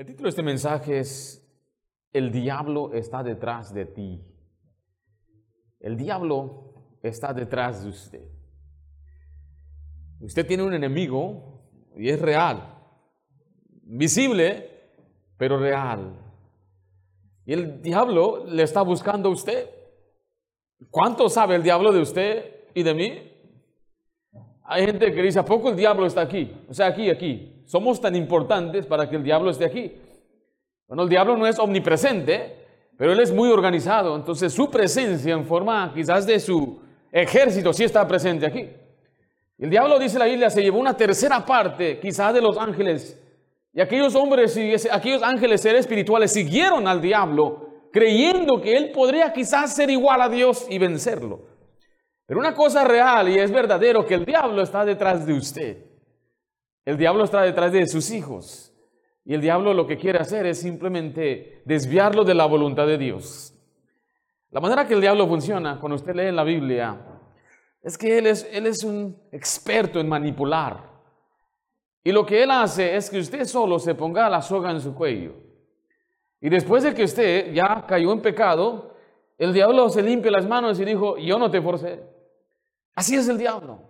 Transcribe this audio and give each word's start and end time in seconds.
El 0.00 0.06
título 0.06 0.28
de 0.28 0.30
este 0.30 0.42
mensaje 0.42 0.98
es 0.98 1.46
El 2.10 2.32
diablo 2.32 2.94
está 2.94 3.22
detrás 3.22 3.74
de 3.74 3.84
ti. 3.84 4.24
El 5.78 5.98
diablo 5.98 6.96
está 7.02 7.34
detrás 7.34 7.84
de 7.84 7.90
usted. 7.90 8.24
Usted 10.20 10.46
tiene 10.46 10.62
un 10.62 10.72
enemigo 10.72 11.68
y 11.98 12.08
es 12.08 12.18
real, 12.18 12.78
visible, 13.82 14.70
pero 15.36 15.58
real. 15.58 16.16
Y 17.44 17.52
el 17.52 17.82
diablo 17.82 18.46
le 18.46 18.62
está 18.62 18.80
buscando 18.80 19.28
a 19.28 19.32
usted. 19.32 19.68
¿Cuánto 20.88 21.28
sabe 21.28 21.56
el 21.56 21.62
diablo 21.62 21.92
de 21.92 22.00
usted 22.00 22.70
y 22.72 22.82
de 22.82 22.94
mí? 22.94 23.32
Hay 24.64 24.86
gente 24.86 25.12
que 25.12 25.20
dice, 25.20 25.40
¿a 25.40 25.44
poco 25.44 25.68
el 25.68 25.76
diablo 25.76 26.06
está 26.06 26.22
aquí? 26.22 26.56
O 26.70 26.72
sea, 26.72 26.86
aquí, 26.86 27.10
aquí. 27.10 27.59
Somos 27.70 28.00
tan 28.00 28.16
importantes 28.16 28.84
para 28.84 29.08
que 29.08 29.14
el 29.14 29.22
diablo 29.22 29.48
esté 29.48 29.64
aquí. 29.64 29.92
Bueno, 30.88 31.04
el 31.04 31.08
diablo 31.08 31.36
no 31.36 31.46
es 31.46 31.56
omnipresente, 31.60 32.66
pero 32.98 33.12
él 33.12 33.20
es 33.20 33.30
muy 33.30 33.48
organizado. 33.48 34.16
Entonces 34.16 34.52
su 34.52 34.68
presencia 34.68 35.32
en 35.34 35.44
forma 35.44 35.92
quizás 35.94 36.26
de 36.26 36.40
su 36.40 36.80
ejército 37.12 37.72
sí 37.72 37.84
está 37.84 38.08
presente 38.08 38.44
aquí. 38.44 38.68
El 39.56 39.70
diablo, 39.70 40.00
dice 40.00 40.18
la 40.18 40.24
Biblia, 40.24 40.50
se 40.50 40.62
llevó 40.62 40.80
una 40.80 40.96
tercera 40.96 41.46
parte 41.46 42.00
quizás 42.00 42.34
de 42.34 42.40
los 42.40 42.58
ángeles. 42.58 43.16
Y 43.72 43.80
aquellos 43.80 44.16
hombres 44.16 44.56
y 44.56 44.74
aquellos 44.90 45.22
ángeles 45.22 45.60
seres 45.60 45.82
espirituales 45.82 46.32
siguieron 46.32 46.88
al 46.88 47.00
diablo 47.00 47.68
creyendo 47.92 48.60
que 48.60 48.76
él 48.76 48.90
podría 48.90 49.32
quizás 49.32 49.76
ser 49.76 49.90
igual 49.90 50.20
a 50.22 50.28
Dios 50.28 50.66
y 50.68 50.78
vencerlo. 50.78 51.42
Pero 52.26 52.40
una 52.40 52.52
cosa 52.52 52.82
real 52.82 53.28
y 53.28 53.38
es 53.38 53.52
verdadero 53.52 54.04
que 54.04 54.14
el 54.14 54.24
diablo 54.24 54.60
está 54.60 54.84
detrás 54.84 55.24
de 55.24 55.34
usted. 55.34 55.89
El 56.90 56.96
diablo 56.96 57.22
está 57.22 57.42
detrás 57.42 57.70
de 57.70 57.86
sus 57.86 58.10
hijos. 58.10 58.72
Y 59.24 59.32
el 59.32 59.40
diablo 59.40 59.72
lo 59.72 59.86
que 59.86 59.96
quiere 59.96 60.18
hacer 60.18 60.44
es 60.46 60.60
simplemente 60.60 61.62
desviarlo 61.64 62.24
de 62.24 62.34
la 62.34 62.46
voluntad 62.46 62.84
de 62.84 62.98
Dios. 62.98 63.54
La 64.50 64.58
manera 64.58 64.88
que 64.88 64.94
el 64.94 65.00
diablo 65.00 65.28
funciona, 65.28 65.78
cuando 65.78 65.94
usted 65.94 66.16
lee 66.16 66.32
la 66.32 66.42
Biblia, 66.42 67.00
es 67.80 67.96
que 67.96 68.18
él 68.18 68.26
es, 68.26 68.44
él 68.50 68.66
es 68.66 68.82
un 68.82 69.16
experto 69.30 70.00
en 70.00 70.08
manipular. 70.08 70.82
Y 72.02 72.10
lo 72.10 72.26
que 72.26 72.42
él 72.42 72.50
hace 72.50 72.96
es 72.96 73.08
que 73.08 73.20
usted 73.20 73.44
solo 73.44 73.78
se 73.78 73.94
ponga 73.94 74.28
la 74.28 74.42
soga 74.42 74.72
en 74.72 74.80
su 74.80 74.92
cuello. 74.92 75.34
Y 76.40 76.48
después 76.48 76.82
de 76.82 76.92
que 76.92 77.04
usted 77.04 77.52
ya 77.52 77.84
cayó 77.86 78.12
en 78.12 78.20
pecado, 78.20 78.96
el 79.38 79.52
diablo 79.52 79.90
se 79.90 80.02
limpia 80.02 80.32
las 80.32 80.48
manos 80.48 80.80
y 80.80 80.84
dijo, 80.84 81.16
yo 81.18 81.38
no 81.38 81.52
te 81.52 81.62
forcé. 81.62 82.02
Así 82.96 83.14
es 83.14 83.28
el 83.28 83.38
diablo. 83.38 83.89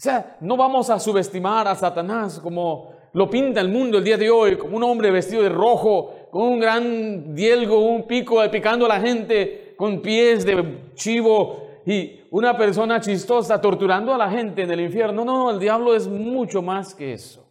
O 0.00 0.02
sea, 0.02 0.38
no 0.40 0.56
vamos 0.56 0.88
a 0.88 0.98
subestimar 0.98 1.68
a 1.68 1.74
Satanás 1.74 2.40
como 2.40 2.90
lo 3.12 3.28
pinta 3.28 3.60
el 3.60 3.68
mundo 3.68 3.98
el 3.98 4.04
día 4.04 4.16
de 4.16 4.30
hoy, 4.30 4.56
como 4.56 4.78
un 4.78 4.82
hombre 4.82 5.10
vestido 5.10 5.42
de 5.42 5.50
rojo, 5.50 6.14
con 6.30 6.40
un 6.40 6.58
gran 6.58 7.34
dielgo, 7.34 7.78
un 7.86 8.04
pico 8.04 8.40
picando 8.50 8.86
a 8.86 8.88
la 8.88 8.98
gente, 8.98 9.74
con 9.76 10.00
pies 10.00 10.46
de 10.46 10.92
chivo 10.94 11.66
y 11.84 12.18
una 12.30 12.56
persona 12.56 12.98
chistosa 12.98 13.60
torturando 13.60 14.14
a 14.14 14.16
la 14.16 14.30
gente 14.30 14.62
en 14.62 14.70
el 14.70 14.80
infierno. 14.80 15.22
No, 15.22 15.36
no, 15.36 15.50
el 15.50 15.58
diablo 15.58 15.94
es 15.94 16.08
mucho 16.08 16.62
más 16.62 16.94
que 16.94 17.12
eso. 17.12 17.49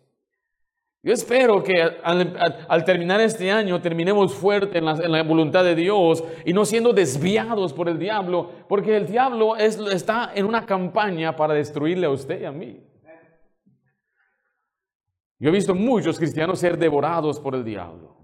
Yo 1.09 1.13
espero 1.13 1.63
que 1.63 1.81
al, 1.81 2.85
terminar 2.85 3.19
este 3.19 3.49
año 3.49 3.81
terminemos 3.81 4.31
fuerte 4.31 4.77
en 4.77 4.85
la, 4.85 5.23
voluntad 5.23 5.63
de 5.63 5.73
Dios 5.73 6.23
y 6.45 6.53
no 6.53 6.65
siendo 6.65 6.93
desviados 6.93 7.73
por 7.73 7.89
el 7.89 7.97
diablo, 7.97 8.51
porque 8.67 8.95
el 8.95 9.07
diablo 9.07 9.55
está 9.55 10.31
en 10.35 10.45
una 10.45 10.67
campaña 10.67 11.35
para 11.35 11.55
destruirle 11.55 12.05
a 12.05 12.11
usted 12.11 12.41
y 12.41 12.45
a 12.45 12.51
mí. 12.51 12.83
Yo 15.39 15.49
he 15.49 15.51
visto 15.51 15.73
muchos 15.73 16.19
cristianos 16.19 16.59
ser 16.59 16.77
devorados 16.77 17.39
por 17.39 17.55
el 17.55 17.63
diablo. 17.63 18.15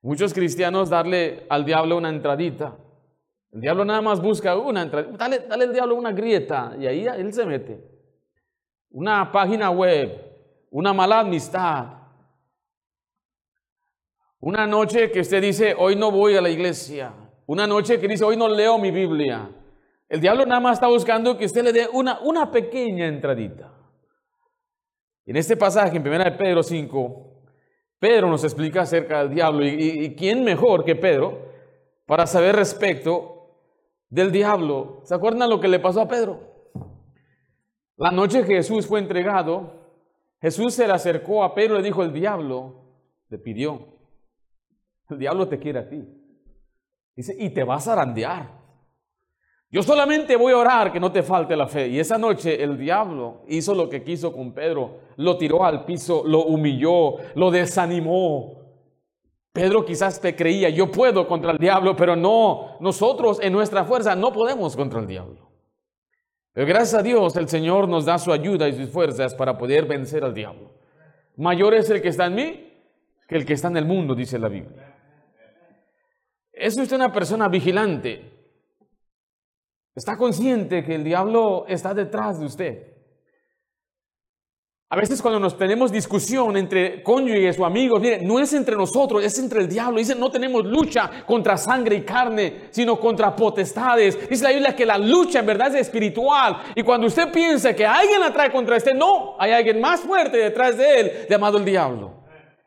Muchos 0.00 0.32
cristianos 0.32 0.88
darle 0.88 1.44
al 1.50 1.66
diablo 1.66 1.98
una 1.98 2.08
entradita. 2.08 2.74
El 3.52 3.60
diablo 3.60 3.84
nada 3.84 4.00
más 4.00 4.22
busca 4.22 4.56
una 4.56 4.80
entradita. 4.80 5.18
Dale, 5.18 5.40
dale 5.40 5.64
al 5.64 5.72
diablo 5.74 5.94
una 5.94 6.12
grieta 6.12 6.74
y 6.80 6.86
ahí 6.86 7.06
él 7.06 7.30
se 7.34 7.44
mete. 7.44 7.84
Una 8.92 9.30
página 9.30 9.68
web 9.68 10.29
una 10.70 10.92
mala 10.92 11.20
amistad. 11.20 11.86
Una 14.38 14.66
noche 14.66 15.10
que 15.10 15.20
usted 15.20 15.42
dice, 15.42 15.74
hoy 15.76 15.96
no 15.96 16.10
voy 16.10 16.36
a 16.36 16.40
la 16.40 16.48
iglesia. 16.48 17.12
Una 17.46 17.66
noche 17.66 18.00
que 18.00 18.08
dice, 18.08 18.24
hoy 18.24 18.36
no 18.36 18.48
leo 18.48 18.78
mi 18.78 18.90
Biblia. 18.90 19.50
El 20.08 20.20
diablo 20.20 20.46
nada 20.46 20.60
más 20.60 20.74
está 20.74 20.86
buscando 20.86 21.36
que 21.36 21.44
usted 21.44 21.62
le 21.62 21.72
dé 21.72 21.88
una, 21.92 22.20
una 22.20 22.50
pequeña 22.50 23.06
entradita. 23.06 23.72
En 25.26 25.36
este 25.36 25.56
pasaje, 25.56 25.96
en 25.96 26.06
1 26.06 26.38
Pedro 26.38 26.62
5, 26.62 27.42
Pedro 27.98 28.28
nos 28.28 28.42
explica 28.44 28.82
acerca 28.82 29.18
del 29.18 29.34
diablo. 29.34 29.64
Y, 29.64 30.04
y 30.04 30.14
quién 30.14 30.42
mejor 30.42 30.84
que 30.84 30.96
Pedro 30.96 31.50
para 32.06 32.26
saber 32.26 32.56
respecto 32.56 33.40
del 34.08 34.32
diablo. 34.32 35.00
¿Se 35.04 35.14
acuerdan 35.14 35.50
lo 35.50 35.60
que 35.60 35.68
le 35.68 35.78
pasó 35.78 36.00
a 36.00 36.08
Pedro? 36.08 36.40
La 37.96 38.10
noche 38.10 38.44
que 38.44 38.54
Jesús 38.54 38.86
fue 38.86 38.98
entregado, 38.98 39.79
Jesús 40.40 40.74
se 40.74 40.86
le 40.86 40.92
acercó 40.92 41.44
a 41.44 41.54
Pedro 41.54 41.74
y 41.74 41.78
le 41.78 41.84
dijo, 41.84 42.02
el 42.02 42.12
diablo 42.12 42.74
le 43.28 43.38
pidió, 43.38 43.88
el 45.10 45.18
diablo 45.18 45.48
te 45.48 45.58
quiere 45.58 45.80
a 45.80 45.88
ti. 45.88 46.02
Dice, 47.14 47.36
y 47.38 47.50
te 47.50 47.64
vas 47.64 47.86
a 47.88 47.92
arandear. 47.92 48.60
Yo 49.72 49.82
solamente 49.82 50.34
voy 50.36 50.52
a 50.52 50.58
orar 50.58 50.92
que 50.92 50.98
no 50.98 51.12
te 51.12 51.22
falte 51.22 51.56
la 51.56 51.68
fe. 51.68 51.88
Y 51.88 52.00
esa 52.00 52.18
noche 52.18 52.62
el 52.62 52.76
diablo 52.76 53.42
hizo 53.46 53.74
lo 53.74 53.88
que 53.88 54.02
quiso 54.02 54.32
con 54.32 54.52
Pedro. 54.52 54.98
Lo 55.16 55.36
tiró 55.36 55.64
al 55.64 55.84
piso, 55.84 56.22
lo 56.26 56.44
humilló, 56.44 57.16
lo 57.36 57.50
desanimó. 57.50 58.60
Pedro 59.52 59.84
quizás 59.84 60.20
te 60.20 60.34
creía, 60.34 60.70
yo 60.70 60.90
puedo 60.90 61.26
contra 61.26 61.52
el 61.52 61.58
diablo, 61.58 61.94
pero 61.96 62.16
no, 62.16 62.76
nosotros 62.80 63.40
en 63.42 63.52
nuestra 63.52 63.84
fuerza 63.84 64.14
no 64.14 64.32
podemos 64.32 64.76
contra 64.76 65.00
el 65.00 65.06
diablo. 65.06 65.49
Pero 66.52 66.66
gracias 66.66 66.94
a 66.94 67.02
Dios 67.02 67.36
el 67.36 67.48
Señor 67.48 67.88
nos 67.88 68.04
da 68.04 68.18
su 68.18 68.32
ayuda 68.32 68.68
y 68.68 68.74
sus 68.74 68.90
fuerzas 68.90 69.34
para 69.34 69.56
poder 69.56 69.86
vencer 69.86 70.24
al 70.24 70.34
diablo. 70.34 70.72
Mayor 71.36 71.74
es 71.74 71.88
el 71.90 72.02
que 72.02 72.08
está 72.08 72.26
en 72.26 72.34
mí 72.34 72.66
que 73.28 73.36
el 73.36 73.46
que 73.46 73.52
está 73.52 73.68
en 73.68 73.76
el 73.76 73.84
mundo, 73.84 74.14
dice 74.14 74.38
la 74.38 74.48
Biblia. 74.48 74.92
Es 76.52 76.76
usted 76.76 76.96
una 76.96 77.12
persona 77.12 77.48
vigilante. 77.48 78.28
Está 79.94 80.16
consciente 80.16 80.84
que 80.84 80.96
el 80.96 81.04
diablo 81.04 81.64
está 81.68 81.94
detrás 81.94 82.40
de 82.40 82.46
usted. 82.46 82.99
A 84.92 84.96
veces 84.96 85.22
cuando 85.22 85.38
nos 85.38 85.56
tenemos 85.56 85.92
discusión 85.92 86.56
entre 86.56 87.00
cónyuges 87.04 87.56
o 87.60 87.64
amigos, 87.64 88.00
mire, 88.00 88.22
no 88.22 88.40
es 88.40 88.52
entre 88.54 88.74
nosotros, 88.74 89.22
es 89.22 89.38
entre 89.38 89.60
el 89.60 89.68
diablo. 89.68 89.98
Dice, 90.00 90.16
no 90.16 90.32
tenemos 90.32 90.64
lucha 90.64 91.24
contra 91.24 91.56
sangre 91.56 91.94
y 91.94 92.00
carne, 92.00 92.62
sino 92.70 92.98
contra 92.98 93.36
potestades. 93.36 94.28
Dice 94.28 94.42
la 94.42 94.50
Biblia 94.50 94.74
que 94.74 94.84
la 94.84 94.98
lucha 94.98 95.38
en 95.38 95.46
verdad 95.46 95.68
es 95.76 95.82
espiritual. 95.82 96.56
Y 96.74 96.82
cuando 96.82 97.06
usted 97.06 97.30
piensa 97.30 97.72
que 97.72 97.86
alguien 97.86 98.20
atrae 98.20 98.50
contra 98.50 98.76
este, 98.76 98.92
no, 98.92 99.36
hay 99.38 99.52
alguien 99.52 99.80
más 99.80 100.00
fuerte 100.00 100.38
detrás 100.38 100.76
de 100.76 101.00
él, 101.00 101.12
llamado 101.30 101.58
el 101.58 101.64
diablo. 101.64 102.19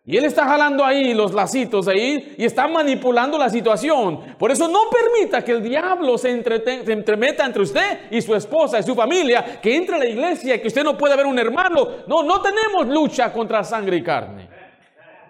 Y 0.06 0.18
él 0.18 0.26
está 0.26 0.46
jalando 0.46 0.84
ahí 0.84 1.14
los 1.14 1.34
lacitos 1.34 1.88
ahí 1.88 2.36
y 2.38 2.44
está 2.44 2.68
manipulando 2.68 3.38
la 3.38 3.50
situación. 3.50 4.36
Por 4.38 4.52
eso 4.52 4.68
no 4.68 4.82
permita 4.92 5.42
que 5.46 5.54
el 5.54 5.64
diablo 5.64 6.18
se, 6.18 6.30
entremeta 6.30 7.46
entre 7.46 7.62
usted 7.62 8.12
y 8.12 8.22
su 8.22 8.36
esposa 8.36 8.80
y 8.80 8.84
su 8.84 8.96
familia, 8.96 9.62
que 9.62 9.78
entre 9.78 9.96
a 9.96 10.00
la 10.00 10.06
iglesia, 10.06 10.56
y 10.56 10.60
que 10.60 10.68
usted 10.68 10.84
no 10.84 10.98
pueda 10.98 11.16
ver 11.16 11.26
un 11.26 11.40
hermano. 11.40 11.88
No, 12.06 12.22
no 12.22 12.42
tenemos 12.42 12.88
lucha 12.88 13.32
contra 13.32 13.64
sangre 13.64 13.96
y 13.96 14.04
carne. 14.04 14.50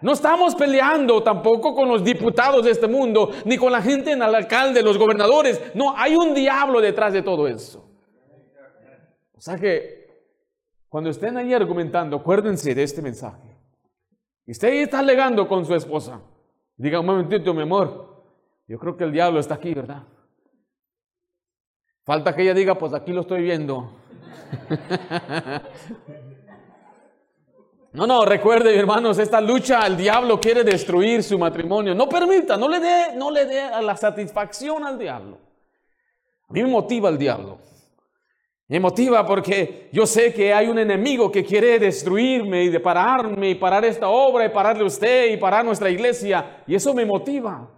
No 0.01 0.13
estamos 0.13 0.55
peleando 0.55 1.21
tampoco 1.21 1.75
con 1.75 1.87
los 1.87 2.03
diputados 2.03 2.65
de 2.65 2.71
este 2.71 2.87
mundo, 2.87 3.29
ni 3.45 3.57
con 3.57 3.71
la 3.71 3.81
gente 3.81 4.11
en 4.11 4.23
el 4.23 4.33
alcalde, 4.33 4.81
los 4.81 4.97
gobernadores. 4.97 5.61
No, 5.75 5.95
hay 5.95 6.15
un 6.15 6.33
diablo 6.33 6.81
detrás 6.81 7.13
de 7.13 7.21
todo 7.21 7.47
eso. 7.47 7.87
O 9.37 9.39
sea 9.39 9.55
que 9.55 10.07
cuando 10.89 11.11
estén 11.11 11.37
ahí 11.37 11.53
argumentando, 11.53 12.17
acuérdense 12.17 12.73
de 12.73 12.81
este 12.81 13.03
mensaje. 13.03 13.52
Y 14.45 14.51
usted 14.51 14.69
ahí 14.69 14.79
está 14.79 14.99
alegando 14.99 15.47
con 15.47 15.65
su 15.65 15.73
esposa. 15.73 16.19
Diga 16.75 16.99
un 16.99 17.05
momentito, 17.05 17.53
mi 17.53 17.61
amor. 17.61 18.23
Yo 18.67 18.77
creo 18.79 18.97
que 18.97 19.03
el 19.03 19.11
diablo 19.11 19.39
está 19.39 19.55
aquí, 19.55 19.73
¿verdad? 19.73 20.03
Falta 22.03 22.35
que 22.35 22.43
ella 22.43 22.53
diga, 22.53 22.75
pues 22.75 22.93
aquí 22.93 23.13
lo 23.13 23.21
estoy 23.21 23.43
viendo. 23.43 23.91
No, 27.93 28.07
no, 28.07 28.25
recuerde, 28.25 28.75
hermanos, 28.75 29.19
esta 29.19 29.39
lucha, 29.39 29.85
el 29.85 29.95
diablo 29.95 30.41
quiere 30.41 30.63
destruir 30.63 31.21
su 31.21 31.37
matrimonio. 31.37 31.93
No 31.93 32.09
permita, 32.09 32.57
no 32.57 32.67
le 32.67 32.79
dé, 32.79 33.15
no 33.15 33.29
le 33.29 33.45
dé 33.45 33.69
la 33.83 33.95
satisfacción 33.95 34.83
al 34.83 34.97
diablo. 34.97 35.37
A 36.49 36.53
mí 36.53 36.63
me 36.63 36.69
motiva 36.69 37.09
el 37.09 37.19
diablo. 37.19 37.59
Me 38.73 38.79
motiva 38.79 39.23
porque 39.23 39.87
yo 39.91 40.07
sé 40.07 40.33
que 40.33 40.51
hay 40.51 40.65
un 40.67 40.79
enemigo 40.79 41.31
que 41.31 41.45
quiere 41.45 41.77
destruirme 41.77 42.63
y 42.63 42.69
de 42.69 42.79
pararme 42.79 43.51
y 43.51 43.53
parar 43.53 43.85
esta 43.85 44.07
obra 44.07 44.47
y 44.47 44.49
pararle 44.49 44.81
a 44.83 44.87
usted 44.87 45.31
y 45.31 45.37
parar 45.37 45.63
nuestra 45.63 45.91
iglesia. 45.91 46.63
Y 46.65 46.73
eso 46.73 46.91
me 46.91 47.05
motiva. 47.05 47.69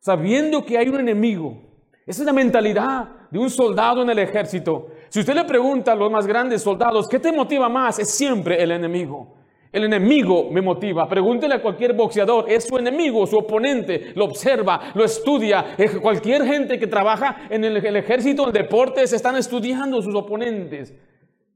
Sabiendo 0.00 0.64
que 0.64 0.78
hay 0.78 0.88
un 0.88 1.00
enemigo. 1.00 1.58
Esa 2.06 2.22
es 2.22 2.26
la 2.26 2.32
mentalidad 2.32 3.28
de 3.30 3.38
un 3.38 3.50
soldado 3.50 4.00
en 4.00 4.08
el 4.08 4.20
ejército. 4.20 4.86
Si 5.10 5.20
usted 5.20 5.34
le 5.34 5.44
pregunta 5.44 5.92
a 5.92 5.94
los 5.94 6.10
más 6.10 6.26
grandes 6.26 6.62
soldados, 6.62 7.10
¿qué 7.10 7.18
te 7.18 7.30
motiva 7.30 7.68
más? 7.68 7.98
Es 7.98 8.08
siempre 8.08 8.62
el 8.62 8.70
enemigo. 8.70 9.37
El 9.78 9.84
enemigo 9.84 10.50
me 10.50 10.60
motiva. 10.60 11.08
Pregúntele 11.08 11.54
a 11.54 11.62
cualquier 11.62 11.92
boxeador, 11.92 12.50
es 12.50 12.64
su 12.64 12.76
enemigo, 12.76 13.24
su 13.28 13.38
oponente, 13.38 14.10
lo 14.16 14.24
observa, 14.24 14.90
lo 14.92 15.04
estudia. 15.04 15.76
Cualquier 16.02 16.44
gente 16.44 16.80
que 16.80 16.88
trabaja 16.88 17.46
en 17.48 17.64
el, 17.64 17.76
el 17.76 17.94
ejército, 17.94 18.48
en 18.48 18.52
deportes, 18.52 19.12
están 19.12 19.36
estudiando 19.36 20.02
sus 20.02 20.16
oponentes. 20.16 20.92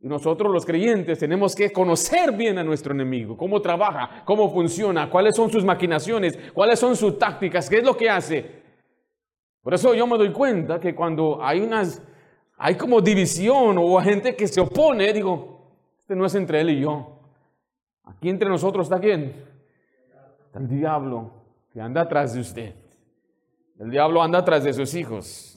Y 0.01 0.07
nosotros 0.07 0.53
los 0.53 0.65
creyentes 0.65 1.19
tenemos 1.19 1.57
que 1.57 1.73
conocer 1.73 2.31
bien 2.31 2.59
a 2.59 2.65
nuestro 2.65 2.95
enemigo, 2.95 3.37
cómo 3.37 3.61
trabaja, 3.61 4.23
cómo 4.25 4.53
funciona, 4.53 5.11
cuáles 5.11 5.35
son 5.35 5.51
sus 5.51 5.65
maquinaciones, 5.65 6.39
cuáles 6.55 6.79
son 6.79 6.95
sus 6.95 7.19
tácticas, 7.19 7.69
qué 7.69 7.79
es 7.79 7.85
lo 7.85 7.97
que 7.97 8.09
hace. 8.09 8.63
Por 9.63 9.75
eso 9.75 9.95
yo 9.95 10.07
me 10.07 10.17
doy 10.17 10.31
cuenta 10.31 10.79
que 10.79 10.95
cuando 10.95 11.43
hay 11.43 11.59
unas, 11.59 12.01
hay 12.57 12.77
como 12.77 13.01
división 13.01 13.79
o 13.79 14.01
gente 14.01 14.37
que 14.37 14.47
se 14.47 14.61
opone, 14.61 15.13
digo, 15.13 15.73
este 15.99 16.15
no 16.15 16.25
es 16.25 16.37
entre 16.37 16.61
él 16.61 16.71
y 16.71 16.81
yo. 16.83 17.12
Aquí 18.05 18.29
entre 18.29 18.49
nosotros 18.49 18.87
está 18.87 19.01
quién? 19.01 19.45
El 20.55 20.69
diablo 20.69 21.31
que 21.73 21.81
anda 21.81 22.03
atrás 22.03 22.35
de 22.35 22.41
usted. 22.41 22.75
El 23.79 23.91
diablo 23.91 24.23
anda 24.23 24.39
atrás 24.39 24.65
de 24.65 24.73
sus 24.73 24.95
hijos. 24.95 25.53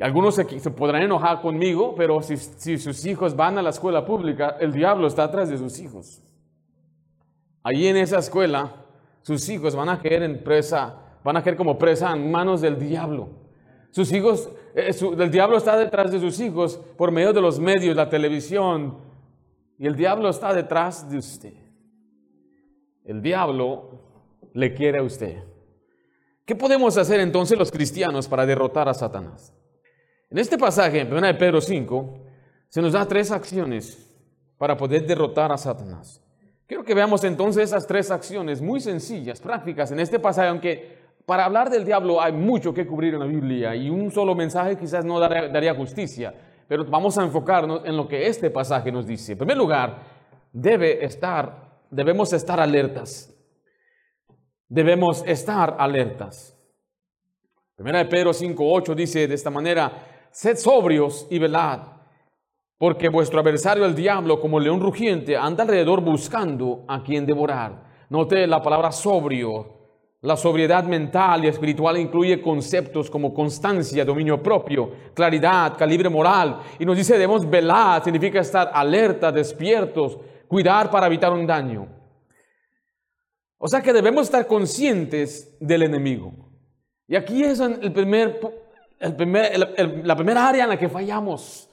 Algunos 0.00 0.34
se, 0.34 0.44
podrán 0.70 1.02
enojar 1.02 1.40
conmigo, 1.40 1.94
pero 1.96 2.22
si, 2.22 2.36
sus 2.78 3.04
hijos 3.06 3.36
van 3.36 3.58
a 3.58 3.62
la 3.62 3.70
escuela 3.70 4.04
pública, 4.04 4.56
el 4.60 4.72
diablo 4.72 5.06
está 5.06 5.24
atrás 5.24 5.48
de 5.48 5.58
sus 5.58 5.78
hijos. 5.78 6.22
Allí 7.62 7.86
en 7.86 7.96
esa 7.96 8.18
escuela, 8.18 8.72
sus 9.22 9.48
hijos 9.48 9.76
van 9.76 9.88
a 9.88 10.00
caer 10.00 10.22
en 10.22 10.42
presa, 10.42 10.96
van 11.22 11.36
a 11.36 11.42
caer 11.42 11.56
como 11.56 11.78
presa 11.78 12.12
en 12.12 12.30
manos 12.30 12.60
del 12.60 12.78
diablo. 12.78 13.28
Sus 13.90 14.10
hijos, 14.12 14.50
eh, 14.74 14.90
el 15.18 15.30
diablo 15.30 15.58
está 15.58 15.76
detrás 15.76 16.10
de 16.10 16.18
sus 16.18 16.40
hijos 16.40 16.80
por 16.96 17.12
medio 17.12 17.32
de 17.32 17.42
los 17.42 17.60
medios, 17.60 17.94
la 17.94 18.08
televisión, 18.08 18.96
y 19.82 19.86
el 19.88 19.96
diablo 19.96 20.28
está 20.28 20.54
detrás 20.54 21.10
de 21.10 21.18
usted. 21.18 21.54
El 23.04 23.20
diablo 23.20 23.98
le 24.54 24.72
quiere 24.74 25.00
a 25.00 25.02
usted. 25.02 25.42
¿Qué 26.44 26.54
podemos 26.54 26.96
hacer 26.96 27.18
entonces 27.18 27.58
los 27.58 27.72
cristianos 27.72 28.28
para 28.28 28.46
derrotar 28.46 28.88
a 28.88 28.94
Satanás? 28.94 29.52
En 30.30 30.38
este 30.38 30.56
pasaje, 30.56 31.00
en 31.00 31.12
1 31.12 31.26
de 31.26 31.34
Pedro 31.34 31.60
5, 31.60 32.14
se 32.68 32.80
nos 32.80 32.92
da 32.92 33.08
tres 33.08 33.32
acciones 33.32 34.08
para 34.56 34.76
poder 34.76 35.04
derrotar 35.04 35.50
a 35.50 35.58
Satanás. 35.58 36.22
Quiero 36.68 36.84
que 36.84 36.94
veamos 36.94 37.24
entonces 37.24 37.64
esas 37.64 37.84
tres 37.84 38.12
acciones 38.12 38.62
muy 38.62 38.80
sencillas, 38.80 39.40
prácticas 39.40 39.90
en 39.90 39.98
este 39.98 40.20
pasaje, 40.20 40.46
aunque 40.46 40.96
para 41.26 41.44
hablar 41.44 41.70
del 41.70 41.84
diablo 41.84 42.22
hay 42.22 42.32
mucho 42.32 42.72
que 42.72 42.86
cubrir 42.86 43.14
en 43.14 43.20
la 43.20 43.26
Biblia 43.26 43.74
y 43.74 43.90
un 43.90 44.12
solo 44.12 44.36
mensaje 44.36 44.78
quizás 44.78 45.04
no 45.04 45.18
daría, 45.18 45.74
justicia, 45.74 46.32
pero 46.68 46.84
vamos 46.84 47.18
a 47.18 47.22
enfocarnos 47.22 47.82
en 47.84 47.96
lo 47.96 48.08
que 48.08 48.26
este 48.26 48.50
pasaje 48.50 48.90
nos 48.90 49.06
dice. 49.06 49.32
En 49.32 49.38
primer 49.38 49.56
lugar, 49.56 49.98
debe 50.52 51.04
estar, 51.04 51.80
debemos 51.90 52.32
estar 52.32 52.60
alertas. 52.60 53.28
Debemos 54.68 55.22
estar 55.26 55.76
alertas. 55.78 56.58
Primera 57.76 57.98
de 57.98 58.06
Pedro 58.06 58.30
5.8 58.30 58.94
dice 58.94 59.26
de 59.26 59.34
esta 59.34 59.50
manera, 59.50 59.92
sed 60.30 60.56
sobrios 60.56 61.26
y 61.30 61.38
velad, 61.38 61.80
porque 62.78 63.08
vuestro 63.08 63.40
adversario 63.40 63.84
el 63.84 63.94
diablo, 63.94 64.40
como 64.40 64.60
león 64.60 64.80
rugiente, 64.80 65.36
anda 65.36 65.62
alrededor 65.62 66.00
buscando 66.00 66.84
a 66.88 67.02
quien 67.02 67.26
devorar. 67.26 68.06
Note 68.08 68.46
la 68.46 68.62
palabra 68.62 68.92
sobrio. 68.92 69.81
La 70.22 70.36
sobriedad 70.36 70.84
mental 70.84 71.44
y 71.44 71.48
espiritual 71.48 71.98
incluye 71.98 72.40
conceptos 72.40 73.10
como 73.10 73.34
constancia, 73.34 74.04
dominio 74.04 74.40
propio, 74.40 74.92
claridad, 75.14 75.76
calibre 75.76 76.08
moral. 76.08 76.60
Y 76.78 76.86
nos 76.86 76.96
dice 76.96 77.14
debemos 77.14 77.48
velar, 77.48 78.04
significa 78.04 78.38
estar 78.38 78.70
alerta, 78.72 79.32
despiertos, 79.32 80.16
cuidar 80.46 80.88
para 80.90 81.08
evitar 81.08 81.32
un 81.32 81.44
daño. 81.44 81.88
O 83.58 83.66
sea 83.66 83.82
que 83.82 83.92
debemos 83.92 84.22
estar 84.22 84.46
conscientes 84.46 85.56
del 85.58 85.82
enemigo. 85.82 86.32
Y 87.08 87.16
aquí 87.16 87.42
es 87.42 87.58
el 87.58 87.92
primer 87.92 88.38
la 89.00 90.14
primera 90.14 90.48
área 90.48 90.62
en 90.62 90.70
la 90.70 90.78
que 90.78 90.88
fallamos. 90.88 91.68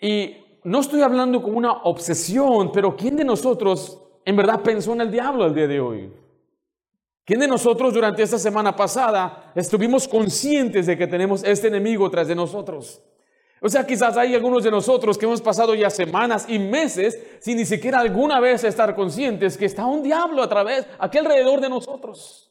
Y 0.00 0.36
no 0.62 0.78
estoy 0.80 1.02
hablando 1.02 1.42
como 1.42 1.58
una 1.58 1.72
obsesión, 1.72 2.70
pero 2.70 2.94
¿quién 2.96 3.16
de 3.16 3.24
nosotros 3.24 4.00
en 4.24 4.36
verdad 4.36 4.62
pensó 4.62 4.92
en 4.92 5.00
el 5.00 5.10
diablo 5.10 5.46
el 5.46 5.54
día 5.54 5.66
de 5.66 5.80
hoy? 5.80 6.12
¿Quién 7.28 7.40
de 7.40 7.46
nosotros 7.46 7.92
durante 7.92 8.22
esta 8.22 8.38
semana 8.38 8.74
pasada 8.74 9.52
estuvimos 9.54 10.08
conscientes 10.08 10.86
de 10.86 10.96
que 10.96 11.06
tenemos 11.06 11.44
este 11.44 11.68
enemigo 11.68 12.10
tras 12.10 12.26
de 12.26 12.34
nosotros? 12.34 13.02
O 13.60 13.68
sea, 13.68 13.86
quizás 13.86 14.16
hay 14.16 14.34
algunos 14.34 14.64
de 14.64 14.70
nosotros 14.70 15.18
que 15.18 15.26
hemos 15.26 15.42
pasado 15.42 15.74
ya 15.74 15.90
semanas 15.90 16.46
y 16.48 16.58
meses 16.58 17.22
sin 17.40 17.58
ni 17.58 17.66
siquiera 17.66 17.98
alguna 17.98 18.40
vez 18.40 18.64
estar 18.64 18.94
conscientes 18.94 19.58
que 19.58 19.66
está 19.66 19.84
un 19.84 20.02
diablo 20.02 20.42
a 20.42 20.48
través, 20.48 20.86
aquí 20.98 21.18
alrededor 21.18 21.60
de 21.60 21.68
nosotros. 21.68 22.50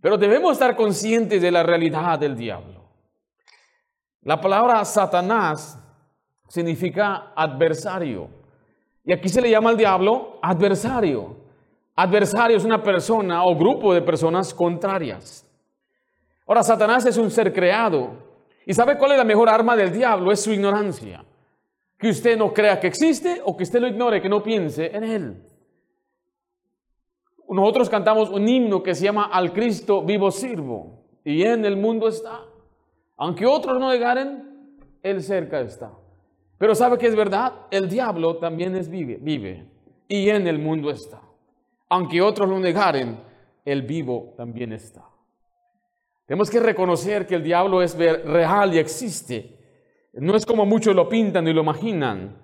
Pero 0.00 0.18
debemos 0.18 0.54
estar 0.54 0.74
conscientes 0.74 1.40
de 1.40 1.52
la 1.52 1.62
realidad 1.62 2.18
del 2.18 2.36
diablo. 2.36 2.84
La 4.22 4.40
palabra 4.40 4.84
Satanás 4.84 5.78
significa 6.48 7.32
adversario. 7.36 8.28
Y 9.04 9.12
aquí 9.12 9.28
se 9.28 9.40
le 9.40 9.50
llama 9.50 9.70
al 9.70 9.76
diablo 9.76 10.40
adversario. 10.42 11.47
Adversario 12.00 12.56
es 12.56 12.64
una 12.64 12.80
persona 12.80 13.44
o 13.44 13.56
grupo 13.56 13.92
de 13.92 14.00
personas 14.00 14.54
contrarias. 14.54 15.44
Ahora, 16.46 16.62
Satanás 16.62 17.04
es 17.06 17.16
un 17.16 17.28
ser 17.28 17.52
creado. 17.52 18.10
¿Y 18.64 18.72
sabe 18.72 18.96
cuál 18.96 19.10
es 19.10 19.18
la 19.18 19.24
mejor 19.24 19.48
arma 19.48 19.74
del 19.74 19.90
diablo? 19.90 20.30
Es 20.30 20.40
su 20.40 20.52
ignorancia. 20.52 21.24
Que 21.98 22.10
usted 22.10 22.38
no 22.38 22.54
crea 22.54 22.78
que 22.78 22.86
existe 22.86 23.42
o 23.44 23.56
que 23.56 23.64
usted 23.64 23.80
lo 23.80 23.88
ignore, 23.88 24.22
que 24.22 24.28
no 24.28 24.44
piense 24.44 24.94
en 24.94 25.02
él. 25.02 25.42
Nosotros 27.48 27.90
cantamos 27.90 28.30
un 28.30 28.48
himno 28.48 28.80
que 28.80 28.94
se 28.94 29.02
llama 29.02 29.30
Al 29.32 29.52
Cristo 29.52 30.00
vivo 30.02 30.30
sirvo 30.30 31.02
y 31.24 31.42
en 31.42 31.64
el 31.64 31.76
mundo 31.76 32.06
está. 32.06 32.42
Aunque 33.16 33.44
otros 33.44 33.76
no 33.80 33.90
negaren, 33.90 34.78
Él 35.02 35.20
cerca 35.20 35.60
está. 35.62 35.90
Pero 36.58 36.76
sabe 36.76 36.96
que 36.96 37.08
es 37.08 37.16
verdad, 37.16 37.54
el 37.72 37.88
diablo 37.88 38.36
también 38.36 38.76
es 38.76 38.88
vive, 38.88 39.18
vive 39.20 39.66
y 40.06 40.28
en 40.28 40.46
el 40.46 40.60
mundo 40.60 40.90
está. 40.90 41.22
Aunque 41.88 42.20
otros 42.20 42.48
lo 42.48 42.58
negaren, 42.58 43.18
el 43.64 43.82
vivo 43.82 44.34
también 44.36 44.72
está. 44.72 45.04
Tenemos 46.26 46.50
que 46.50 46.60
reconocer 46.60 47.26
que 47.26 47.36
el 47.36 47.42
diablo 47.42 47.82
es 47.82 47.96
real 47.96 48.74
y 48.74 48.78
existe. 48.78 49.58
No 50.12 50.36
es 50.36 50.44
como 50.44 50.66
muchos 50.66 50.94
lo 50.94 51.08
pintan 51.08 51.48
y 51.48 51.52
lo 51.52 51.62
imaginan. 51.62 52.36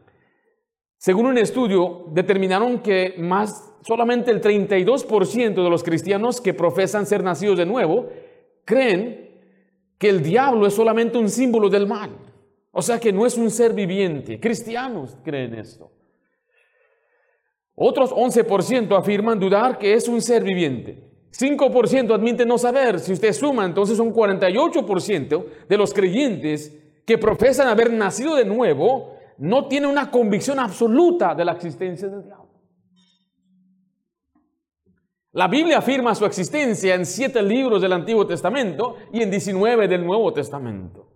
Según 0.96 1.26
un 1.26 1.36
estudio, 1.36 2.06
determinaron 2.12 2.78
que 2.78 3.14
más 3.18 3.74
solamente 3.82 4.30
el 4.30 4.40
32% 4.40 5.62
de 5.62 5.70
los 5.70 5.82
cristianos 5.82 6.40
que 6.40 6.54
profesan 6.54 7.04
ser 7.04 7.22
nacidos 7.22 7.58
de 7.58 7.66
nuevo 7.66 8.08
creen 8.64 9.42
que 9.98 10.08
el 10.08 10.22
diablo 10.22 10.66
es 10.66 10.74
solamente 10.74 11.18
un 11.18 11.28
símbolo 11.28 11.68
del 11.68 11.86
mal. 11.86 12.10
O 12.70 12.80
sea 12.80 12.98
que 12.98 13.12
no 13.12 13.26
es 13.26 13.36
un 13.36 13.50
ser 13.50 13.74
viviente. 13.74 14.40
Cristianos 14.40 15.16
creen 15.22 15.54
esto. 15.54 15.93
Otros 17.74 18.12
11% 18.12 18.96
afirman 18.96 19.40
dudar 19.40 19.78
que 19.78 19.94
es 19.94 20.08
un 20.08 20.22
ser 20.22 20.44
viviente. 20.44 21.10
5% 21.32 22.14
admiten 22.14 22.46
no 22.46 22.58
saber. 22.58 23.00
Si 23.00 23.12
usted 23.12 23.32
suma, 23.32 23.64
entonces 23.64 23.98
un 23.98 24.14
48% 24.14 25.44
de 25.68 25.76
los 25.76 25.92
creyentes 25.92 26.76
que 27.04 27.18
profesan 27.18 27.68
haber 27.68 27.92
nacido 27.92 28.36
de 28.36 28.44
nuevo 28.44 29.16
no 29.38 29.66
tienen 29.66 29.90
una 29.90 30.10
convicción 30.10 30.60
absoluta 30.60 31.34
de 31.34 31.44
la 31.44 31.52
existencia 31.52 32.08
del 32.08 32.24
diablo. 32.24 32.44
La 35.32 35.48
Biblia 35.48 35.78
afirma 35.78 36.14
su 36.14 36.24
existencia 36.24 36.94
en 36.94 37.04
siete 37.04 37.42
libros 37.42 37.82
del 37.82 37.92
Antiguo 37.92 38.24
Testamento 38.24 38.96
y 39.12 39.20
en 39.20 39.32
19 39.32 39.88
del 39.88 40.06
Nuevo 40.06 40.32
Testamento. 40.32 41.08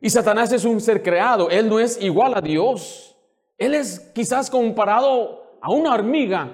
Y 0.00 0.10
Satanás 0.10 0.52
es 0.52 0.64
un 0.64 0.80
ser 0.80 1.00
creado, 1.00 1.48
él 1.48 1.68
no 1.68 1.78
es 1.78 2.02
igual 2.02 2.34
a 2.34 2.40
Dios. 2.40 3.11
Él 3.62 3.76
es 3.76 4.00
quizás 4.12 4.50
comparado 4.50 5.58
a 5.60 5.70
una 5.70 5.94
hormiga 5.94 6.50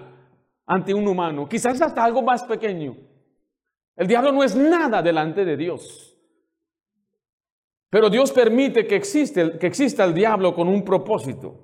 ante 0.66 0.92
un 0.92 1.08
humano, 1.08 1.48
quizás 1.48 1.80
hasta 1.80 2.04
algo 2.04 2.20
más 2.20 2.42
pequeño. 2.44 2.98
El 3.96 4.06
diablo 4.06 4.30
no 4.30 4.44
es 4.44 4.54
nada 4.54 5.00
delante 5.00 5.46
de 5.46 5.56
Dios. 5.56 6.14
Pero 7.88 8.10
Dios 8.10 8.30
permite 8.30 8.86
que, 8.86 9.00
que 9.00 9.66
exista 9.66 10.04
el 10.04 10.12
diablo 10.12 10.54
con 10.54 10.68
un 10.68 10.84
propósito. 10.84 11.54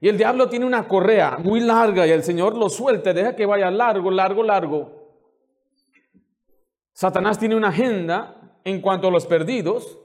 Y 0.00 0.08
el 0.08 0.18
diablo 0.18 0.48
tiene 0.48 0.66
una 0.66 0.88
correa 0.88 1.38
muy 1.38 1.60
larga 1.60 2.04
y 2.04 2.10
el 2.10 2.24
Señor 2.24 2.56
lo 2.56 2.68
suelta, 2.68 3.12
deja 3.12 3.36
que 3.36 3.46
vaya 3.46 3.70
largo, 3.70 4.10
largo, 4.10 4.42
largo. 4.42 4.90
Satanás 6.92 7.38
tiene 7.38 7.54
una 7.54 7.68
agenda 7.68 8.58
en 8.64 8.80
cuanto 8.80 9.06
a 9.06 9.10
los 9.12 9.26
perdidos, 9.26 9.96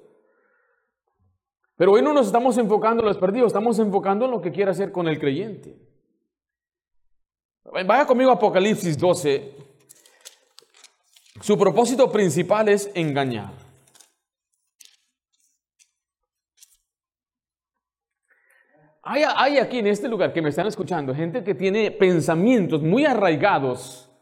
pero 1.76 1.94
hoy 1.94 2.02
no 2.02 2.14
nos 2.14 2.28
estamos 2.28 2.58
enfocando 2.58 3.02
en 3.02 3.08
los 3.08 3.18
perdidos, 3.18 3.48
estamos 3.48 3.80
enfocando 3.80 4.26
en 4.26 4.32
lo 4.32 4.42
que 4.42 4.52
quiere 4.52 4.72
hacer 4.72 4.92
con 4.92 5.08
el 5.08 5.20
creyente. 5.20 5.76
Vaya 7.64 8.06
conmigo 8.06 8.30
a 8.30 8.36
Apocalipsis 8.36 8.98
12. 8.98 9.56
Su 11.42 11.58
propósito 11.58 12.12
principal 12.12 12.70
es 12.70 12.92
engañar. 12.94 13.52
Hay, 19.02 19.24
hay 19.24 19.58
aquí 19.58 19.80
en 19.80 19.88
este 19.88 20.08
lugar 20.08 20.32
que 20.32 20.42
me 20.42 20.50
están 20.50 20.68
escuchando 20.68 21.14
gente 21.14 21.44
que 21.44 21.56
tiene 21.56 21.92
pensamientos 21.92 22.82
muy 22.82 23.06
arraigados 23.06 24.13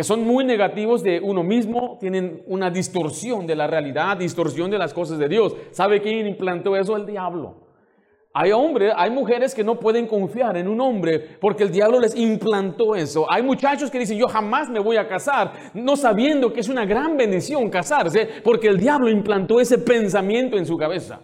que 0.00 0.04
son 0.04 0.26
muy 0.26 0.46
negativos 0.46 1.02
de 1.02 1.20
uno 1.20 1.42
mismo, 1.42 1.98
tienen 2.00 2.42
una 2.46 2.70
distorsión 2.70 3.46
de 3.46 3.54
la 3.54 3.66
realidad, 3.66 4.16
distorsión 4.16 4.70
de 4.70 4.78
las 4.78 4.94
cosas 4.94 5.18
de 5.18 5.28
Dios. 5.28 5.54
¿Sabe 5.72 6.00
quién 6.00 6.26
implantó 6.26 6.74
eso? 6.74 6.96
El 6.96 7.04
diablo. 7.04 7.56
Hay 8.32 8.50
hombres, 8.50 8.94
hay 8.96 9.10
mujeres 9.10 9.54
que 9.54 9.62
no 9.62 9.78
pueden 9.78 10.06
confiar 10.06 10.56
en 10.56 10.68
un 10.68 10.80
hombre 10.80 11.36
porque 11.38 11.64
el 11.64 11.70
diablo 11.70 12.00
les 12.00 12.16
implantó 12.16 12.96
eso. 12.96 13.30
Hay 13.30 13.42
muchachos 13.42 13.90
que 13.90 13.98
dicen, 13.98 14.16
yo 14.16 14.26
jamás 14.26 14.70
me 14.70 14.80
voy 14.80 14.96
a 14.96 15.06
casar, 15.06 15.52
no 15.74 15.96
sabiendo 15.96 16.50
que 16.50 16.60
es 16.60 16.70
una 16.70 16.86
gran 16.86 17.18
bendición 17.18 17.68
casarse 17.68 18.26
porque 18.42 18.68
el 18.68 18.78
diablo 18.78 19.10
implantó 19.10 19.60
ese 19.60 19.76
pensamiento 19.76 20.56
en 20.56 20.64
su 20.64 20.78
cabeza. 20.78 21.20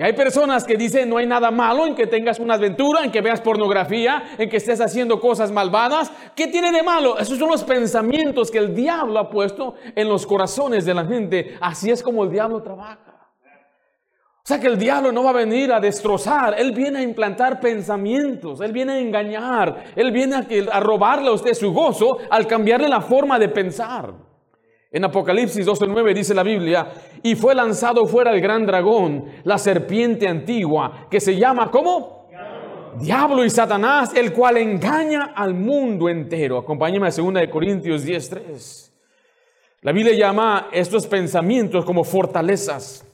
Hay 0.00 0.14
personas 0.14 0.64
que 0.64 0.76
dicen, 0.76 1.10
no 1.10 1.18
hay 1.18 1.26
nada 1.26 1.50
malo 1.50 1.86
en 1.86 1.94
que 1.94 2.06
tengas 2.06 2.38
una 2.38 2.54
aventura, 2.54 3.04
en 3.04 3.10
que 3.10 3.20
veas 3.20 3.40
pornografía, 3.40 4.34
en 4.38 4.48
que 4.48 4.56
estés 4.56 4.80
haciendo 4.80 5.20
cosas 5.20 5.52
malvadas. 5.52 6.10
¿Qué 6.34 6.46
tiene 6.46 6.72
de 6.72 6.82
malo? 6.82 7.18
Esos 7.18 7.38
son 7.38 7.50
los 7.50 7.64
pensamientos 7.64 8.50
que 8.50 8.58
el 8.58 8.74
diablo 8.74 9.18
ha 9.18 9.28
puesto 9.28 9.74
en 9.94 10.08
los 10.08 10.26
corazones 10.26 10.86
de 10.86 10.94
la 10.94 11.04
gente. 11.04 11.58
Así 11.60 11.90
es 11.90 12.02
como 12.02 12.24
el 12.24 12.30
diablo 12.30 12.62
trabaja. 12.62 13.10
O 14.42 14.46
sea 14.50 14.58
que 14.58 14.68
el 14.68 14.78
diablo 14.78 15.12
no 15.12 15.22
va 15.22 15.30
a 15.30 15.34
venir 15.34 15.70
a 15.70 15.78
destrozar, 15.78 16.58
él 16.58 16.72
viene 16.72 17.00
a 17.00 17.02
implantar 17.02 17.60
pensamientos, 17.60 18.60
él 18.62 18.72
viene 18.72 18.94
a 18.94 18.98
engañar, 18.98 19.84
él 19.94 20.10
viene 20.10 20.36
a, 20.72 20.80
robarle 20.80 21.28
a 21.28 21.32
usted 21.32 21.52
su 21.52 21.72
gozo 21.72 22.18
al 22.30 22.46
cambiarle 22.46 22.88
la 22.88 23.02
forma 23.02 23.38
de 23.38 23.50
pensar. 23.50 24.29
En 24.92 25.04
Apocalipsis 25.04 25.64
12:9 25.64 26.14
dice 26.14 26.34
la 26.34 26.42
Biblia, 26.42 26.88
y 27.22 27.36
fue 27.36 27.54
lanzado 27.54 28.06
fuera 28.06 28.32
el 28.32 28.40
gran 28.40 28.66
dragón, 28.66 29.26
la 29.44 29.56
serpiente 29.56 30.26
antigua, 30.26 31.06
que 31.08 31.20
se 31.20 31.36
llama 31.36 31.70
¿cómo? 31.70 32.28
Diablo. 32.98 33.44
y 33.44 33.50
Satanás, 33.50 34.12
el 34.16 34.32
cual 34.32 34.56
engaña 34.56 35.32
al 35.36 35.54
mundo 35.54 36.08
entero. 36.08 36.58
Acompáñeme 36.58 37.06
a 37.06 37.10
2 37.10 37.48
Corintios 37.48 38.04
10:3. 38.04 38.92
La 39.82 39.92
Biblia 39.92 40.14
llama 40.14 40.68
estos 40.72 41.06
pensamientos 41.06 41.84
como 41.84 42.02
fortalezas. 42.02 43.06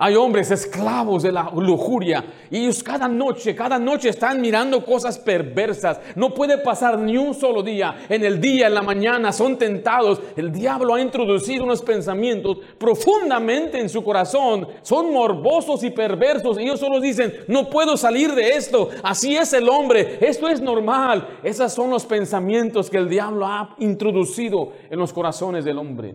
Hay 0.00 0.14
hombres 0.14 0.52
esclavos 0.52 1.24
de 1.24 1.32
la 1.32 1.50
lujuria 1.56 2.24
y 2.52 2.58
ellos 2.58 2.84
cada 2.84 3.08
noche, 3.08 3.56
cada 3.56 3.80
noche 3.80 4.10
están 4.10 4.40
mirando 4.40 4.84
cosas 4.84 5.18
perversas. 5.18 6.00
No 6.14 6.32
puede 6.32 6.58
pasar 6.58 6.96
ni 7.00 7.16
un 7.16 7.34
solo 7.34 7.64
día. 7.64 8.06
En 8.08 8.24
el 8.24 8.40
día, 8.40 8.68
en 8.68 8.74
la 8.74 8.82
mañana, 8.82 9.32
son 9.32 9.58
tentados. 9.58 10.20
El 10.36 10.52
diablo 10.52 10.94
ha 10.94 11.00
introducido 11.00 11.64
unos 11.64 11.82
pensamientos 11.82 12.58
profundamente 12.78 13.80
en 13.80 13.88
su 13.88 14.04
corazón. 14.04 14.68
Son 14.82 15.12
morbosos 15.12 15.82
y 15.82 15.90
perversos. 15.90 16.58
ellos 16.58 16.78
solo 16.78 17.00
dicen, 17.00 17.34
no 17.48 17.68
puedo 17.68 17.96
salir 17.96 18.36
de 18.36 18.54
esto. 18.54 18.90
Así 19.02 19.36
es 19.36 19.52
el 19.52 19.68
hombre. 19.68 20.18
Esto 20.20 20.46
es 20.46 20.60
normal. 20.60 21.26
Esos 21.42 21.72
son 21.72 21.90
los 21.90 22.06
pensamientos 22.06 22.88
que 22.88 22.98
el 22.98 23.08
diablo 23.08 23.44
ha 23.46 23.74
introducido 23.80 24.74
en 24.88 25.00
los 25.00 25.12
corazones 25.12 25.64
del 25.64 25.78
hombre. 25.78 26.14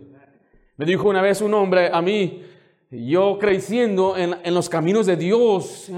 Me 0.76 0.86
dijo 0.86 1.08
una 1.08 1.20
vez 1.20 1.40
un 1.40 1.52
hombre 1.54 1.90
a 1.92 2.02
mí, 2.02 2.42
yo 3.02 3.38
creciendo 3.38 4.16
en, 4.16 4.54
los 4.54 4.68
caminos 4.68 5.06
de 5.06 5.16
Dios, 5.16 5.90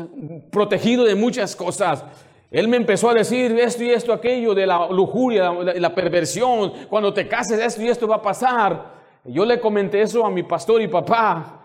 protegido 0.50 1.04
de 1.04 1.14
muchas 1.14 1.54
cosas. 1.54 2.04
Él 2.50 2.68
me 2.68 2.76
empezó 2.76 3.10
a 3.10 3.14
decir 3.14 3.58
esto 3.58 3.84
y 3.84 3.90
esto, 3.90 4.12
aquello 4.12 4.54
de 4.54 4.66
la 4.66 4.88
lujuria, 4.88 5.52
la, 5.52 5.74
la 5.74 5.94
perversión. 5.94 6.72
Cuando 6.88 7.12
te 7.12 7.28
cases, 7.28 7.58
esto 7.58 7.82
y 7.82 7.88
esto 7.88 8.06
va 8.06 8.16
a 8.16 8.22
pasar. 8.22 8.94
Yo 9.24 9.44
le 9.44 9.60
comenté 9.60 10.00
eso 10.00 10.24
a 10.24 10.30
mi 10.30 10.42
pastor 10.42 10.80
y 10.80 10.88
papá. 10.88 11.64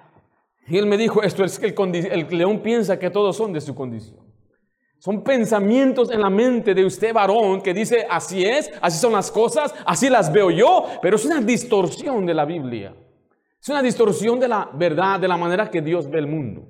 Y 0.68 0.78
él 0.78 0.86
me 0.86 0.98
dijo, 0.98 1.22
esto 1.22 1.44
es 1.44 1.60
que 1.60 1.68
el, 1.68 1.96
el 2.12 2.38
león 2.38 2.60
piensa 2.60 2.98
que 2.98 3.10
todos 3.10 3.38
son 3.38 3.54
de 3.54 3.62
su 3.62 3.76
condición. 3.76 4.20
Son 4.98 5.24
pensamientos 5.24 6.12
en 6.12 6.22
la 6.22 6.30
mente 6.30 6.74
de 6.76 6.86
usted, 6.86 7.14
varón, 7.14 7.62
que 7.62 7.74
dice, 7.74 8.06
así 8.10 8.44
es, 8.46 8.72
así 8.82 9.00
son 9.00 9.14
las 9.14 9.32
cosas, 9.32 9.74
así 9.86 10.10
las 10.10 10.32
veo 10.32 10.52
yo, 10.52 10.86
pero 11.02 11.16
es 11.16 11.26
una 11.26 11.42
distorsión 11.42 12.26
de 12.26 12.34
la 12.34 12.46
Biblia. 12.46 12.94
Es 13.62 13.70
una 13.70 13.84
distorsión 13.84 14.40
de 14.40 14.48
la 14.48 14.72
verdad, 14.74 15.20
de 15.20 15.28
la 15.28 15.38
manera 15.38 15.70
que 15.70 15.84
Dios 15.84 16.10
ve 16.10 16.18
el 16.18 16.26
mundo. 16.26 16.64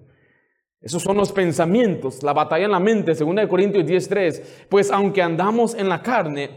Esos 0.82 1.02
son 1.02 1.16
los 1.16 1.32
pensamientos, 1.32 2.22
la 2.22 2.34
batalla 2.34 2.66
en 2.66 2.72
la 2.72 2.82
mente, 2.82 3.16
según 3.16 3.40
Corintios 3.48 3.86
10:3. 3.86 4.66
Pues 4.68 4.92
aunque 4.92 5.22
andamos 5.22 5.74
en 5.74 5.88
la 5.88 6.02
carne, 6.02 6.50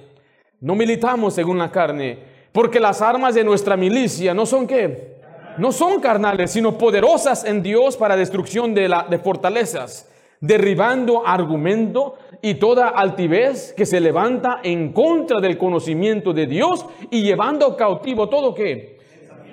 no 0.61 0.75
militamos 0.75 1.35
según 1.35 1.59
la 1.59 1.71
carne, 1.71 2.19
porque 2.51 2.81
las 2.81 3.01
armas 3.01 3.37
de 3.37 3.45
nuestra 3.45 3.77
milicia 3.77 4.35
no 4.35 4.45
son 4.45 4.67
qué? 4.67 5.21
No 5.57 5.71
son 5.71 6.01
carnales, 6.01 6.51
sino 6.51 6.77
poderosas 6.77 7.45
en 7.45 7.63
Dios 7.63 7.97
para 7.97 8.17
destrucción 8.17 8.75
de, 8.75 8.89
la, 8.89 9.07
de 9.09 9.19
fortalezas, 9.21 10.11
derribando 10.41 11.25
argumento 11.25 12.17
y 12.43 12.55
toda 12.55 12.89
altivez 12.89 13.73
que 13.77 13.87
se 13.87 14.01
levanta 14.01 14.59
en 14.65 14.93
contra 14.93 15.39
del 15.39 15.57
conocimiento 15.57 16.33
de 16.33 16.49
Dios 16.49 16.85
y 17.09 17.23
llevando 17.23 17.77
cautivo 17.77 18.29
todo 18.29 18.53
qué? 18.53 18.94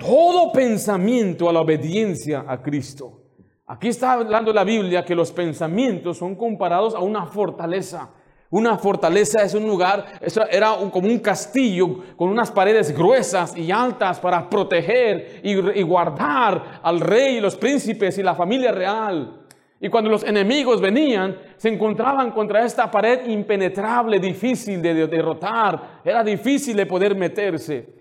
Todo 0.02 0.52
pensamiento 0.52 1.48
a 1.48 1.54
la 1.54 1.62
obediencia 1.62 2.44
a 2.48 2.62
Cristo. 2.62 3.22
Aquí 3.68 3.88
está 3.88 4.14
hablando 4.14 4.52
la 4.52 4.64
Biblia 4.64 5.06
que 5.06 5.14
los 5.14 5.32
pensamientos 5.32 6.18
son 6.18 6.36
comparados 6.36 6.96
a 6.96 7.00
una 7.00 7.28
fortaleza. 7.28 8.10
Una 8.50 8.78
fortaleza 8.78 9.44
es 9.44 9.54
un 9.54 9.66
lugar, 9.66 10.20
era 10.50 10.76
como 10.92 11.08
un 11.08 11.20
castillo 11.20 12.00
con 12.18 12.30
unas 12.30 12.52
paredes 12.52 12.94
gruesas 12.98 13.56
y 13.56 13.72
altas 13.72 14.20
para 14.20 14.50
proteger 14.50 15.40
y, 15.44 15.82
guardar 15.84 16.82
al 16.84 17.00
rey, 17.00 17.40
los 17.40 17.56
príncipes 17.56 18.18
y 18.18 18.24
la 18.24 18.36
familia 18.36 18.72
real. 18.72 19.38
Y 19.80 19.88
cuando 19.88 20.10
los 20.10 20.24
enemigos 20.24 20.82
venían, 20.82 21.38
se 21.56 21.70
encontraban 21.70 22.32
contra 22.32 22.66
esta 22.66 22.92
pared 22.92 23.30
impenetrable, 23.30 24.20
difícil 24.20 24.82
de 24.82 25.08
derrotar, 25.08 26.02
era 26.04 26.24
difícil 26.24 26.76
de 26.76 26.86
poder 26.88 27.16
meterse. 27.16 28.01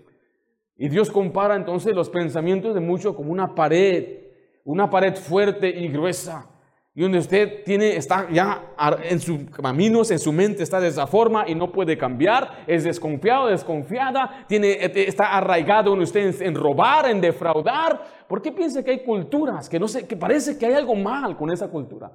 Y 0.81 0.89
Dios 0.89 1.11
compara 1.11 1.55
entonces 1.55 1.93
los 1.93 2.09
pensamientos 2.09 2.73
de 2.73 2.79
muchos 2.79 3.15
como 3.15 3.31
una 3.31 3.53
pared, 3.53 4.17
una 4.63 4.89
pared 4.89 5.13
fuerte 5.13 5.69
y 5.69 5.87
gruesa. 5.89 6.49
Y 6.95 7.03
donde 7.03 7.19
usted 7.19 7.63
tiene, 7.63 7.95
está 7.97 8.27
ya 8.31 8.73
en 9.03 9.19
sus 9.19 9.41
caminos, 9.51 10.09
en 10.09 10.17
su 10.17 10.33
mente 10.33 10.63
está 10.63 10.79
de 10.79 10.87
esa 10.87 11.05
forma 11.05 11.47
y 11.47 11.53
no 11.53 11.71
puede 11.71 11.99
cambiar, 11.99 12.63
es 12.65 12.83
desconfiado, 12.83 13.45
desconfiada, 13.45 14.43
tiene, 14.47 14.79
está 14.81 15.37
arraigado 15.37 15.93
en 15.93 15.99
usted 15.99 16.41
en, 16.41 16.55
robar, 16.55 17.07
en 17.11 17.21
defraudar. 17.21 18.25
¿Por 18.27 18.41
qué 18.41 18.51
piensa 18.51 18.83
que 18.83 18.89
hay 18.89 19.03
culturas 19.03 19.69
que 19.69 19.79
no 19.79 19.87
sé, 19.87 20.07
que 20.07 20.17
parece 20.17 20.57
que 20.57 20.65
hay 20.65 20.73
algo 20.73 20.95
mal 20.95 21.37
con 21.37 21.51
esa 21.51 21.67
cultura? 21.67 22.11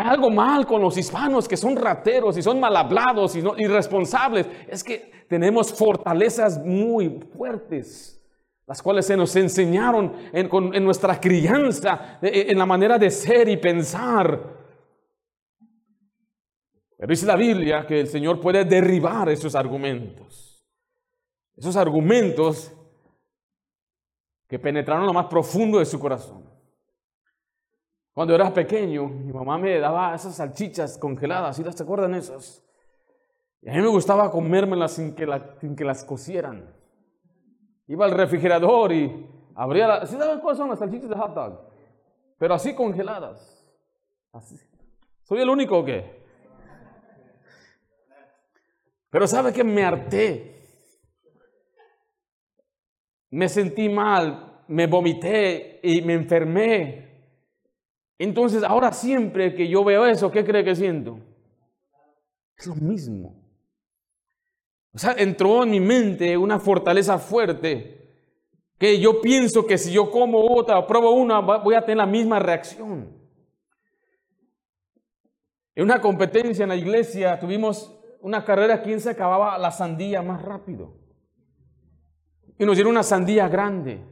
Hay 0.00 0.06
algo 0.06 0.30
mal 0.30 0.66
con 0.66 0.80
los 0.80 0.96
hispanos 0.96 1.46
que 1.46 1.58
son 1.58 1.76
rateros 1.76 2.34
y 2.38 2.40
son 2.40 2.58
mal 2.58 2.74
hablados 2.74 3.36
y 3.36 3.42
irresponsables. 3.58 4.46
Es 4.66 4.82
que 4.82 5.26
tenemos 5.28 5.74
fortalezas 5.74 6.58
muy 6.64 7.20
fuertes, 7.36 8.18
las 8.66 8.80
cuales 8.80 9.04
se 9.04 9.14
nos 9.14 9.36
enseñaron 9.36 10.14
en, 10.32 10.82
nuestra 10.82 11.20
crianza, 11.20 12.18
en 12.22 12.56
la 12.56 12.64
manera 12.64 12.96
de 12.96 13.10
ser 13.10 13.46
y 13.50 13.58
pensar. 13.58 14.40
Pero 16.96 17.10
dice 17.10 17.26
la 17.26 17.36
Biblia 17.36 17.86
que 17.86 18.00
el 18.00 18.06
Señor 18.06 18.40
puede 18.40 18.64
derribar 18.64 19.28
esos 19.28 19.54
argumentos. 19.54 20.64
Esos 21.58 21.76
argumentos 21.76 22.72
que 24.48 24.58
penetraron 24.58 25.04
lo 25.04 25.12
más 25.12 25.26
profundo 25.26 25.78
de 25.78 25.84
su 25.84 26.00
corazón. 26.00 26.39
Cuando 28.12 28.34
era 28.34 28.52
pequeño, 28.52 29.06
mi 29.08 29.32
mamá 29.32 29.56
me 29.56 29.78
daba 29.78 30.14
esas 30.14 30.34
salchichas 30.34 30.98
congeladas, 30.98 31.56
¿sí 31.56 31.62
las 31.62 31.80
acuerdan 31.80 32.14
esas? 32.14 32.62
Y 33.62 33.68
a 33.68 33.74
mí 33.74 33.80
me 33.80 33.88
gustaba 33.88 34.30
comérmelas 34.30 34.92
sin 34.92 35.14
que, 35.14 35.26
las 35.84 36.04
cocieran. 36.04 36.74
Iba 37.86 38.06
al 38.06 38.12
refrigerador 38.12 38.92
y 38.92 39.26
abría 39.54 39.86
la... 39.86 40.06
¿Sí 40.06 40.16
saben 40.16 40.40
cuáles 40.40 40.58
son 40.58 40.70
las 40.70 40.78
salchichas 40.78 41.08
de 41.08 41.16
hot 41.16 41.34
dog? 41.34 41.70
Pero 42.38 42.54
así 42.54 42.74
congeladas. 42.74 43.64
¿Soy 45.24 45.40
el 45.40 45.48
único 45.48 45.78
o 45.78 45.84
qué? 45.84 46.20
Pero 49.10 49.26
¿sabe 49.26 49.52
que 49.52 49.64
me 49.64 49.84
harté? 49.84 50.50
Me 53.30 53.48
sentí 53.48 53.88
mal, 53.88 54.64
me 54.68 54.86
vomité 54.86 55.80
y 55.82 56.00
me 56.02 56.14
enfermé. 56.14 57.09
Entonces, 58.20 58.62
ahora 58.62 58.92
siempre 58.92 59.54
que 59.54 59.66
yo 59.66 59.82
veo 59.82 60.04
eso, 60.04 60.30
¿qué 60.30 60.44
cree 60.44 60.62
que 60.62 60.76
siento? 60.76 61.20
Es 62.54 62.66
lo 62.66 62.74
mismo. 62.74 63.42
O 64.92 64.98
sea, 64.98 65.14
entró 65.16 65.62
en 65.62 65.70
mi 65.70 65.80
mente 65.80 66.36
una 66.36 66.60
fortaleza 66.60 67.18
fuerte 67.18 67.98
que 68.78 69.00
yo 69.00 69.22
pienso 69.22 69.66
que 69.66 69.78
si 69.78 69.90
yo 69.90 70.10
como 70.10 70.54
otra 70.54 70.86
pruebo 70.86 71.12
una, 71.12 71.40
voy 71.40 71.74
a 71.74 71.80
tener 71.80 71.96
la 71.96 72.04
misma 72.04 72.38
reacción. 72.38 73.08
En 75.74 75.84
una 75.84 76.02
competencia 76.02 76.64
en 76.64 76.68
la 76.68 76.76
iglesia 76.76 77.40
tuvimos 77.40 77.98
una 78.20 78.44
carrera, 78.44 78.82
¿quién 78.82 79.00
se 79.00 79.08
acababa 79.08 79.56
la 79.56 79.70
sandía 79.70 80.20
más 80.20 80.42
rápido? 80.42 80.94
Y 82.58 82.66
nos 82.66 82.76
dieron 82.76 82.90
una 82.90 83.02
sandía 83.02 83.48
grande. 83.48 84.04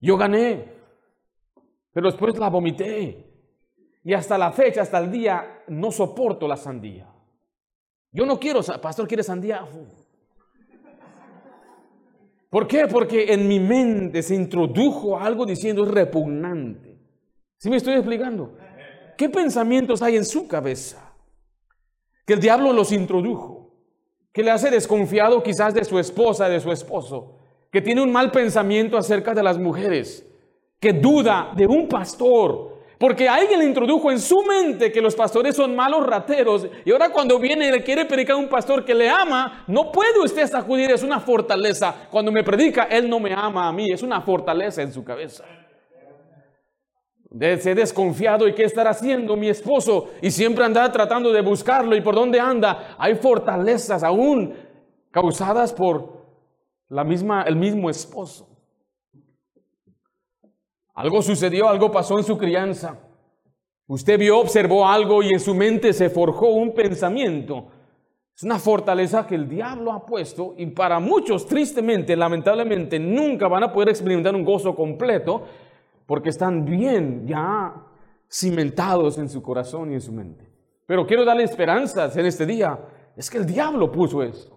Yo 0.00 0.18
gané. 0.18 0.75
Pero 1.96 2.10
después 2.10 2.36
la 2.36 2.50
vomité. 2.50 3.24
Y 4.04 4.12
hasta 4.12 4.36
la 4.36 4.52
fecha, 4.52 4.82
hasta 4.82 4.98
el 4.98 5.10
día, 5.10 5.62
no 5.68 5.90
soporto 5.90 6.46
la 6.46 6.58
sandía. 6.58 7.10
Yo 8.12 8.26
no 8.26 8.38
quiero, 8.38 8.60
pastor, 8.82 9.08
¿quiere 9.08 9.22
sandía? 9.22 9.66
¿Por 12.50 12.68
qué? 12.68 12.86
Porque 12.86 13.32
en 13.32 13.48
mi 13.48 13.58
mente 13.58 14.22
se 14.22 14.34
introdujo 14.34 15.18
algo 15.18 15.46
diciendo 15.46 15.84
es 15.84 15.90
repugnante. 15.90 17.00
¿Sí 17.56 17.70
me 17.70 17.78
estoy 17.78 17.94
explicando? 17.94 18.58
¿Qué 19.16 19.30
pensamientos 19.30 20.02
hay 20.02 20.16
en 20.16 20.26
su 20.26 20.46
cabeza? 20.46 21.14
Que 22.26 22.34
el 22.34 22.40
diablo 22.40 22.74
los 22.74 22.92
introdujo, 22.92 23.72
que 24.34 24.42
le 24.42 24.50
hace 24.50 24.68
desconfiado 24.70 25.42
quizás 25.42 25.72
de 25.72 25.86
su 25.86 25.98
esposa, 25.98 26.50
de 26.50 26.60
su 26.60 26.70
esposo, 26.70 27.38
que 27.72 27.80
tiene 27.80 28.02
un 28.02 28.12
mal 28.12 28.32
pensamiento 28.32 28.98
acerca 28.98 29.32
de 29.32 29.42
las 29.42 29.56
mujeres, 29.56 30.25
que 30.86 30.92
duda 30.92 31.50
de 31.56 31.66
un 31.66 31.88
pastor, 31.88 32.76
porque 32.96 33.28
alguien 33.28 33.58
le 33.58 33.66
introdujo 33.66 34.08
en 34.12 34.20
su 34.20 34.40
mente 34.42 34.92
que 34.92 35.00
los 35.00 35.16
pastores 35.16 35.56
son 35.56 35.74
malos 35.74 36.06
rateros. 36.06 36.68
Y 36.84 36.92
ahora 36.92 37.10
cuando 37.10 37.40
viene 37.40 37.66
y 37.66 37.72
le 37.72 37.82
quiere 37.82 38.04
predicar 38.04 38.36
a 38.36 38.38
un 38.38 38.48
pastor 38.48 38.84
que 38.84 38.94
le 38.94 39.10
ama, 39.10 39.64
no 39.66 39.90
puede 39.90 40.20
usted 40.20 40.46
sacudir, 40.46 40.92
es 40.92 41.02
una 41.02 41.18
fortaleza. 41.18 42.06
Cuando 42.08 42.30
me 42.30 42.44
predica, 42.44 42.84
él 42.84 43.10
no 43.10 43.18
me 43.18 43.34
ama 43.34 43.66
a 43.66 43.72
mí, 43.72 43.90
es 43.90 44.04
una 44.04 44.20
fortaleza 44.20 44.80
en 44.80 44.92
su 44.92 45.02
cabeza. 45.02 45.44
De 47.30 47.58
ser 47.58 47.74
desconfiado 47.74 48.46
y 48.46 48.54
qué 48.54 48.62
estar 48.62 48.86
haciendo 48.86 49.36
mi 49.36 49.48
esposo 49.48 50.10
y 50.22 50.30
siempre 50.30 50.64
andar 50.64 50.92
tratando 50.92 51.32
de 51.32 51.40
buscarlo 51.40 51.96
y 51.96 52.00
por 52.00 52.14
dónde 52.14 52.38
anda. 52.38 52.94
Hay 52.96 53.16
fortalezas 53.16 54.04
aún 54.04 54.54
causadas 55.10 55.72
por 55.72 56.24
la 56.88 57.02
misma, 57.02 57.42
el 57.42 57.56
mismo 57.56 57.90
esposo. 57.90 58.55
Algo 60.96 61.20
sucedió, 61.20 61.68
algo 61.68 61.92
pasó 61.92 62.18
en 62.18 62.24
su 62.24 62.38
crianza. 62.38 62.98
Usted 63.86 64.18
vio, 64.18 64.38
observó 64.38 64.88
algo 64.88 65.22
y 65.22 65.28
en 65.28 65.40
su 65.40 65.54
mente 65.54 65.92
se 65.92 66.08
forjó 66.08 66.48
un 66.48 66.74
pensamiento. 66.74 67.68
Es 68.34 68.42
una 68.42 68.58
fortaleza 68.58 69.26
que 69.26 69.34
el 69.34 69.48
diablo 69.48 69.92
ha 69.92 70.04
puesto 70.04 70.54
y 70.56 70.66
para 70.66 70.98
muchos, 70.98 71.46
tristemente, 71.46 72.16
lamentablemente, 72.16 72.98
nunca 72.98 73.46
van 73.46 73.64
a 73.64 73.72
poder 73.72 73.90
experimentar 73.90 74.34
un 74.34 74.44
gozo 74.44 74.74
completo 74.74 75.44
porque 76.06 76.30
están 76.30 76.64
bien 76.64 77.26
ya 77.26 77.74
cimentados 78.30 79.18
en 79.18 79.28
su 79.28 79.42
corazón 79.42 79.90
y 79.90 79.94
en 79.94 80.00
su 80.00 80.12
mente. 80.12 80.50
Pero 80.86 81.06
quiero 81.06 81.24
darle 81.24 81.44
esperanzas 81.44 82.16
en 82.16 82.24
este 82.24 82.46
día. 82.46 82.78
Es 83.16 83.30
que 83.30 83.38
el 83.38 83.46
diablo 83.46 83.92
puso 83.92 84.22
eso. 84.22 84.55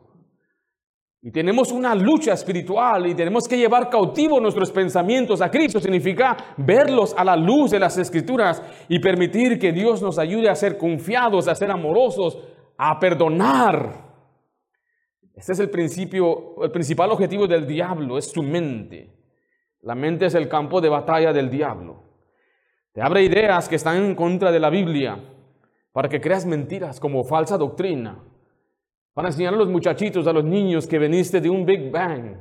Y 1.22 1.32
tenemos 1.32 1.72
una 1.74 1.94
lucha 1.96 2.32
espiritual 2.32 3.08
y 3.08 3.14
tenemos 3.14 3.46
que 3.46 3.58
llevar 3.58 3.90
cautivos 3.90 4.42
nuestros 4.42 4.72
pensamientos 4.72 5.42
a 5.42 5.52
Cristo. 5.52 5.80
Significa 5.80 6.38
verlos 6.56 7.14
a 7.18 7.26
la 7.26 7.36
luz 7.36 7.72
de 7.72 7.80
las 7.80 7.98
escrituras 7.98 8.64
y 8.88 9.00
permitir 9.00 9.60
que 9.60 9.74
Dios 9.74 10.02
nos 10.02 10.18
ayude 10.18 10.50
a 10.50 10.56
ser 10.56 10.78
confiados, 10.78 11.50
a 11.50 11.56
ser 11.56 11.72
amorosos, 11.72 12.40
a 12.78 12.98
perdonar. 13.00 14.08
Este 15.36 15.52
es 15.52 15.60
el 15.60 15.70
principio, 15.70 16.64
el 16.64 16.72
principal 16.72 17.12
objetivo 17.12 17.48
del 17.48 17.68
diablo, 17.68 18.18
es 18.18 18.32
su 18.32 18.42
mente. 18.42 19.14
La 19.82 19.96
mente 19.96 20.26
es 20.26 20.36
el 20.36 20.48
campo 20.48 20.80
de 20.80 20.90
batalla 20.90 21.34
del 21.34 21.50
diablo. 21.50 22.04
Te 22.94 23.02
abre 23.02 23.24
ideas 23.24 23.68
que 23.68 23.76
están 23.76 23.98
en 23.98 24.16
contra 24.16 24.52
de 24.52 24.60
la 24.60 24.70
Biblia 24.70 25.18
para 25.92 26.08
que 26.08 26.22
creas 26.22 26.46
mentiras 26.46 27.00
como 27.00 27.26
falsa 27.26 27.58
doctrina 27.58 28.24
para 29.20 29.28
enseñar 29.28 29.54
a 29.54 29.58
los 29.58 29.68
muchachitos, 29.68 30.26
a 30.28 30.32
los 30.32 30.46
niños 30.46 30.88
que 30.88 30.98
veniste 30.98 31.42
de 31.42 31.50
un 31.50 31.66
Big 31.66 31.92
Bang, 31.92 32.38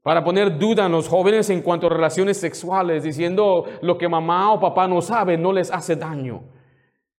para 0.00 0.24
poner 0.24 0.58
duda 0.58 0.86
en 0.86 0.92
los 0.92 1.06
jóvenes 1.06 1.50
en 1.50 1.60
cuanto 1.60 1.88
a 1.88 1.90
relaciones 1.90 2.38
sexuales, 2.38 3.02
diciendo 3.02 3.66
lo 3.82 3.98
que 3.98 4.08
mamá 4.08 4.50
o 4.54 4.58
papá 4.58 4.88
no 4.88 5.02
sabe 5.02 5.36
no 5.36 5.52
les 5.52 5.70
hace 5.70 5.96
daño. 5.96 6.44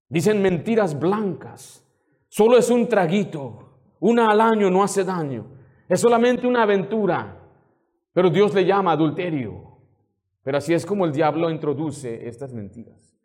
Dicen 0.09 0.41
mentiras 0.41 0.97
blancas. 0.97 1.87
Solo 2.27 2.57
es 2.57 2.71
un 2.71 2.87
traguito. 2.87 3.69
Una 3.99 4.31
al 4.31 4.41
año 4.41 4.71
no 4.71 4.81
hace 4.81 5.03
daño. 5.03 5.45
Es 5.87 6.01
solamente 6.01 6.47
una 6.47 6.63
aventura. 6.63 7.37
Pero 8.13 8.31
Dios 8.31 8.51
le 8.55 8.65
llama 8.65 8.93
adulterio. 8.93 9.77
Pero 10.41 10.57
así 10.57 10.73
es 10.73 10.87
como 10.87 11.05
el 11.05 11.11
diablo 11.11 11.51
introduce 11.51 12.27
estas 12.27 12.51
mentiras. 12.51 13.15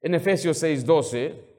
En 0.00 0.14
Efesios 0.14 0.56
6:12 0.62 1.51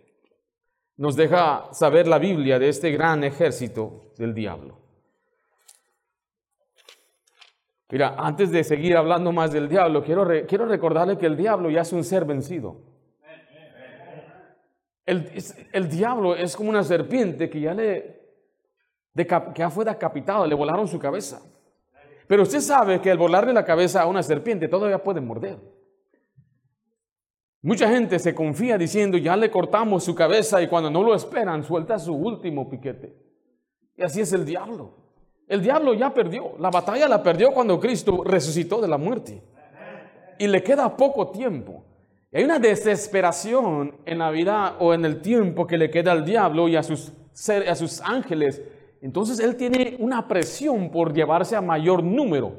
nos 0.98 1.16
deja 1.16 1.70
saber 1.74 2.08
la 2.08 2.20
Biblia 2.20 2.60
de 2.60 2.70
este 2.70 2.92
gran 2.92 3.24
ejército 3.24 4.12
del 4.18 4.34
diablo. 4.34 4.80
Mira, 7.90 8.16
antes 8.18 8.52
de 8.52 8.64
seguir 8.64 8.98
hablando 8.98 9.32
más 9.32 9.52
del 9.52 9.70
diablo, 9.70 10.04
quiero, 10.04 10.28
quiero 10.48 10.66
recordarle 10.66 11.18
que 11.18 11.28
el 11.28 11.38
diablo 11.38 11.70
ya 11.70 11.82
es 11.82 11.94
un 11.94 12.04
ser 12.04 12.26
vencido. 12.26 12.82
El, 15.06 15.32
el 15.74 15.90
diablo 15.90 16.36
es 16.36 16.56
como 16.56 16.70
una 16.70 16.84
serpiente 16.84 17.50
que 17.50 17.60
ya 17.60 17.74
le 17.74 18.24
que 19.16 19.28
ya 19.56 19.70
fue 19.70 19.86
decapitado, 19.86 20.48
le 20.48 20.56
volaron 20.56 20.88
su 20.88 20.98
cabeza. 20.98 21.42
Pero 22.28 22.44
usted 22.44 22.62
sabe 22.62 23.00
que 23.00 23.12
al 23.12 23.18
volarle 23.18 23.54
la 23.54 23.66
cabeza 23.66 24.02
a 24.02 24.08
una 24.08 24.24
serpiente 24.24 24.68
todavía 24.68 25.04
puede 25.04 25.22
morder. 25.22 25.60
Mucha 27.64 27.88
gente 27.88 28.20
se 28.20 28.36
confía 28.36 28.78
diciendo, 28.78 29.18
ya 29.18 29.38
le 29.38 29.50
cortamos 29.50 30.04
su 30.04 30.14
cabeza 30.14 30.62
y 30.62 30.68
cuando 30.68 30.92
no 30.92 31.02
lo 31.02 31.16
esperan, 31.16 31.64
suelta 31.64 31.98
su 31.98 32.14
último 32.14 32.70
piquete. 32.70 33.16
Y 33.96 34.04
así 34.04 34.20
es 34.20 34.34
el 34.34 34.46
diablo. 34.46 34.92
El 35.48 35.62
diablo 35.62 35.94
ya 35.94 36.14
perdió. 36.14 36.56
La 36.60 36.70
batalla 36.70 37.08
la 37.08 37.24
perdió 37.24 37.54
cuando 37.54 37.80
Cristo 37.80 38.22
resucitó 38.26 38.82
de 38.82 38.90
la 38.90 38.98
muerte. 38.98 39.42
Y 40.38 40.48
le 40.48 40.62
queda 40.62 40.98
poco 40.98 41.30
tiempo. 41.30 41.86
Y 42.34 42.38
hay 42.38 42.44
una 42.44 42.60
desesperación 42.60 43.96
en 44.06 44.18
la 44.18 44.30
vida 44.30 44.76
o 44.80 44.94
en 44.94 45.06
el 45.06 45.22
tiempo 45.22 45.66
que 45.66 45.78
le 45.78 45.90
queda 45.90 46.12
al 46.12 46.26
diablo 46.26 46.68
y 46.68 46.76
a 46.76 46.84
sus, 46.84 47.14
a 47.50 47.76
sus 47.76 48.02
ángeles. 48.02 48.62
Entonces 49.02 49.40
él 49.40 49.56
tiene 49.56 49.96
una 50.00 50.28
presión 50.28 50.90
por 50.92 51.14
llevarse 51.14 51.56
a 51.56 51.62
mayor 51.62 52.04
número. 52.04 52.56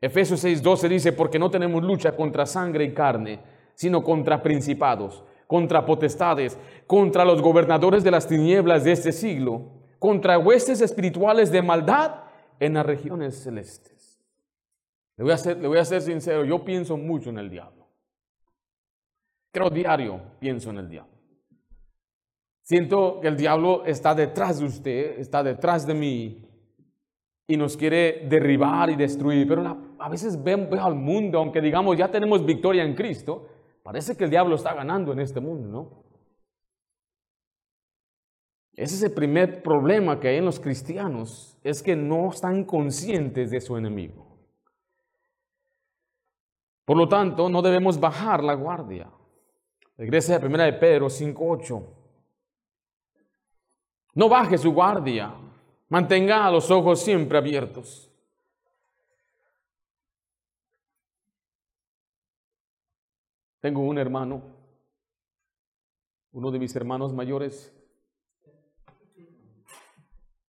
Efesios 0.00 0.44
6:12 0.44 0.88
dice, 0.88 1.12
porque 1.12 1.38
no 1.38 1.52
tenemos 1.52 1.84
lucha 1.84 2.16
contra 2.16 2.46
sangre 2.46 2.82
y 2.84 2.92
carne 2.92 3.51
sino 3.74 4.02
contra 4.02 4.42
principados, 4.42 5.24
contra 5.46 5.84
potestades, 5.84 6.58
contra 6.86 7.24
los 7.24 7.42
gobernadores 7.42 8.04
de 8.04 8.10
las 8.10 8.26
tinieblas 8.26 8.84
de 8.84 8.92
este 8.92 9.12
siglo, 9.12 9.62
contra 9.98 10.38
huestes 10.38 10.80
espirituales 10.80 11.52
de 11.52 11.62
maldad 11.62 12.24
en 12.58 12.74
las 12.74 12.86
regiones 12.86 13.36
celestes. 13.42 14.20
Le 15.16 15.24
voy 15.24 15.32
a 15.32 15.38
ser, 15.38 15.58
le 15.58 15.68
voy 15.68 15.78
a 15.78 15.84
sincero, 15.84 16.44
yo 16.44 16.64
pienso 16.64 16.96
mucho 16.96 17.30
en 17.30 17.38
el 17.38 17.50
diablo. 17.50 17.86
Creo 19.52 19.68
diario 19.68 20.20
pienso 20.38 20.70
en 20.70 20.78
el 20.78 20.88
diablo. 20.88 21.12
Siento 22.62 23.20
que 23.20 23.28
el 23.28 23.36
diablo 23.36 23.84
está 23.84 24.14
detrás 24.14 24.60
de 24.60 24.64
usted, 24.64 25.18
está 25.18 25.42
detrás 25.42 25.86
de 25.86 25.94
mí 25.94 26.48
y 27.46 27.56
nos 27.56 27.76
quiere 27.76 28.26
derribar 28.28 28.88
y 28.88 28.96
destruir. 28.96 29.46
Pero 29.46 29.94
a 29.98 30.08
veces 30.08 30.42
veo, 30.42 30.68
al 30.80 30.94
mundo, 30.94 31.38
aunque 31.38 31.60
digamos 31.60 31.96
ya 31.96 32.10
tenemos 32.10 32.46
victoria 32.46 32.82
en 32.82 32.94
Cristo, 32.94 33.48
Parece 33.82 34.16
que 34.16 34.24
el 34.24 34.30
diablo 34.30 34.54
está 34.54 34.74
ganando 34.74 35.12
en 35.12 35.20
este 35.20 35.40
mundo, 35.40 35.68
¿no? 35.68 36.02
Ese 38.74 38.94
es 38.94 39.02
el 39.02 39.12
primer 39.12 39.62
problema 39.62 40.18
que 40.18 40.28
hay 40.28 40.36
en 40.36 40.44
los 40.44 40.58
cristianos, 40.58 41.58
es 41.62 41.82
que 41.82 41.94
no 41.94 42.30
están 42.30 42.64
conscientes 42.64 43.50
de 43.50 43.60
su 43.60 43.76
enemigo. 43.76 44.32
Por 46.84 46.96
lo 46.96 47.08
tanto, 47.08 47.48
no 47.48 47.62
debemos 47.62 47.98
bajar 48.00 48.42
la 48.42 48.54
guardia. 48.54 49.10
Regrese 49.96 50.34
a 50.34 50.38
1 50.38 50.58
de 50.58 50.72
Pedro 50.74 51.06
5.8. 51.06 51.82
No 54.14 54.28
baje 54.28 54.58
su 54.58 54.72
guardia, 54.72 55.34
mantenga 55.88 56.50
los 56.50 56.70
ojos 56.70 57.00
siempre 57.02 57.38
abiertos. 57.38 58.11
Tengo 63.62 63.82
un 63.82 63.96
hermano, 63.96 64.42
uno 66.32 66.50
de 66.50 66.58
mis 66.58 66.74
hermanos 66.74 67.14
mayores. 67.14 67.72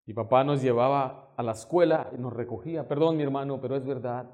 Mi 0.08 0.16
papá 0.16 0.44
nos 0.44 0.64
llevaba 0.64 1.32
a 1.38 1.44
la 1.44 1.52
escuela 1.52 2.10
y 2.12 2.20
nos 2.20 2.34
recogía. 2.34 2.88
Perdón, 2.88 3.16
mi 3.18 3.22
hermano, 3.22 3.62
pero 3.62 3.76
es 3.76 3.86
verdad. 3.86 4.32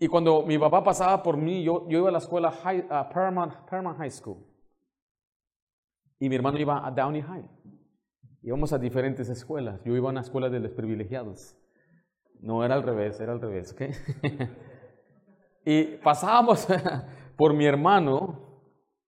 Y 0.00 0.08
cuando 0.08 0.42
mi 0.42 0.58
papá 0.58 0.82
pasaba 0.82 1.22
por 1.22 1.36
mí, 1.36 1.62
yo, 1.62 1.86
iba 1.88 2.08
a 2.08 2.12
la 2.12 2.18
escuela 2.18 2.50
high, 2.50 2.88
Paramount, 2.88 3.54
High 3.96 4.10
School. 4.10 4.44
Y 6.18 6.28
mi 6.28 6.34
hermano 6.34 6.58
iba 6.58 6.84
a 6.84 6.90
Downey 6.90 7.22
High. 7.22 7.48
Íbamos 8.42 8.72
a 8.72 8.78
diferentes 8.78 9.28
escuelas. 9.28 9.84
Yo 9.84 9.94
iba 9.94 10.08
a 10.08 10.10
una 10.10 10.22
escuela 10.22 10.50
de 10.50 10.58
los 10.58 10.72
privilegiados. 10.72 11.56
No 12.40 12.64
era 12.64 12.74
al 12.74 12.82
revés, 12.82 13.20
era 13.20 13.32
al 13.32 13.40
revés. 13.40 13.72
¿okay? 13.72 13.92
Y 15.68 15.96
pasábamos 15.96 16.68
por 17.36 17.52
mi 17.52 17.66
hermano 17.66 18.38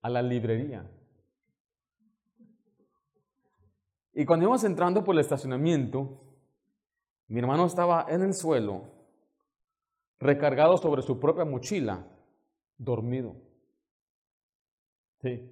a 0.03 0.11
la 0.11 0.21
librería. 0.21 0.85
Y 4.12 4.25
cuando 4.27 4.42
íbamos 4.42 4.64
entrando 4.64 5.05
por 5.05 5.14
el 5.14 5.21
estacionamiento, 5.21 6.21
mi 7.29 7.38
hermano 7.38 7.64
estaba 7.64 8.07
en 8.09 8.23
el 8.23 8.35
suelo 8.35 8.87
recargado 10.18 10.77
sobre 10.79 11.03
su 11.03 11.21
propia 11.21 11.44
mochila, 11.44 12.05
dormido. 12.77 13.37
Sí. 15.23 15.49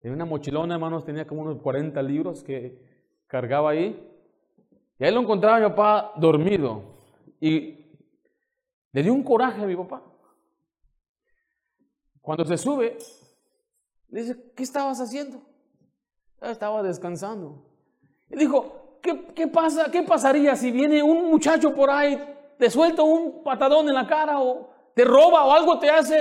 Tenía 0.00 0.16
una 0.16 0.24
mochilona, 0.24 0.74
hermanos, 0.74 1.04
tenía 1.04 1.28
como 1.28 1.42
unos 1.42 1.62
40 1.62 2.02
libros 2.02 2.42
que 2.42 2.76
cargaba 3.28 3.70
ahí. 3.70 4.04
Y 4.98 5.04
ahí 5.04 5.14
lo 5.14 5.20
encontraba 5.20 5.60
mi 5.60 5.68
papá 5.68 6.12
dormido. 6.16 6.82
Y 7.40 7.86
le 8.90 9.02
dio 9.04 9.14
un 9.14 9.22
coraje 9.22 9.62
a 9.62 9.66
mi 9.66 9.76
papá. 9.76 10.02
Cuando 12.24 12.46
se 12.46 12.56
sube, 12.56 12.96
le 14.08 14.20
dice, 14.22 14.52
¿qué 14.56 14.62
estabas 14.62 14.98
haciendo? 14.98 15.42
Estaba 16.40 16.82
descansando. 16.82 17.66
Y 18.30 18.36
dijo, 18.38 18.98
¿qué, 19.02 19.26
qué 19.34 19.46
pasa? 19.46 19.90
¿Qué 19.90 20.02
pasaría 20.04 20.56
si 20.56 20.72
viene 20.72 21.02
un 21.02 21.30
muchacho 21.30 21.74
por 21.74 21.90
ahí, 21.90 22.18
te 22.58 22.70
suelta 22.70 23.02
un 23.02 23.44
patadón 23.44 23.88
en 23.88 23.94
la 23.94 24.06
cara 24.06 24.40
o 24.40 24.70
te 24.94 25.04
roba 25.04 25.44
o 25.44 25.52
algo 25.52 25.78
te 25.78 25.90
hace? 25.90 26.18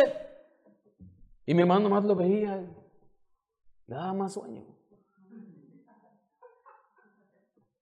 Y 1.46 1.54
mi 1.54 1.62
hermano 1.62 1.88
nomás 1.88 2.04
lo 2.04 2.16
veía, 2.16 2.62
daba 3.88 4.12
más 4.12 4.34
sueño. 4.34 4.66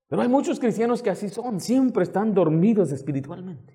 Pero 0.07 0.21
hay 0.21 0.27
muchos 0.27 0.59
cristianos 0.59 1.01
que 1.01 1.09
así 1.09 1.27
son, 1.27 1.59
siempre 1.59 2.03
están 2.03 2.35
dormidos 2.35 2.91
espiritualmente. 2.91 3.73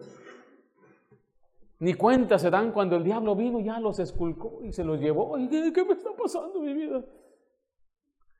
Ni 1.78 1.94
cuenta 1.94 2.38
se 2.38 2.50
dan 2.50 2.72
cuando 2.72 2.96
el 2.96 3.04
diablo 3.04 3.34
vino, 3.36 3.60
ya 3.60 3.78
los 3.78 3.98
esculcó 3.98 4.60
y 4.62 4.72
se 4.72 4.82
los 4.82 5.00
llevó. 5.00 5.36
¿Y 5.38 5.48
qué, 5.48 5.84
me 5.84 5.92
está 5.92 6.10
pasando 6.16 6.60
mi 6.60 6.72
vida? 6.72 7.04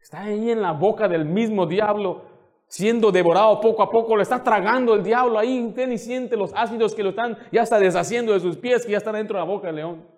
Está 0.01 0.22
ahí 0.22 0.51
en 0.51 0.62
la 0.62 0.72
boca 0.72 1.09
del 1.09 1.25
mismo 1.25 1.66
diablo, 1.66 2.22
siendo 2.66 3.12
devorado 3.12 3.61
poco 3.61 3.83
a 3.83 3.90
poco, 3.90 4.16
lo 4.16 4.22
está 4.22 4.42
tragando 4.42 4.94
el 4.94 5.03
diablo 5.03 5.38
ahí, 5.38 5.62
usted 5.62 5.88
ni 5.88 5.99
siente 5.99 6.37
los 6.37 6.53
ácidos 6.55 6.94
que 6.94 7.03
lo 7.03 7.11
están, 7.11 7.37
ya 7.53 7.62
está 7.62 7.79
deshaciendo 7.79 8.33
de 8.33 8.40
sus 8.40 8.57
pies, 8.57 8.87
que 8.87 8.92
ya 8.92 8.99
está 8.99 9.12
dentro 9.12 9.38
de 9.38 9.44
la 9.44 9.51
boca 9.51 9.66
del 9.66 9.77
león 9.77 10.16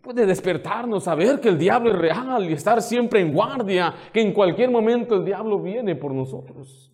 puede 0.00 0.26
despertarnos, 0.26 1.04
saber 1.04 1.40
que 1.40 1.48
el 1.48 1.58
diablo 1.58 1.90
es 1.90 1.98
real 1.98 2.48
y 2.48 2.52
estar 2.52 2.80
siempre 2.82 3.20
en 3.20 3.32
guardia, 3.32 3.94
que 4.12 4.20
en 4.20 4.32
cualquier 4.32 4.70
momento 4.70 5.16
el 5.16 5.24
diablo 5.24 5.60
viene 5.60 5.96
por 5.96 6.12
nosotros. 6.12 6.92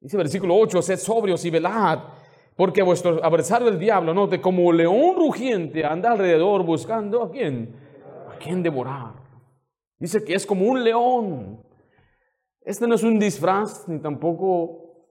Dice 0.00 0.16
versículo 0.16 0.56
8, 0.56 0.80
sed 0.80 0.96
sobrios 0.96 1.44
y 1.44 1.50
velad, 1.50 1.98
porque 2.60 2.82
vuestro 2.82 3.24
adversario 3.24 3.68
el 3.68 3.78
diablo, 3.78 4.12
note, 4.12 4.38
como 4.38 4.70
león 4.70 5.16
rugiente 5.16 5.82
anda 5.82 6.12
alrededor 6.12 6.62
buscando 6.62 7.22
a 7.22 7.30
quién, 7.30 7.74
a 8.30 8.36
quién 8.36 8.62
devorar. 8.62 9.14
Dice 9.98 10.22
que 10.22 10.34
es 10.34 10.44
como 10.44 10.66
un 10.66 10.84
león. 10.84 11.64
Este 12.60 12.86
no 12.86 12.96
es 12.96 13.02
un 13.02 13.18
disfraz, 13.18 13.88
ni 13.88 13.98
tampoco 13.98 15.06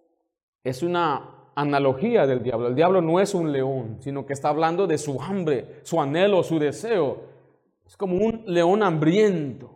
es 0.64 0.84
una 0.84 1.50
analogía 1.56 2.28
del 2.28 2.44
diablo. 2.44 2.68
El 2.68 2.76
diablo 2.76 3.02
no 3.02 3.20
es 3.20 3.34
un 3.34 3.52
león, 3.52 3.98
sino 4.00 4.28
que 4.28 4.34
está 4.34 4.50
hablando 4.50 4.86
de 4.86 5.00
su 5.00 5.20
hambre, 5.20 5.80
su 5.82 6.00
anhelo, 6.00 6.44
su 6.44 6.60
deseo. 6.60 7.24
Es 7.84 7.98
como 7.98 8.24
un 8.24 8.44
león 8.46 8.84
hambriento 8.84 9.72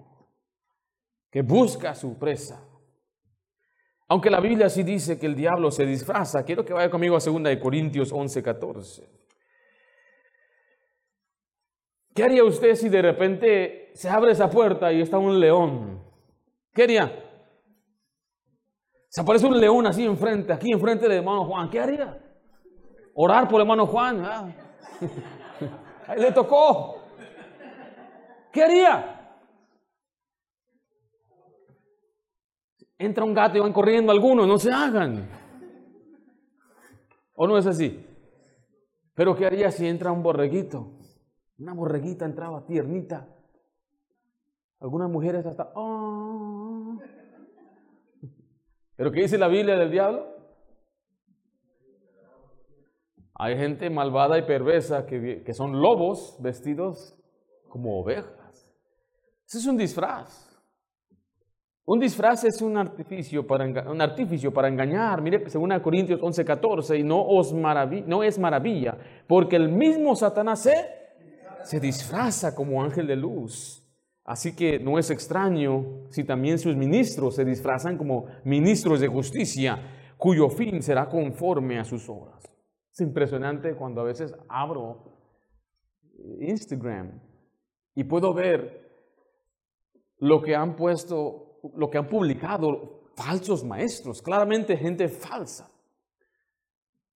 que 1.32 1.42
busca 1.42 1.96
su 1.96 2.20
presa. 2.20 2.64
Aunque 4.14 4.30
la 4.30 4.40
Biblia 4.40 4.70
sí 4.70 4.84
dice 4.84 5.18
que 5.18 5.26
el 5.26 5.34
diablo 5.34 5.72
se 5.72 5.88
disfraza, 5.88 6.44
quiero 6.46 6.64
que 6.64 6.72
vaya 6.72 6.88
conmigo 6.88 7.18
a 7.18 7.20
2 7.20 7.58
Corintios 7.60 8.12
11, 8.14 8.44
14. 8.44 9.10
¿Qué 12.14 12.24
haría 12.24 12.44
usted 12.44 12.76
si 12.76 12.90
de 12.90 13.02
repente 13.02 13.90
se 13.96 14.08
abre 14.10 14.34
esa 14.34 14.52
puerta 14.52 14.94
y 14.94 15.02
está 15.02 15.18
un 15.18 15.40
león? 15.40 16.04
¿Qué 16.76 16.84
haría? 16.84 17.12
Se 19.10 19.22
aparece 19.22 19.48
un 19.48 19.60
león 19.60 19.88
así 19.88 20.06
enfrente, 20.06 20.54
aquí 20.54 20.72
enfrente 20.72 21.08
del 21.08 21.18
hermano 21.18 21.46
Juan. 21.46 21.72
¿Qué 21.72 21.80
haría? 21.80 22.16
Orar 23.16 23.48
por 23.48 23.56
el 23.56 23.62
hermano 23.62 23.88
Juan. 23.88 24.24
Ah. 24.24 24.48
Ahí 26.08 26.22
le 26.22 26.32
tocó. 26.32 27.02
¿Qué 28.52 28.64
haría? 28.64 29.23
Entra 33.04 33.26
un 33.26 33.34
gato 33.34 33.58
y 33.58 33.60
van 33.60 33.74
corriendo 33.74 34.14
algunos, 34.14 34.48
no 34.48 34.58
se 34.58 34.72
hagan. 34.72 35.30
¿O 37.36 37.46
no 37.46 37.58
es 37.58 37.68
así? 37.68 38.06
Pero 39.14 39.36
¿qué 39.36 39.46
haría 39.46 39.72
si 39.72 39.86
entra 39.86 40.14
un 40.14 40.24
borreguito? 40.24 41.00
Una 41.60 41.74
borreguita 41.74 42.24
entraba 42.24 42.66
tiernita. 42.66 43.28
Algunas 44.80 45.10
mujeres 45.10 45.46
hasta, 45.46 45.74
oh, 45.76 46.98
¿Pero 48.96 49.12
qué 49.12 49.24
dice 49.24 49.38
la 49.38 49.50
Biblia 49.50 49.76
del 49.76 49.92
diablo? 49.92 50.26
Hay 53.34 53.58
gente 53.58 53.90
malvada 53.90 54.38
y 54.38 54.44
perversa 54.44 55.06
que, 55.06 55.44
que 55.44 55.54
son 55.54 55.82
lobos 55.82 56.38
vestidos 56.40 57.20
como 57.68 58.00
ovejas. 58.00 58.72
Eso 59.46 59.58
es 59.58 59.66
un 59.66 59.76
disfraz. 59.76 60.53
Un 61.86 62.00
disfraz 62.00 62.46
es 62.46 62.62
un 62.62 62.78
artificio 62.78 63.46
para, 63.46 63.66
un 63.66 64.02
artificio 64.02 64.54
para 64.54 64.70
engañar. 64.70 65.22
Mire, 65.22 65.50
según 65.50 65.78
Corintios 65.80 66.22
11, 66.22 66.46
14, 66.46 66.98
y 66.98 67.04
no, 67.04 67.22
os 67.22 67.54
no 67.54 68.24
es 68.24 68.40
maravilla, 68.40 68.98
porque 69.28 69.58
el 69.58 69.70
mismo 69.70 70.16
Satanás 70.16 70.70
se 71.64 71.80
disfraza 71.80 72.56
como 72.56 72.82
ángel 72.82 73.08
de 73.08 73.18
luz. 73.18 73.84
Así 74.26 74.56
que 74.56 74.80
no 74.80 74.98
es 74.98 75.10
extraño 75.10 76.06
si 76.10 76.24
también 76.24 76.58
sus 76.58 76.78
ministros 76.78 77.36
se 77.36 77.44
disfrazan 77.44 77.98
como 77.98 78.28
ministros 78.46 79.02
de 79.02 79.10
justicia, 79.10 79.80
cuyo 80.18 80.48
fin 80.50 80.82
será 80.82 81.10
conforme 81.10 81.80
a 81.80 81.84
sus 81.84 82.08
obras. 82.08 82.42
Es 82.94 83.02
impresionante 83.02 83.76
cuando 83.76 84.00
a 84.00 84.06
veces 84.06 84.34
abro 84.48 85.12
Instagram 86.40 87.20
y 87.96 88.06
puedo 88.06 88.34
ver 88.34 88.84
lo 90.20 90.42
que 90.42 90.56
han 90.56 90.78
puesto, 90.78 91.53
lo 91.76 91.90
que 91.90 91.98
han 91.98 92.08
publicado 92.08 93.04
falsos 93.16 93.64
maestros, 93.64 94.22
claramente 94.22 94.78
gente 94.78 95.08
falsa. 95.08 95.70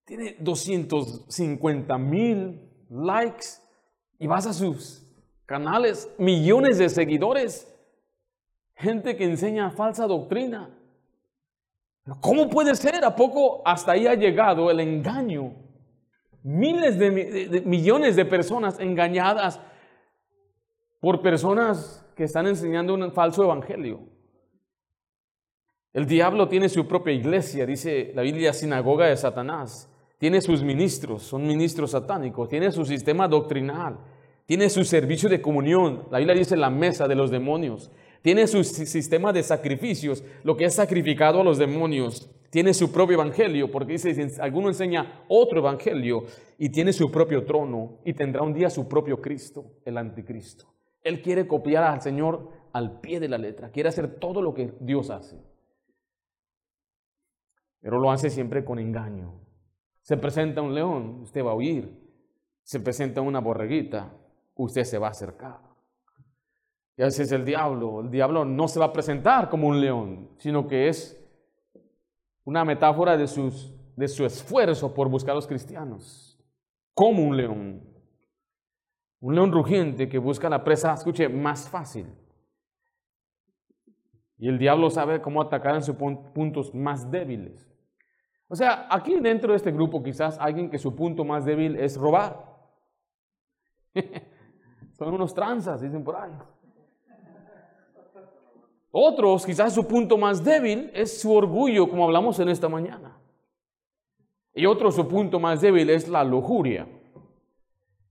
Tiene 0.04 0.36
250 0.38 1.98
mil 1.98 2.60
likes 2.88 3.46
y 4.18 4.26
vas 4.26 4.46
a 4.46 4.52
sus 4.52 5.04
canales, 5.44 6.10
millones 6.18 6.78
de 6.78 6.88
seguidores, 6.88 7.74
gente 8.74 9.16
que 9.16 9.24
enseña 9.24 9.70
falsa 9.70 10.06
doctrina. 10.06 10.70
¿Cómo 12.20 12.48
puede 12.48 12.74
ser? 12.74 13.04
¿A 13.04 13.14
poco 13.14 13.60
hasta 13.64 13.92
ahí 13.92 14.06
ha 14.06 14.14
llegado 14.14 14.70
el 14.70 14.80
engaño? 14.80 15.52
Miles 16.42 16.98
de, 16.98 17.62
millones 17.66 18.16
de 18.16 18.24
personas 18.24 18.80
engañadas 18.80 19.60
por 21.00 21.20
personas 21.20 22.06
que 22.16 22.24
están 22.24 22.46
enseñando 22.46 22.94
un 22.94 23.12
falso 23.12 23.44
evangelio. 23.44 24.00
El 25.92 26.06
diablo 26.06 26.48
tiene 26.48 26.68
su 26.68 26.86
propia 26.86 27.12
iglesia, 27.12 27.66
dice 27.66 28.12
la 28.14 28.22
Biblia, 28.22 28.52
sinagoga 28.52 29.06
de 29.06 29.16
Satanás. 29.16 29.90
Tiene 30.18 30.40
sus 30.40 30.62
ministros, 30.62 31.22
son 31.22 31.46
ministros 31.46 31.92
satánicos, 31.92 32.48
tiene 32.48 32.72
su 32.72 32.84
sistema 32.84 33.28
doctrinal 33.28 33.98
tiene 34.48 34.70
su 34.70 34.82
servicio 34.82 35.28
de 35.28 35.42
comunión, 35.42 36.04
la 36.10 36.16
Biblia 36.16 36.34
dice 36.34 36.56
la 36.56 36.70
mesa 36.70 37.06
de 37.06 37.14
los 37.14 37.30
demonios, 37.30 37.90
tiene 38.22 38.46
su 38.46 38.64
sistema 38.64 39.30
de 39.30 39.42
sacrificios, 39.42 40.24
lo 40.42 40.56
que 40.56 40.64
es 40.64 40.74
sacrificado 40.74 41.42
a 41.42 41.44
los 41.44 41.58
demonios, 41.58 42.30
tiene 42.48 42.72
su 42.72 42.90
propio 42.90 43.16
evangelio, 43.16 43.70
porque 43.70 43.92
dice, 43.92 44.40
alguno 44.40 44.68
enseña 44.68 45.22
otro 45.28 45.58
evangelio 45.58 46.24
y 46.56 46.70
tiene 46.70 46.94
su 46.94 47.10
propio 47.10 47.44
trono 47.44 47.98
y 48.06 48.14
tendrá 48.14 48.40
un 48.40 48.54
día 48.54 48.70
su 48.70 48.88
propio 48.88 49.20
Cristo, 49.20 49.66
el 49.84 49.98
anticristo. 49.98 50.64
Él 51.02 51.20
quiere 51.20 51.46
copiar 51.46 51.84
al 51.84 52.00
Señor 52.00 52.48
al 52.72 53.00
pie 53.00 53.20
de 53.20 53.28
la 53.28 53.36
letra, 53.36 53.68
quiere 53.68 53.90
hacer 53.90 54.18
todo 54.18 54.40
lo 54.40 54.54
que 54.54 54.72
Dios 54.80 55.10
hace, 55.10 55.36
pero 57.80 57.98
lo 57.98 58.10
hace 58.10 58.30
siempre 58.30 58.64
con 58.64 58.78
engaño. 58.78 59.40
Se 60.02 60.16
presenta 60.16 60.62
un 60.62 60.74
león, 60.74 61.20
usted 61.22 61.44
va 61.44 61.52
a 61.52 61.54
huir. 61.54 62.06
Se 62.62 62.80
presenta 62.80 63.20
una 63.20 63.40
borreguita, 63.40 64.12
usted 64.54 64.84
se 64.84 64.98
va 64.98 65.08
a 65.08 65.10
acercar. 65.10 65.60
Y 66.96 67.02
así 67.02 67.22
es 67.22 67.32
el 67.32 67.44
diablo. 67.44 68.00
El 68.00 68.10
diablo 68.10 68.44
no 68.44 68.68
se 68.68 68.80
va 68.80 68.86
a 68.86 68.92
presentar 68.92 69.48
como 69.48 69.68
un 69.68 69.80
león, 69.80 70.30
sino 70.38 70.66
que 70.66 70.88
es 70.88 71.18
una 72.44 72.64
metáfora 72.64 73.16
de, 73.16 73.26
de 73.96 74.08
su 74.08 74.24
esfuerzo 74.24 74.92
por 74.92 75.08
buscar 75.08 75.32
a 75.32 75.36
los 75.36 75.46
cristianos. 75.46 76.38
Como 76.94 77.22
un 77.22 77.36
león. 77.36 77.82
Un 79.20 79.34
león 79.34 79.52
rugiente 79.52 80.08
que 80.08 80.18
busca 80.18 80.48
la 80.48 80.64
presa, 80.64 80.94
escuche, 80.94 81.28
más 81.28 81.68
fácil. 81.68 82.06
Y 84.38 84.48
el 84.48 84.58
diablo 84.58 84.88
sabe 84.90 85.20
cómo 85.20 85.42
atacar 85.42 85.74
en 85.74 85.82
sus 85.82 85.96
puntos 85.96 86.74
más 86.74 87.10
débiles. 87.10 87.68
O 88.48 88.56
sea, 88.56 88.86
aquí 88.90 89.18
dentro 89.20 89.52
de 89.52 89.56
este 89.56 89.72
grupo 89.72 90.02
quizás 90.02 90.38
alguien 90.38 90.70
que 90.70 90.78
su 90.78 90.94
punto 90.94 91.24
más 91.24 91.44
débil 91.44 91.76
es 91.76 91.96
robar. 91.96 92.46
Son 94.92 95.12
unos 95.12 95.34
tranzas, 95.34 95.80
dicen 95.80 96.02
por 96.02 96.16
ahí. 96.16 96.32
Otros, 98.90 99.44
quizás 99.44 99.74
su 99.74 99.86
punto 99.86 100.16
más 100.16 100.42
débil 100.42 100.90
es 100.94 101.20
su 101.20 101.32
orgullo, 101.32 101.88
como 101.88 102.04
hablamos 102.04 102.38
en 102.40 102.48
esta 102.48 102.68
mañana. 102.68 103.18
Y 104.54 104.66
otro 104.66 104.90
su 104.90 105.06
punto 105.06 105.38
más 105.38 105.60
débil 105.60 105.90
es 105.90 106.08
la 106.08 106.24
lujuria. 106.24 106.88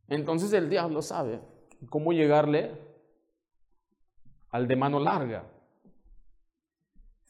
Entonces 0.08 0.54
el 0.54 0.70
diablo 0.70 1.02
sabe 1.02 1.42
cómo 1.90 2.13
llegarle 2.13 2.72
al 4.52 4.68
de 4.68 4.76
mano 4.76 5.00
larga. 5.00 5.46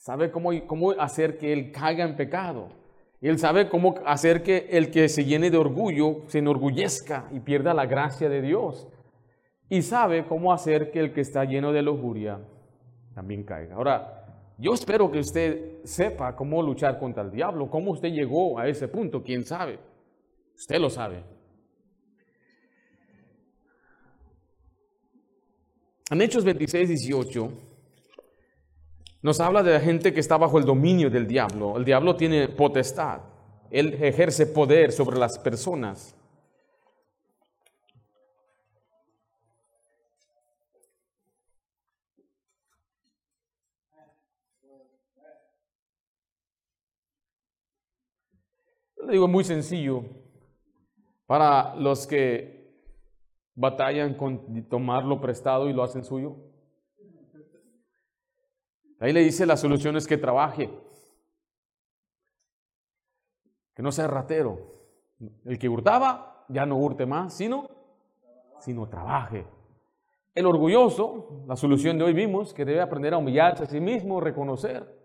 Sabe 0.07 0.31
cómo, 0.31 0.51
cómo 0.67 0.91
hacer 0.91 1.37
que 1.37 1.51
él 1.51 1.69
caiga 1.69 2.05
en 2.05 2.15
pecado. 2.15 2.69
Él 3.19 3.37
sabe 3.39 3.67
cómo 3.67 3.95
hacer 4.05 4.41
que 4.41 4.69
el 4.71 4.89
que 4.89 5.09
se 5.09 5.25
llene 5.25 5.51
de 5.51 5.57
orgullo 5.57 6.21
se 6.27 6.39
enorgullezca 6.39 7.27
y 7.33 7.41
pierda 7.41 7.73
la 7.73 7.87
gracia 7.87 8.29
de 8.29 8.41
Dios. 8.41 8.87
Y 9.67 9.81
sabe 9.81 10.25
cómo 10.25 10.53
hacer 10.53 10.91
que 10.91 11.01
el 11.01 11.11
que 11.11 11.19
está 11.19 11.43
lleno 11.43 11.73
de 11.73 11.81
lujuria 11.81 12.39
también 13.15 13.43
caiga. 13.43 13.75
Ahora, 13.75 14.53
yo 14.57 14.73
espero 14.73 15.11
que 15.11 15.19
usted 15.19 15.83
sepa 15.83 16.37
cómo 16.37 16.63
luchar 16.63 16.99
contra 16.99 17.23
el 17.23 17.31
diablo, 17.31 17.69
cómo 17.69 17.91
usted 17.91 18.07
llegó 18.07 18.57
a 18.57 18.69
ese 18.69 18.87
punto, 18.87 19.21
quién 19.21 19.43
sabe. 19.43 19.77
Usted 20.55 20.79
lo 20.79 20.89
sabe. 20.89 21.21
En 26.09 26.21
Hechos 26.21 26.45
26, 26.45 26.87
18 26.87 27.66
nos 29.21 29.39
habla 29.39 29.63
de 29.63 29.73
la 29.73 29.79
gente 29.79 30.13
que 30.13 30.19
está 30.19 30.37
bajo 30.37 30.57
el 30.57 30.65
dominio 30.65 31.09
del 31.09 31.27
diablo. 31.27 31.77
El 31.77 31.85
diablo 31.85 32.15
tiene 32.15 32.47
potestad. 32.47 33.21
Él 33.69 33.97
ejerce 34.01 34.45
poder 34.45 34.91
sobre 34.91 35.17
las 35.17 35.39
personas. 35.39 36.15
Lo 48.97 49.11
digo 49.11 49.27
muy 49.27 49.43
sencillo. 49.43 50.03
Para 51.25 51.75
los 51.75 52.07
que 52.07 52.57
batallan 53.55 54.13
con 54.13 54.67
tomarlo 54.69 55.19
prestado 55.19 55.67
y 55.69 55.73
lo 55.73 55.83
hacen 55.83 56.05
suyo. 56.05 56.37
Ahí 58.99 59.13
le 59.13 59.21
dice 59.21 59.45
la 59.45 59.57
solución 59.57 59.95
es 59.95 60.07
que 60.07 60.17
trabaje. 60.17 60.69
Que 63.73 63.83
no 63.83 63.91
sea 63.91 64.07
ratero. 64.07 64.59
El 65.45 65.59
que 65.59 65.69
hurtaba 65.69 66.45
ya 66.49 66.65
no 66.65 66.77
hurte 66.77 67.05
más, 67.05 67.33
sino, 67.33 67.69
sino 68.59 68.87
trabaje. 68.87 69.45
El 70.33 70.45
orgulloso, 70.45 71.43
la 71.47 71.55
solución 71.55 71.97
de 71.97 72.05
hoy 72.05 72.13
vimos, 72.13 72.53
que 72.53 72.65
debe 72.65 72.81
aprender 72.81 73.13
a 73.13 73.17
humillarse 73.17 73.63
a 73.63 73.67
sí 73.67 73.79
mismo, 73.79 74.21
reconocer 74.21 74.97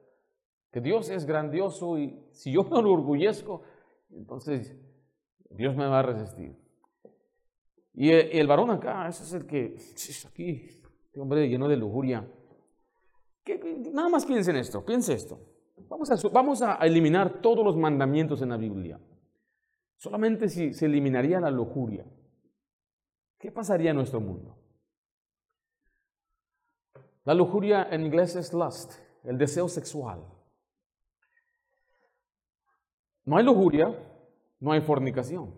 que 0.72 0.80
Dios 0.80 1.10
es 1.10 1.26
grandioso 1.26 1.98
y 1.98 2.26
si 2.32 2.52
yo 2.52 2.64
me 2.64 2.78
orgullezco, 2.78 3.62
entonces 4.10 4.74
Dios 5.50 5.76
me 5.76 5.86
va 5.86 5.98
a 6.00 6.02
resistir. 6.02 6.56
Y 7.94 8.10
el, 8.10 8.46
varón 8.46 8.70
acá, 8.70 9.06
ese 9.06 9.22
es 9.22 9.34
el 9.34 9.46
que, 9.46 9.76
aquí, 10.26 10.66
este 10.66 11.20
hombre 11.20 11.46
lleno 11.46 11.68
de 11.68 11.76
lujuria, 11.76 12.26
nada 13.92 14.08
más 14.08 14.24
piensen 14.24 14.56
esto, 14.56 14.84
piense 14.84 15.14
esto. 15.14 15.40
Vamos 15.88 16.10
a, 16.10 16.28
vamos 16.30 16.62
a 16.62 16.74
eliminar 16.76 17.40
todos 17.40 17.64
los 17.64 17.76
mandamientos 17.76 18.42
en 18.42 18.50
la 18.50 18.56
Biblia. 18.56 19.00
Solamente 19.96 20.48
si 20.48 20.72
se 20.72 20.86
eliminaría 20.86 21.40
la 21.40 21.50
lujuria, 21.50 22.04
¿qué 23.38 23.50
pasaría 23.50 23.90
en 23.90 23.96
nuestro 23.96 24.20
mundo? 24.20 24.56
La 27.24 27.34
lujuria 27.34 27.88
en 27.90 28.06
inglés 28.06 28.34
es 28.34 28.52
lust, 28.52 28.94
el 29.24 29.38
deseo 29.38 29.68
sexual. 29.68 30.24
No 33.24 33.36
hay 33.36 33.44
lujuria, 33.44 33.96
no 34.58 34.72
hay 34.72 34.80
fornicación. 34.80 35.54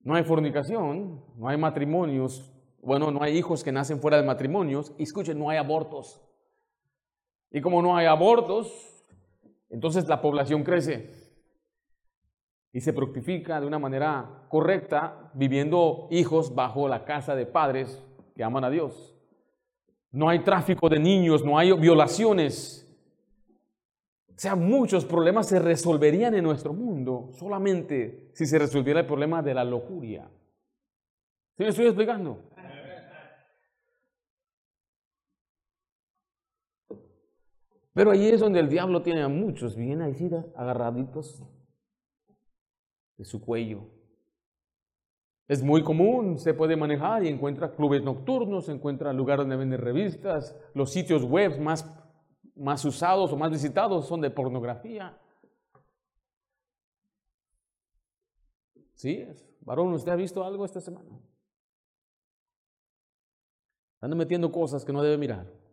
No 0.00 0.14
hay 0.14 0.22
fornicación, 0.22 1.24
no 1.36 1.48
hay 1.48 1.56
matrimonios, 1.56 2.52
bueno, 2.80 3.10
no 3.10 3.22
hay 3.22 3.36
hijos 3.36 3.64
que 3.64 3.72
nacen 3.72 4.00
fuera 4.00 4.16
de 4.18 4.22
matrimonios. 4.22 4.94
Escuchen, 4.98 5.38
no 5.38 5.50
hay 5.50 5.56
abortos. 5.56 6.22
Y 7.56 7.62
como 7.62 7.80
no 7.80 7.96
hay 7.96 8.04
abortos, 8.04 9.02
entonces 9.70 10.06
la 10.06 10.20
población 10.20 10.62
crece 10.62 11.08
y 12.70 12.82
se 12.82 12.92
fructifica 12.92 13.58
de 13.58 13.66
una 13.66 13.78
manera 13.78 14.42
correcta, 14.50 15.30
viviendo 15.32 16.06
hijos 16.10 16.54
bajo 16.54 16.86
la 16.86 17.06
casa 17.06 17.34
de 17.34 17.46
padres 17.46 18.04
que 18.34 18.44
aman 18.44 18.64
a 18.64 18.68
Dios. 18.68 19.16
No 20.10 20.28
hay 20.28 20.40
tráfico 20.40 20.90
de 20.90 20.98
niños, 20.98 21.46
no 21.46 21.58
hay 21.58 21.72
violaciones. 21.72 22.86
O 24.28 24.34
sea, 24.36 24.54
muchos 24.54 25.06
problemas 25.06 25.48
se 25.48 25.58
resolverían 25.58 26.34
en 26.34 26.44
nuestro 26.44 26.74
mundo 26.74 27.30
solamente 27.38 28.32
si 28.34 28.44
se 28.44 28.58
resolviera 28.58 29.00
el 29.00 29.06
problema 29.06 29.40
de 29.40 29.54
la 29.54 29.64
lujuria. 29.64 30.28
¿Sí 31.56 31.62
me 31.62 31.70
estoy 31.70 31.86
explicando? 31.86 32.38
Pero 37.96 38.10
ahí 38.10 38.28
es 38.28 38.40
donde 38.40 38.60
el 38.60 38.68
diablo 38.68 39.00
tiene 39.00 39.22
a 39.22 39.28
muchos 39.28 39.74
bien 39.74 40.02
ahí, 40.02 40.28
agarraditos 40.54 41.42
de 43.16 43.24
su 43.24 43.40
cuello. 43.40 43.88
Es 45.48 45.62
muy 45.62 45.82
común, 45.82 46.38
se 46.38 46.52
puede 46.52 46.76
manejar 46.76 47.24
y 47.24 47.28
encuentra 47.28 47.74
clubes 47.74 48.02
nocturnos, 48.02 48.68
encuentra 48.68 49.14
lugares 49.14 49.44
donde 49.44 49.56
venden 49.56 49.80
revistas, 49.80 50.54
los 50.74 50.92
sitios 50.92 51.24
web 51.24 51.58
más, 51.58 51.90
más 52.54 52.84
usados 52.84 53.32
o 53.32 53.36
más 53.38 53.50
visitados 53.50 54.06
son 54.06 54.20
de 54.20 54.28
pornografía. 54.28 55.18
¿Sí? 58.92 59.26
Varón, 59.62 59.94
¿usted 59.94 60.12
ha 60.12 60.16
visto 60.16 60.44
algo 60.44 60.66
esta 60.66 60.82
semana? 60.82 61.18
Anda 64.02 64.16
metiendo 64.16 64.52
cosas 64.52 64.84
que 64.84 64.92
no 64.92 65.02
debe 65.02 65.16
mirar. 65.16 65.65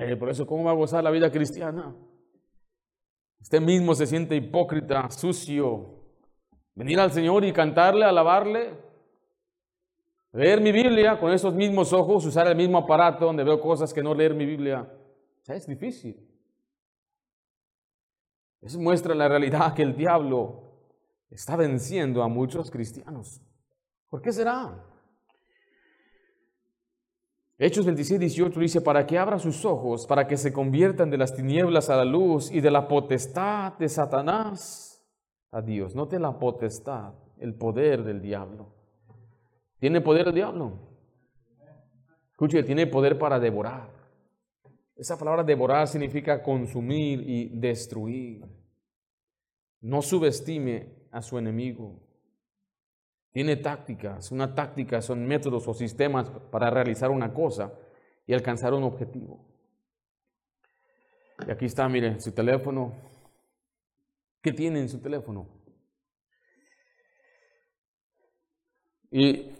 Eh, 0.00 0.14
por 0.14 0.30
eso, 0.30 0.46
¿cómo 0.46 0.62
va 0.62 0.70
a 0.70 0.74
gozar 0.74 1.02
la 1.02 1.10
vida 1.10 1.28
cristiana? 1.28 1.92
Usted 3.40 3.60
mismo 3.60 3.96
se 3.96 4.06
siente 4.06 4.36
hipócrita, 4.36 5.10
sucio. 5.10 6.04
Venir 6.76 7.00
al 7.00 7.10
Señor 7.10 7.44
y 7.44 7.52
cantarle, 7.52 8.04
alabarle. 8.04 8.78
Leer 10.32 10.60
mi 10.60 10.70
Biblia 10.70 11.18
con 11.18 11.32
esos 11.32 11.52
mismos 11.52 11.92
ojos, 11.92 12.24
usar 12.24 12.46
el 12.46 12.54
mismo 12.54 12.78
aparato 12.78 13.24
donde 13.24 13.42
veo 13.42 13.60
cosas 13.60 13.92
que 13.92 14.00
no 14.00 14.14
leer 14.14 14.34
mi 14.34 14.46
Biblia. 14.46 14.88
O 15.40 15.44
sea, 15.44 15.56
es 15.56 15.66
difícil. 15.66 16.16
Eso 18.60 18.78
muestra 18.78 19.16
la 19.16 19.26
realidad 19.26 19.74
que 19.74 19.82
el 19.82 19.96
diablo 19.96 20.62
está 21.28 21.56
venciendo 21.56 22.22
a 22.22 22.28
muchos 22.28 22.70
cristianos. 22.70 23.42
¿Por 24.08 24.22
qué 24.22 24.30
será? 24.30 24.80
Hechos 27.60 27.84
26, 27.86 28.20
18 28.20 28.60
dice, 28.60 28.80
para 28.80 29.04
que 29.04 29.18
abra 29.18 29.40
sus 29.40 29.64
ojos, 29.64 30.06
para 30.06 30.28
que 30.28 30.36
se 30.36 30.52
conviertan 30.52 31.10
de 31.10 31.18
las 31.18 31.34
tinieblas 31.34 31.90
a 31.90 31.96
la 31.96 32.04
luz 32.04 32.52
y 32.52 32.60
de 32.60 32.70
la 32.70 32.86
potestad 32.86 33.76
de 33.78 33.88
Satanás 33.88 35.04
a 35.50 35.60
Dios. 35.60 35.96
Note 35.96 36.20
la 36.20 36.38
potestad, 36.38 37.14
el 37.38 37.54
poder 37.54 38.04
del 38.04 38.22
diablo. 38.22 38.72
¿Tiene 39.80 40.00
poder 40.00 40.28
el 40.28 40.34
diablo? 40.34 40.72
Escuche, 42.30 42.62
tiene 42.62 42.86
poder 42.86 43.18
para 43.18 43.40
devorar. 43.40 43.90
Esa 44.94 45.18
palabra 45.18 45.42
devorar 45.42 45.88
significa 45.88 46.40
consumir 46.40 47.28
y 47.28 47.48
destruir. 47.58 48.46
No 49.80 50.00
subestime 50.00 51.08
a 51.10 51.22
su 51.22 51.38
enemigo. 51.38 52.07
Tiene 53.38 53.54
tácticas, 53.54 54.32
una 54.32 54.52
táctica 54.52 55.00
son 55.00 55.24
métodos 55.24 55.68
o 55.68 55.72
sistemas 55.72 56.28
para 56.50 56.70
realizar 56.70 57.08
una 57.08 57.32
cosa 57.32 57.72
y 58.26 58.34
alcanzar 58.34 58.74
un 58.74 58.82
objetivo. 58.82 59.46
Y 61.46 61.48
aquí 61.52 61.66
está, 61.66 61.88
mire, 61.88 62.18
su 62.18 62.32
teléfono. 62.32 62.94
¿Qué 64.42 64.52
tiene 64.52 64.80
en 64.80 64.88
su 64.88 65.00
teléfono? 65.00 65.46
Y, 69.12 69.52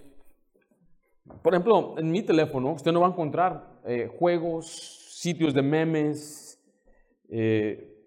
por 1.41 1.55
ejemplo, 1.55 1.95
en 1.99 2.11
mi 2.11 2.23
teléfono 2.23 2.73
usted 2.73 2.91
no 2.91 3.03
va 3.03 3.07
a 3.07 3.11
encontrar 3.11 3.81
eh, 3.85 4.11
juegos, 4.19 4.67
sitios 5.13 5.55
de 5.55 5.63
memes, 5.63 6.61
eh, 7.29 7.98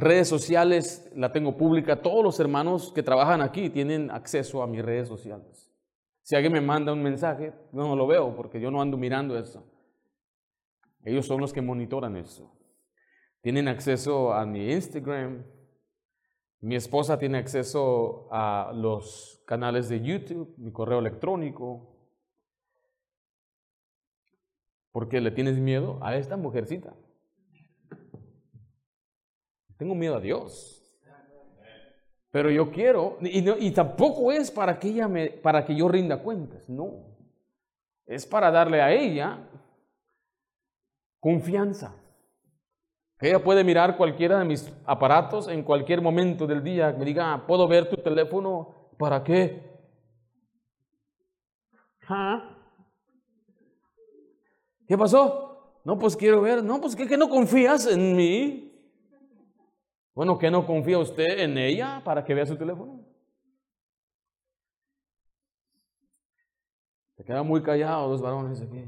Redes 0.00 0.28
sociales 0.28 1.10
la 1.14 1.30
tengo 1.30 1.58
pública. 1.58 2.00
Todos 2.00 2.24
los 2.24 2.40
hermanos 2.40 2.90
que 2.90 3.02
trabajan 3.02 3.42
aquí 3.42 3.68
tienen 3.68 4.10
acceso 4.10 4.62
a 4.62 4.66
mis 4.66 4.82
redes 4.82 5.06
sociales. 5.06 5.70
Si 6.22 6.34
alguien 6.34 6.54
me 6.54 6.62
manda 6.62 6.94
un 6.94 7.02
mensaje, 7.02 7.52
no 7.72 7.94
lo 7.94 8.06
veo 8.06 8.34
porque 8.34 8.58
yo 8.60 8.70
no 8.70 8.80
ando 8.80 8.96
mirando 8.96 9.38
eso. 9.38 9.62
Ellos 11.04 11.26
son 11.26 11.42
los 11.42 11.52
que 11.52 11.60
monitoran 11.60 12.16
eso. 12.16 12.50
Tienen 13.42 13.68
acceso 13.68 14.32
a 14.32 14.46
mi 14.46 14.72
Instagram. 14.72 15.44
Mi 16.60 16.76
esposa 16.76 17.18
tiene 17.18 17.36
acceso 17.36 18.26
a 18.30 18.72
los 18.74 19.42
canales 19.46 19.90
de 19.90 20.00
YouTube, 20.00 20.54
mi 20.56 20.72
correo 20.72 21.00
electrónico. 21.00 21.94
¿Por 24.92 25.10
qué 25.10 25.20
le 25.20 25.30
tienes 25.30 25.58
miedo 25.58 25.98
a 26.00 26.16
esta 26.16 26.38
mujercita? 26.38 26.94
Tengo 29.80 29.94
miedo 29.94 30.16
a 30.16 30.20
Dios. 30.20 30.76
Pero 32.30 32.50
yo 32.50 32.70
quiero, 32.70 33.16
y, 33.22 33.70
tampoco 33.70 34.30
es 34.30 34.50
para 34.50 34.78
que, 34.78 34.88
ella 34.88 35.08
me, 35.08 35.30
para 35.30 35.64
que 35.64 35.74
yo 35.74 35.88
rinda 35.88 36.18
cuentas, 36.18 36.68
no. 36.68 37.06
Es 38.04 38.26
para 38.26 38.50
darle 38.50 38.82
a 38.82 38.92
ella 38.92 39.48
confianza. 41.18 41.96
Ella 43.20 43.42
puede 43.42 43.64
mirar 43.64 43.96
cualquiera 43.96 44.38
de 44.38 44.44
mis 44.44 44.70
aparatos 44.84 45.48
en 45.48 45.62
cualquier 45.62 46.02
momento 46.02 46.46
del 46.46 46.62
día. 46.62 46.92
Me 46.92 47.06
diga, 47.06 47.32
ah, 47.32 47.46
¿puedo 47.46 47.66
ver 47.66 47.88
tu 47.88 47.96
teléfono? 47.96 48.90
¿Para 48.98 49.24
qué? 49.24 49.62
¿Ah? 52.06 52.54
¿Qué 54.86 54.98
pasó? 54.98 55.80
No, 55.84 55.98
pues 55.98 56.14
quiero 56.14 56.42
ver. 56.42 56.62
No, 56.62 56.82
pues 56.82 56.94
que 56.94 57.16
no 57.16 57.30
confías 57.30 57.86
en 57.86 58.14
mí. 58.14 58.69
Bueno, 60.14 60.38
¿qué 60.38 60.50
no 60.50 60.66
confía 60.66 60.98
usted 60.98 61.38
en 61.38 61.56
ella 61.56 62.02
para 62.04 62.24
que 62.24 62.34
vea 62.34 62.46
su 62.46 62.56
teléfono? 62.56 63.00
Se 67.16 67.24
quedan 67.24 67.46
muy 67.46 67.62
callados 67.62 68.10
los 68.10 68.22
varones 68.22 68.60
aquí. 68.60 68.84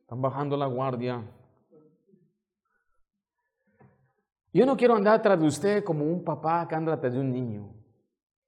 Están 0.00 0.20
bajando 0.20 0.56
la 0.56 0.66
guardia. 0.66 1.24
Yo 4.52 4.64
no 4.66 4.76
quiero 4.76 4.94
andar 4.94 5.20
tras 5.20 5.40
de 5.40 5.46
usted 5.46 5.82
como 5.82 6.04
un 6.04 6.22
papá 6.22 6.68
que 6.68 6.74
anda 6.74 7.00
tras 7.00 7.12
de 7.12 7.20
un 7.20 7.32
niño. 7.32 7.74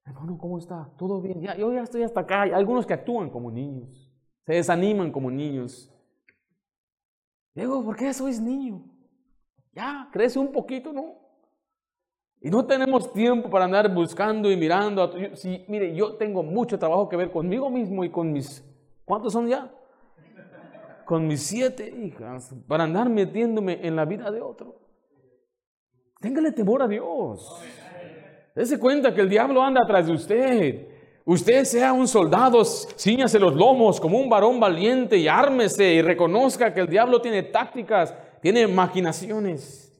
Hermano, 0.05 0.37
¿cómo 0.37 0.57
está? 0.57 0.89
¿Todo 0.97 1.19
bien? 1.19 1.41
Ya, 1.41 1.57
yo 1.57 1.73
ya 1.73 1.81
estoy 1.81 2.03
hasta 2.03 2.21
acá. 2.21 2.43
Hay 2.43 2.51
algunos 2.51 2.85
que 2.85 2.93
actúan 2.93 3.29
como 3.29 3.51
niños. 3.51 4.09
Se 4.45 4.53
desaniman 4.53 5.11
como 5.11 5.29
niños. 5.29 5.91
Diego, 7.53 7.83
¿por 7.83 7.97
qué 7.97 8.13
sois 8.13 8.39
niño? 8.39 8.85
Ya, 9.77 10.09
crece 10.11 10.39
un 10.39 10.51
poquito, 10.51 10.91
¿no? 10.91 11.13
Y 12.41 12.49
no 12.49 12.65
tenemos 12.65 13.13
tiempo 13.13 13.47
para 13.47 13.65
andar 13.65 13.93
buscando 13.93 14.49
y 14.49 14.57
mirando. 14.57 15.03
A 15.03 15.11
mire, 15.67 15.93
yo 15.93 16.15
tengo 16.15 16.41
mucho 16.41 16.79
trabajo 16.79 17.07
que 17.07 17.15
ver 17.15 17.29
conmigo 17.29 17.69
mismo 17.69 18.03
y 18.03 18.09
con 18.09 18.31
mis... 18.31 18.65
¿Cuántos 19.05 19.33
son 19.33 19.47
ya? 19.47 19.71
Con 21.05 21.27
mis 21.27 21.43
siete 21.43 21.87
hijas, 21.95 22.55
para 22.67 22.85
andar 22.85 23.07
metiéndome 23.07 23.85
en 23.85 23.95
la 23.95 24.05
vida 24.05 24.31
de 24.31 24.41
otro. 24.41 24.79
Téngale 26.19 26.51
temor 26.53 26.81
a 26.81 26.87
Dios. 26.87 27.61
Dese 28.55 28.79
cuenta 28.79 29.13
que 29.13 29.21
el 29.21 29.29
diablo 29.29 29.61
anda 29.61 29.83
atrás 29.83 30.07
de 30.07 30.13
usted. 30.13 30.87
Usted 31.23 31.65
sea 31.65 31.93
un 31.93 32.07
soldado, 32.07 32.65
ciñase 32.65 33.37
los 33.37 33.55
lomos 33.55 34.01
como 34.01 34.17
un 34.17 34.27
varón 34.27 34.59
valiente 34.59 35.17
y 35.17 35.27
ármese 35.27 35.93
y 35.93 36.01
reconozca 36.01 36.73
que 36.73 36.79
el 36.79 36.87
diablo 36.87 37.21
tiene 37.21 37.43
tácticas, 37.43 38.15
tiene 38.41 38.67
maquinaciones. 38.67 39.93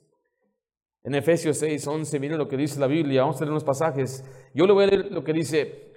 En 1.03 1.15
Efesios 1.15 1.57
6, 1.59 1.87
11, 1.87 2.19
miren 2.19 2.37
lo 2.37 2.47
que 2.47 2.57
dice 2.57 2.79
la 2.79 2.87
Biblia. 2.87 3.21
Vamos 3.21 3.37
a 3.37 3.41
leer 3.41 3.51
unos 3.51 3.63
pasajes. 3.63 4.25
Yo 4.53 4.67
le 4.67 4.73
voy 4.73 4.83
a 4.83 4.87
leer 4.87 5.11
lo 5.11 5.23
que 5.23 5.33
dice 5.33 5.87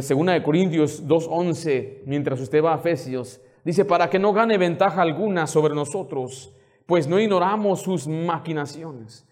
Segunda 0.00 0.32
de 0.32 0.42
Corintios 0.42 1.06
2, 1.06 1.26
11, 1.30 2.04
mientras 2.06 2.40
usted 2.40 2.62
va 2.62 2.74
a 2.74 2.78
Efesios. 2.78 3.40
Dice, 3.64 3.84
para 3.84 4.08
que 4.08 4.18
no 4.18 4.32
gane 4.32 4.56
ventaja 4.56 5.02
alguna 5.02 5.46
sobre 5.46 5.74
nosotros, 5.74 6.54
pues 6.86 7.06
no 7.06 7.20
ignoramos 7.20 7.82
sus 7.82 8.06
maquinaciones. 8.06 9.26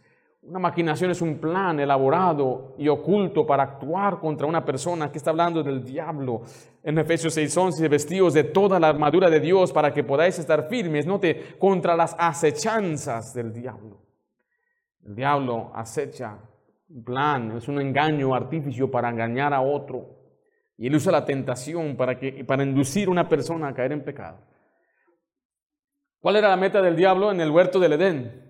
Una 0.45 0.59
maquinación 0.59 1.13
es 1.13 1.23
un 1.23 1.39
plan 1.39 1.79
elaborado 1.79 2.75
y 2.77 2.89
oculto 2.89 3.47
para 3.47 3.63
actuar 3.63 4.19
contra 4.19 4.45
una 4.45 4.65
persona 4.65 5.13
que 5.13 5.19
está 5.19 5.31
hablando 5.31 5.63
del 5.63 5.85
diablo. 5.85 6.43
En 6.83 6.99
Efesios 6.99 7.37
6:11, 7.37 7.89
vestidos 7.89 8.35
de 8.35 8.43
toda 8.43 8.81
la 8.81 8.89
armadura 8.89 9.31
de 9.31 9.39
Dios 9.39 9.73
para 9.73 9.95
que 9.95 10.03
podáis 10.03 10.41
estar 10.41 10.69
firmes, 10.69 11.07
note, 11.07 11.55
contra 11.61 11.95
las 11.95 12.17
acechanzas 12.19 13.33
del 13.33 13.53
diablo. 13.53 14.03
El 15.05 15.15
diablo 15.15 15.71
acecha 15.77 16.37
un 16.89 17.05
plan, 17.05 17.57
es 17.57 17.69
un 17.69 17.81
engaño 17.81 18.35
artificio 18.35 18.91
para 18.91 19.11
engañar 19.11 19.55
a 19.55 19.61
otro. 19.61 20.23
Y 20.77 20.89
él 20.89 20.97
usa 20.97 21.13
la 21.13 21.25
tentación 21.25 21.97
para, 21.97 22.19
que, 22.19 22.45
para 22.45 22.65
inducir 22.65 23.07
a 23.07 23.13
una 23.13 23.29
persona 23.29 23.69
a 23.69 23.75
caer 23.75 23.93
en 23.93 24.03
pecado. 24.03 24.39
¿Cuál 26.19 26.35
era 26.35 26.49
la 26.49 26.57
meta 26.57 26.83
del 26.83 26.97
diablo 26.97 27.31
en 27.31 27.41
el 27.41 27.51
huerto 27.51 27.79
del 27.79 27.93
Edén? 27.93 28.42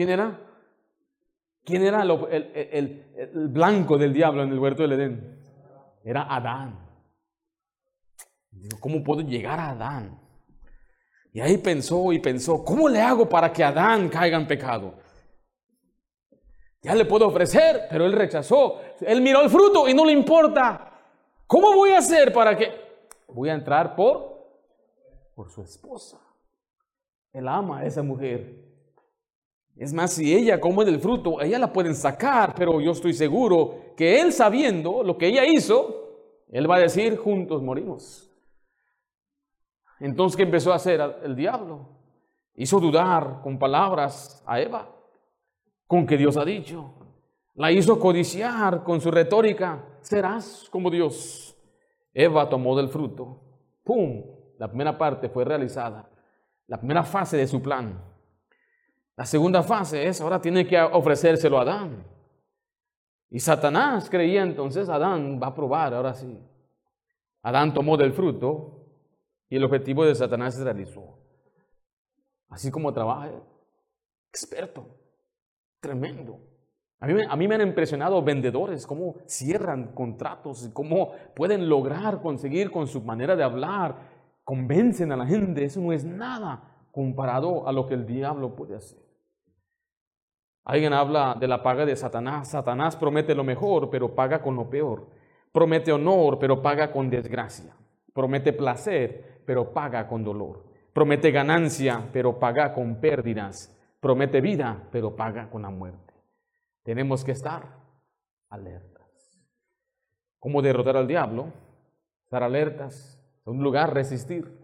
¿Quién 0.00 0.08
era? 0.08 0.40
¿Quién 1.62 1.82
era 1.82 2.02
el, 2.04 3.48
blanco 3.50 3.98
del 3.98 4.14
diablo 4.14 4.42
en 4.42 4.48
el 4.48 4.58
huerto 4.58 4.80
del 4.80 4.92
Edén? 4.92 5.38
Era 6.02 6.22
Adán. 6.22 6.88
¿cómo 8.80 9.04
puedo 9.04 9.20
llegar 9.20 9.60
a 9.60 9.72
Adán? 9.72 10.18
Y 11.34 11.40
ahí 11.40 11.58
pensó 11.58 12.14
y 12.14 12.18
pensó, 12.18 12.64
¿cómo 12.64 12.88
le 12.88 13.02
hago 13.02 13.28
para 13.28 13.52
que 13.52 13.62
Adán 13.62 14.08
caiga 14.08 14.38
en 14.38 14.46
pecado? 14.46 14.94
Ya 16.80 16.94
le 16.94 17.04
puedo 17.04 17.26
ofrecer, 17.26 17.82
pero 17.90 18.06
él 18.06 18.14
rechazó. 18.14 18.80
Él 19.02 19.20
miró 19.20 19.42
el 19.42 19.50
fruto 19.50 19.86
y 19.86 19.92
no 19.92 20.06
le 20.06 20.12
importa. 20.12 20.98
¿Cómo 21.46 21.74
voy 21.74 21.90
a 21.90 21.98
hacer 21.98 22.32
para 22.32 22.56
que... 22.56 22.72
Voy 23.28 23.50
a 23.50 23.54
entrar 23.54 23.94
por 23.94 24.30
por 25.34 25.50
su 25.50 25.60
esposa. 25.60 26.18
Él 27.34 27.46
ama 27.46 27.80
a 27.80 27.84
esa 27.84 28.02
mujer. 28.02 28.69
Es 29.80 29.94
más, 29.94 30.12
si 30.12 30.36
ella 30.36 30.60
come 30.60 30.84
del 30.84 31.00
fruto, 31.00 31.40
ella 31.40 31.58
la 31.58 31.72
pueden 31.72 31.94
sacar, 31.94 32.54
pero 32.54 32.82
yo 32.82 32.90
estoy 32.90 33.14
seguro 33.14 33.94
que 33.96 34.20
él 34.20 34.30
sabiendo 34.30 35.02
lo 35.02 35.16
que 35.16 35.28
ella 35.28 35.46
hizo, 35.46 36.44
él 36.50 36.70
va 36.70 36.76
a 36.76 36.80
decir, 36.80 37.16
juntos 37.16 37.62
morimos. 37.62 38.30
Entonces, 39.98 40.36
¿qué 40.36 40.42
empezó 40.42 40.70
a 40.70 40.76
hacer 40.76 41.00
el 41.24 41.34
diablo? 41.34 41.88
Hizo 42.56 42.78
dudar 42.78 43.40
con 43.42 43.58
palabras 43.58 44.44
a 44.46 44.60
Eva, 44.60 44.86
con 45.86 46.06
que 46.06 46.18
Dios 46.18 46.36
ha 46.36 46.44
dicho. 46.44 46.92
La 47.54 47.72
hizo 47.72 47.98
codiciar 47.98 48.84
con 48.84 49.00
su 49.00 49.10
retórica, 49.10 49.82
serás 50.02 50.68
como 50.70 50.90
Dios. 50.90 51.56
Eva 52.12 52.50
tomó 52.50 52.76
del 52.76 52.90
fruto, 52.90 53.40
¡pum! 53.82 54.24
La 54.58 54.68
primera 54.68 54.98
parte 54.98 55.30
fue 55.30 55.46
realizada, 55.46 56.10
la 56.66 56.76
primera 56.76 57.02
fase 57.02 57.38
de 57.38 57.46
su 57.46 57.62
plan. 57.62 58.09
La 59.20 59.26
segunda 59.26 59.62
fase 59.62 60.08
es, 60.08 60.18
ahora 60.22 60.40
tiene 60.40 60.66
que 60.66 60.80
ofrecérselo 60.80 61.58
a 61.58 61.60
Adán. 61.60 62.06
Y 63.28 63.38
Satanás 63.38 64.08
creía 64.08 64.42
entonces, 64.42 64.88
Adán 64.88 65.38
va 65.38 65.48
a 65.48 65.54
probar, 65.54 65.92
ahora 65.92 66.14
sí. 66.14 66.42
Adán 67.42 67.74
tomó 67.74 67.98
del 67.98 68.14
fruto 68.14 68.82
y 69.50 69.56
el 69.56 69.64
objetivo 69.64 70.06
de 70.06 70.14
Satanás 70.14 70.54
se 70.54 70.64
realizó. 70.64 71.18
Así 72.48 72.70
como 72.70 72.94
trabaja, 72.94 73.30
experto, 74.30 74.86
tremendo. 75.80 76.40
A 76.98 77.06
mí, 77.06 77.22
a 77.28 77.36
mí, 77.36 77.46
me 77.46 77.56
han 77.56 77.60
impresionado 77.60 78.22
vendedores, 78.22 78.86
cómo 78.86 79.16
cierran 79.26 79.92
contratos, 79.92 80.70
cómo 80.72 81.12
pueden 81.36 81.68
lograr 81.68 82.22
conseguir 82.22 82.70
con 82.70 82.86
su 82.86 83.02
manera 83.02 83.36
de 83.36 83.42
hablar 83.44 83.96
convencen 84.44 85.12
a 85.12 85.16
la 85.18 85.26
gente, 85.26 85.62
eso 85.62 85.78
no 85.78 85.92
es 85.92 86.06
nada 86.06 86.86
comparado 86.90 87.68
a 87.68 87.72
lo 87.72 87.86
que 87.86 87.92
el 87.92 88.06
diablo 88.06 88.56
puede 88.56 88.76
hacer. 88.76 89.09
Alguien 90.70 90.92
habla 90.92 91.36
de 91.36 91.48
la 91.48 91.64
paga 91.64 91.84
de 91.84 91.96
Satanás. 91.96 92.50
Satanás 92.50 92.94
promete 92.94 93.34
lo 93.34 93.42
mejor, 93.42 93.90
pero 93.90 94.14
paga 94.14 94.40
con 94.40 94.54
lo 94.54 94.70
peor. 94.70 95.04
Promete 95.50 95.90
honor, 95.90 96.38
pero 96.38 96.62
paga 96.62 96.92
con 96.92 97.10
desgracia. 97.10 97.74
Promete 98.14 98.52
placer, 98.52 99.42
pero 99.44 99.72
paga 99.72 100.06
con 100.06 100.22
dolor. 100.22 100.64
Promete 100.92 101.32
ganancia, 101.32 102.08
pero 102.12 102.38
paga 102.38 102.72
con 102.72 103.00
pérdidas. 103.00 103.76
Promete 103.98 104.40
vida, 104.40 104.86
pero 104.92 105.16
paga 105.16 105.50
con 105.50 105.62
la 105.62 105.70
muerte. 105.70 106.14
Tenemos 106.84 107.24
que 107.24 107.32
estar 107.32 107.64
alertas. 108.48 109.42
¿Cómo 110.38 110.62
derrotar 110.62 110.96
al 110.96 111.08
diablo? 111.08 111.52
Estar 112.22 112.44
alertas, 112.44 113.20
un 113.44 113.60
lugar, 113.60 113.92
resistir. 113.92 114.56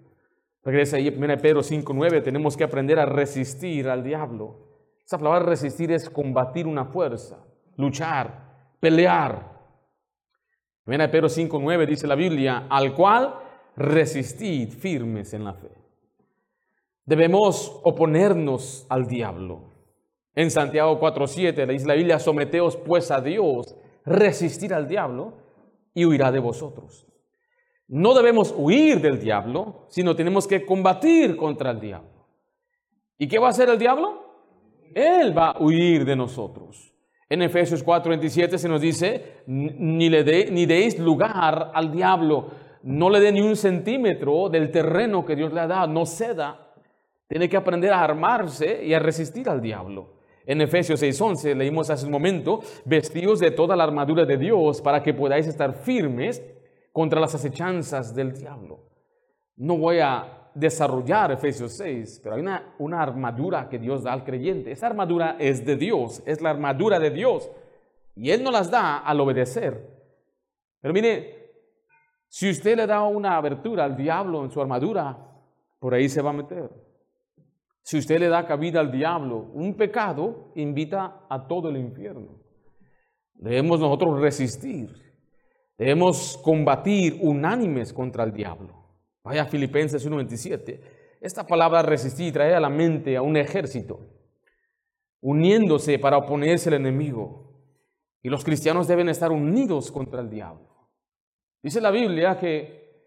Regresa 0.63 0.99
ahí 0.99 1.09
1 1.09 1.39
Pedro 1.39 1.63
5.9, 1.63 2.23
tenemos 2.23 2.57
que 2.57 2.63
aprender 2.63 3.01
a 3.01 3.07
resistir 3.07 3.89
al 3.89 4.05
diablo. 4.05 4.66
Esa 5.07 5.19
palabra 5.19 5.47
resistir 5.47 5.93
es 5.93 6.11
combatir 6.11 6.67
una 6.67 6.85
fuerza, 6.85 7.39
luchar, 7.77 8.75
pelear. 8.81 9.53
1 10.85 11.11
Pedro 11.13 11.29
5.9 11.29 11.87
dice 11.87 12.09
la 12.09 12.17
Biblia, 12.17 12.67
al 12.69 12.93
cual 12.93 13.37
resistid 13.77 14.69
firmes 14.69 15.33
en 15.33 15.45
la 15.45 15.55
fe. 15.55 15.71
Debemos 17.05 17.81
oponernos 17.85 18.85
al 18.89 19.07
diablo. 19.07 19.75
En 20.35 20.51
Santiago 20.51 20.99
4.7 20.99 21.69
dice 21.69 21.87
la 21.87 21.95
Biblia, 21.95 22.19
someteos 22.19 22.77
pues 22.77 23.13
a 23.13 23.21
Dios, 23.21 23.77
resistir 24.05 24.75
al 24.75 24.89
diablo 24.89 25.35
y 25.95 26.05
huirá 26.05 26.33
de 26.33 26.41
vosotros. 26.41 27.07
No 27.87 28.13
debemos 28.13 28.53
huir 28.59 29.01
del 29.01 29.21
diablo, 29.21 29.87
sino 29.89 30.17
tenemos 30.17 30.49
que 30.49 30.67
combatir 30.67 31.37
contra 31.37 31.71
el 31.71 31.79
diablo. 31.79 32.27
¿Y 33.19 33.29
qué 33.29 33.39
va 33.39 33.47
a 33.47 33.51
hacer 33.51 33.69
el 33.69 33.79
diablo? 33.79 34.26
Él 34.97 35.37
va 35.37 35.51
a 35.51 35.63
huir 35.63 36.07
de 36.07 36.17
nosotros. 36.17 36.95
En 37.29 37.43
Efesios 37.43 37.85
4:27 37.85 38.57
se 38.57 38.67
nos 38.67 38.81
dice, 38.81 39.43
ni, 39.47 40.09
le 40.09 40.51
ni 40.51 40.65
deis 40.65 40.99
lugar 40.99 41.71
al 41.75 41.93
diablo, 41.93 42.47
no 42.83 43.11
le 43.11 43.21
dé 43.21 43.31
ni 43.31 43.43
un 43.43 43.57
centímetro 43.57 44.49
del 44.49 44.71
terreno 44.71 45.23
que 45.23 45.37
Dios 45.37 45.53
le 45.53 45.61
ha 45.61 45.67
dado, 45.67 45.89
no 45.89 46.07
ceda. 46.07 46.73
Tiene 47.29 47.47
que 47.47 47.59
aprender 47.59 47.93
a 47.93 48.03
armarse 48.03 48.87
y 48.87 48.95
a 48.95 48.99
resistir 48.99 49.51
al 49.51 49.61
diablo. 49.61 50.15
En 50.47 50.63
Efesios 50.63 51.03
6:11 51.03 51.55
leímos 51.55 51.91
hace 51.91 52.07
un 52.07 52.13
momento, 52.13 52.61
vestidos 52.87 53.39
de 53.41 53.51
toda 53.51 53.77
la 53.77 53.85
armadura 53.85 54.25
de 54.25 54.39
Dios 54.39 54.81
para 54.81 55.03
que 55.03 55.13
podáis 55.13 55.47
estar 55.47 55.75
firmes 55.75 56.43
contra 56.91 57.21
las 57.21 57.35
acechanzas 57.35 58.15
del 58.15 58.33
diablo. 58.33 58.81
No 59.57 59.77
voy 59.77 59.99
a 59.99 60.46
desarrollar 60.57 61.33
Efesios 61.33 61.73
6, 61.75 62.21
pero 62.23 62.35
hay 62.35 62.41
una, 62.79 63.03
armadura 63.03 63.69
que 63.69 63.79
Dios 63.79 64.03
da 64.03 64.13
al 64.13 64.25
creyente. 64.25 64.73
Esa 64.73 64.87
armadura 64.87 65.37
es 65.39 65.65
de 65.65 65.77
Dios, 65.77 66.23
es 66.25 66.41
la 66.41 66.51
armadura 66.51 66.99
de 66.99 67.11
Dios. 67.11 67.51
Y 68.15 68.31
Él 68.31 68.43
no 68.43 68.51
las 68.51 68.71
da 68.71 68.99
al 68.99 69.21
obedecer. 69.21 69.87
Pero 70.81 70.95
mire, 70.95 71.53
si 72.29 72.51
usted 72.51 72.77
le 72.77 72.87
da 72.87 73.03
una 73.03 73.37
abertura 73.37 73.85
al 73.85 73.97
diablo 73.97 74.43
en 74.43 74.51
su 74.51 74.61
armadura, 74.61 75.17
por 75.79 75.93
ahí 75.93 76.09
se 76.09 76.23
va 76.23 76.31
a 76.31 76.35
meter. 76.35 76.71
Si 77.83 77.99
usted 77.99 78.19
le 78.19 78.29
da 78.29 78.47
cabida 78.47 78.81
al 78.81 78.91
diablo, 78.91 79.51
un 79.53 79.75
pecado 79.75 80.53
invita 80.55 81.27
a 81.29 81.47
todo 81.47 81.69
el 81.69 81.77
infierno. 81.77 82.41
Debemos 83.35 83.79
nosotros 83.79 84.21
resistir. 84.21 84.91
Debemos 85.77 86.41
combatir 86.43 87.19
unánimes 87.21 87.93
contra 87.93 88.25
el 88.25 88.33
diablo. 88.33 88.86
Vaya 89.27 89.45
Filipenses 89.45 90.09
1.27. 90.09 90.81
Esta 91.21 91.45
palabra 91.45 91.83
resistir 91.83 92.33
trae 92.33 92.55
a 92.55 92.61
la 92.61 92.69
mente 92.69 93.17
a 93.17 93.23
un 93.23 93.37
ejército, 93.37 93.99
uniéndose 95.21 95.99
para 95.99 96.17
oponerse 96.17 96.69
al 96.69 96.77
enemigo. 96.77 97.53
Y 98.23 98.29
los 98.29 98.45
cristianos 98.45 98.87
deben 98.87 99.09
estar 99.09 99.33
unidos 99.33 99.91
contra 99.91 100.21
el 100.21 100.31
diablo. 100.31 100.69
Dice 101.61 101.81
la 101.81 101.91
Biblia 101.91 102.39
que 102.39 103.03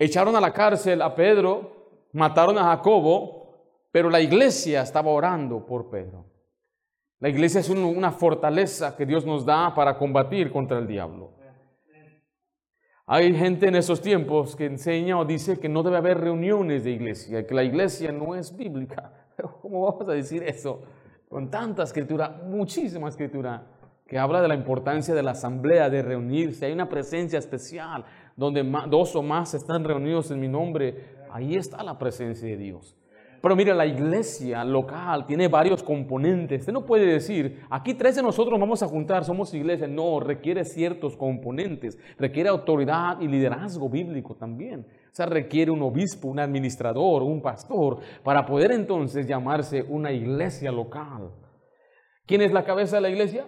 echaron 0.00 0.34
a 0.34 0.40
la 0.40 0.52
cárcel 0.52 1.00
a 1.00 1.14
Pedro, 1.14 2.08
mataron 2.12 2.58
a 2.58 2.64
Jacobo, 2.64 3.86
pero 3.92 4.10
la 4.10 4.20
iglesia 4.20 4.82
estaba 4.82 5.12
orando 5.12 5.64
por 5.64 5.90
Pedro. 5.90 6.24
La 7.20 7.28
iglesia 7.28 7.60
es 7.60 7.68
una 7.68 8.10
fortaleza 8.10 8.96
que 8.96 9.06
Dios 9.06 9.24
nos 9.24 9.46
da 9.46 9.72
para 9.76 9.96
combatir 9.96 10.50
contra 10.50 10.76
el 10.76 10.88
diablo. 10.88 11.35
Hay 13.06 13.34
gente 13.34 13.68
en 13.68 13.76
esos 13.76 14.00
tiempos 14.00 14.56
que 14.56 14.66
enseña 14.66 15.18
o 15.18 15.24
dice 15.24 15.58
que 15.58 15.68
no 15.68 15.82
debe 15.82 15.96
haber 15.96 16.18
reuniones 16.18 16.84
de 16.84 16.90
iglesia, 16.90 17.46
que 17.46 17.54
la 17.54 17.62
iglesia 17.62 18.10
no 18.10 18.34
es 18.34 18.56
bíblica. 18.56 19.12
¿Cómo 19.62 19.82
vamos 19.82 20.08
a 20.08 20.12
decir 20.12 20.42
eso? 20.42 20.82
con 21.28 21.50
tanta 21.50 21.82
escritura, 21.82 22.40
muchísima 22.46 23.08
escritura, 23.08 23.66
que 24.06 24.18
habla 24.18 24.40
de 24.40 24.48
la 24.48 24.54
importancia 24.54 25.14
de 25.14 25.22
la 25.22 25.32
asamblea, 25.32 25.90
de 25.90 26.02
reunirse. 26.02 26.66
Hay 26.66 26.72
una 26.72 26.88
presencia 26.88 27.38
especial 27.38 28.04
donde 28.36 28.62
dos 28.88 29.16
o 29.16 29.22
más 29.22 29.52
están 29.54 29.82
reunidos 29.82 30.30
en 30.30 30.38
mi 30.38 30.48
nombre. 30.48 31.16
Ahí 31.30 31.56
está 31.56 31.82
la 31.82 31.98
presencia 31.98 32.48
de 32.48 32.56
Dios. 32.56 32.96
Pero 33.40 33.56
mire, 33.56 33.74
la 33.74 33.86
iglesia 33.86 34.64
local 34.64 35.26
tiene 35.26 35.48
varios 35.48 35.82
componentes. 35.82 36.60
Usted 36.60 36.72
no 36.72 36.84
puede 36.84 37.06
decir, 37.06 37.62
aquí 37.70 37.94
tres 37.94 38.16
de 38.16 38.22
nosotros 38.22 38.58
vamos 38.58 38.82
a 38.82 38.86
juntar, 38.86 39.24
somos 39.24 39.52
iglesia. 39.54 39.86
No, 39.86 40.20
requiere 40.20 40.64
ciertos 40.64 41.16
componentes. 41.16 41.98
Requiere 42.18 42.48
autoridad 42.48 43.20
y 43.20 43.28
liderazgo 43.28 43.88
bíblico 43.88 44.34
también. 44.34 44.80
O 44.80 45.14
sea, 45.14 45.26
requiere 45.26 45.70
un 45.70 45.82
obispo, 45.82 46.28
un 46.28 46.38
administrador, 46.38 47.22
un 47.22 47.40
pastor, 47.40 47.98
para 48.22 48.44
poder 48.44 48.72
entonces 48.72 49.26
llamarse 49.26 49.82
una 49.82 50.12
iglesia 50.12 50.70
local. 50.72 51.30
¿Quién 52.26 52.42
es 52.42 52.52
la 52.52 52.64
cabeza 52.64 52.96
de 52.96 53.02
la 53.02 53.10
iglesia? 53.10 53.46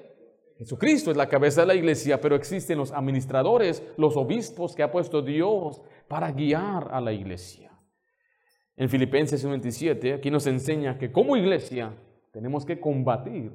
Jesucristo 0.59 1.12
es 1.12 1.16
la 1.16 1.28
cabeza 1.28 1.61
de 1.61 1.68
la 1.68 1.74
iglesia, 1.74 2.20
pero 2.20 2.34
existen 2.34 2.78
los 2.78 2.91
administradores, 2.93 3.82
los 3.97 4.16
obispos 4.16 4.74
que 4.74 4.82
ha 4.82 4.91
puesto 4.91 5.22
Dios 5.22 5.80
para 6.09 6.32
guiar 6.32 6.89
a 6.91 7.01
la 7.01 7.12
iglesia. 7.12 7.67
En 8.79 8.89
Filipenses 8.89 9.45
27, 9.45 10.14
aquí 10.14 10.31
nos 10.31 10.47
enseña 10.47 10.97
que 10.97 11.11
como 11.11 11.37
iglesia 11.37 11.93
tenemos 12.31 12.64
que 12.64 12.79
combatir. 12.79 13.51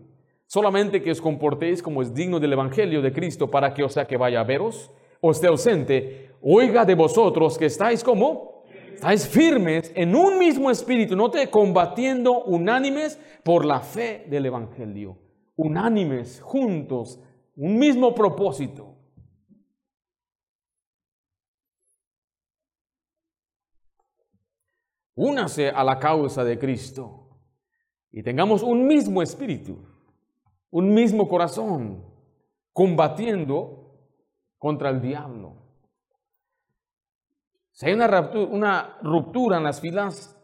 Solamente 0.47 1.01
que 1.01 1.11
os 1.11 1.21
comportéis 1.21 1.81
como 1.81 2.01
es 2.01 2.13
digno 2.13 2.41
del 2.41 2.51
Evangelio 2.51 3.01
de 3.01 3.13
Cristo 3.13 3.49
para 3.49 3.73
que, 3.73 3.83
o 3.83 3.89
sea, 3.89 4.05
que 4.05 4.17
vaya 4.17 4.41
a 4.41 4.43
veros, 4.43 4.91
o 5.21 5.31
esté 5.31 5.47
ausente, 5.47 6.31
oiga 6.41 6.83
de 6.83 6.95
vosotros 6.95 7.57
que 7.57 7.67
estáis 7.67 8.03
como, 8.03 8.65
estáis 8.93 9.25
firmes 9.25 9.93
en 9.95 10.13
un 10.13 10.37
mismo 10.37 10.69
espíritu, 10.69 11.15
no 11.15 11.31
te 11.31 11.49
combatiendo 11.49 12.43
unánimes 12.43 13.17
por 13.43 13.63
la 13.63 13.79
fe 13.79 14.25
del 14.29 14.47
Evangelio, 14.47 15.17
unánimes, 15.55 16.41
juntos, 16.41 17.21
un 17.55 17.79
mismo 17.79 18.13
propósito. 18.13 18.92
Únase 25.15 25.69
a 25.69 25.83
la 25.83 25.99
causa 25.99 26.43
de 26.43 26.57
Cristo 26.57 27.29
y 28.11 28.23
tengamos 28.23 28.63
un 28.63 28.85
mismo 28.85 29.21
espíritu, 29.21 29.77
un 30.69 30.93
mismo 30.93 31.27
corazón, 31.27 32.03
combatiendo 32.71 33.91
contra 34.57 34.89
el 34.89 35.01
diablo. 35.01 35.55
Si 37.71 37.87
hay 37.87 37.93
una 37.93 38.07
ruptura, 38.07 38.45
una 38.51 38.97
ruptura 39.01 39.57
en 39.57 39.63
las 39.63 39.81
filas, 39.81 40.37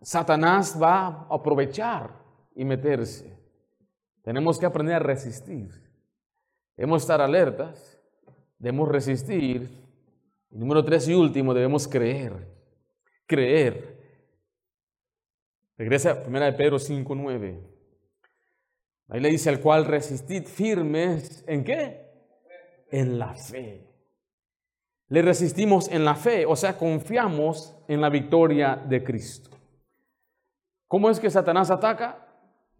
Satanás 0.00 0.80
va 0.80 1.06
a 1.06 1.26
aprovechar 1.30 2.22
y 2.54 2.64
meterse. 2.64 3.36
Tenemos 4.22 4.58
que 4.58 4.66
aprender 4.66 4.96
a 4.96 5.00
resistir. 5.00 5.70
Debemos 6.76 7.02
estar 7.02 7.20
alertas, 7.20 8.00
debemos 8.58 8.88
resistir. 8.88 9.84
Número 10.50 10.84
tres 10.84 11.08
y 11.08 11.14
último, 11.14 11.54
debemos 11.54 11.86
creer 11.86 12.55
creer. 13.26 13.96
Regresa 15.76 16.10
a 16.12 16.26
1 16.26 16.40
de 16.40 16.52
Pedro 16.52 16.78
5.9. 16.78 17.60
Ahí 19.08 19.20
le 19.20 19.28
dice 19.28 19.50
al 19.50 19.60
cual 19.60 19.84
resistid 19.84 20.44
firmes, 20.44 21.44
¿en 21.46 21.62
qué? 21.62 22.10
En 22.90 23.18
la 23.18 23.34
fe. 23.34 23.86
Le 25.08 25.22
resistimos 25.22 25.88
en 25.88 26.04
la 26.04 26.16
fe, 26.16 26.46
o 26.46 26.56
sea, 26.56 26.76
confiamos 26.76 27.76
en 27.86 28.00
la 28.00 28.10
victoria 28.10 28.74
de 28.76 29.04
Cristo. 29.04 29.50
¿Cómo 30.88 31.10
es 31.10 31.20
que 31.20 31.30
Satanás 31.30 31.70
ataca? 31.70 32.26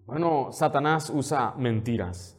Bueno, 0.04 0.50
Satanás 0.52 1.10
usa 1.10 1.54
mentiras. 1.56 2.36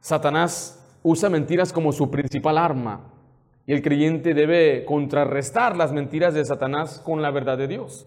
Satanás 0.00 0.98
usa 1.02 1.30
mentiras 1.30 1.72
como 1.72 1.92
su 1.92 2.10
principal 2.10 2.58
arma. 2.58 3.13
Y 3.66 3.72
el 3.72 3.82
creyente 3.82 4.34
debe 4.34 4.84
contrarrestar 4.84 5.76
las 5.76 5.92
mentiras 5.92 6.34
de 6.34 6.44
Satanás 6.44 7.00
con 7.00 7.22
la 7.22 7.30
verdad 7.30 7.56
de 7.56 7.68
Dios. 7.68 8.06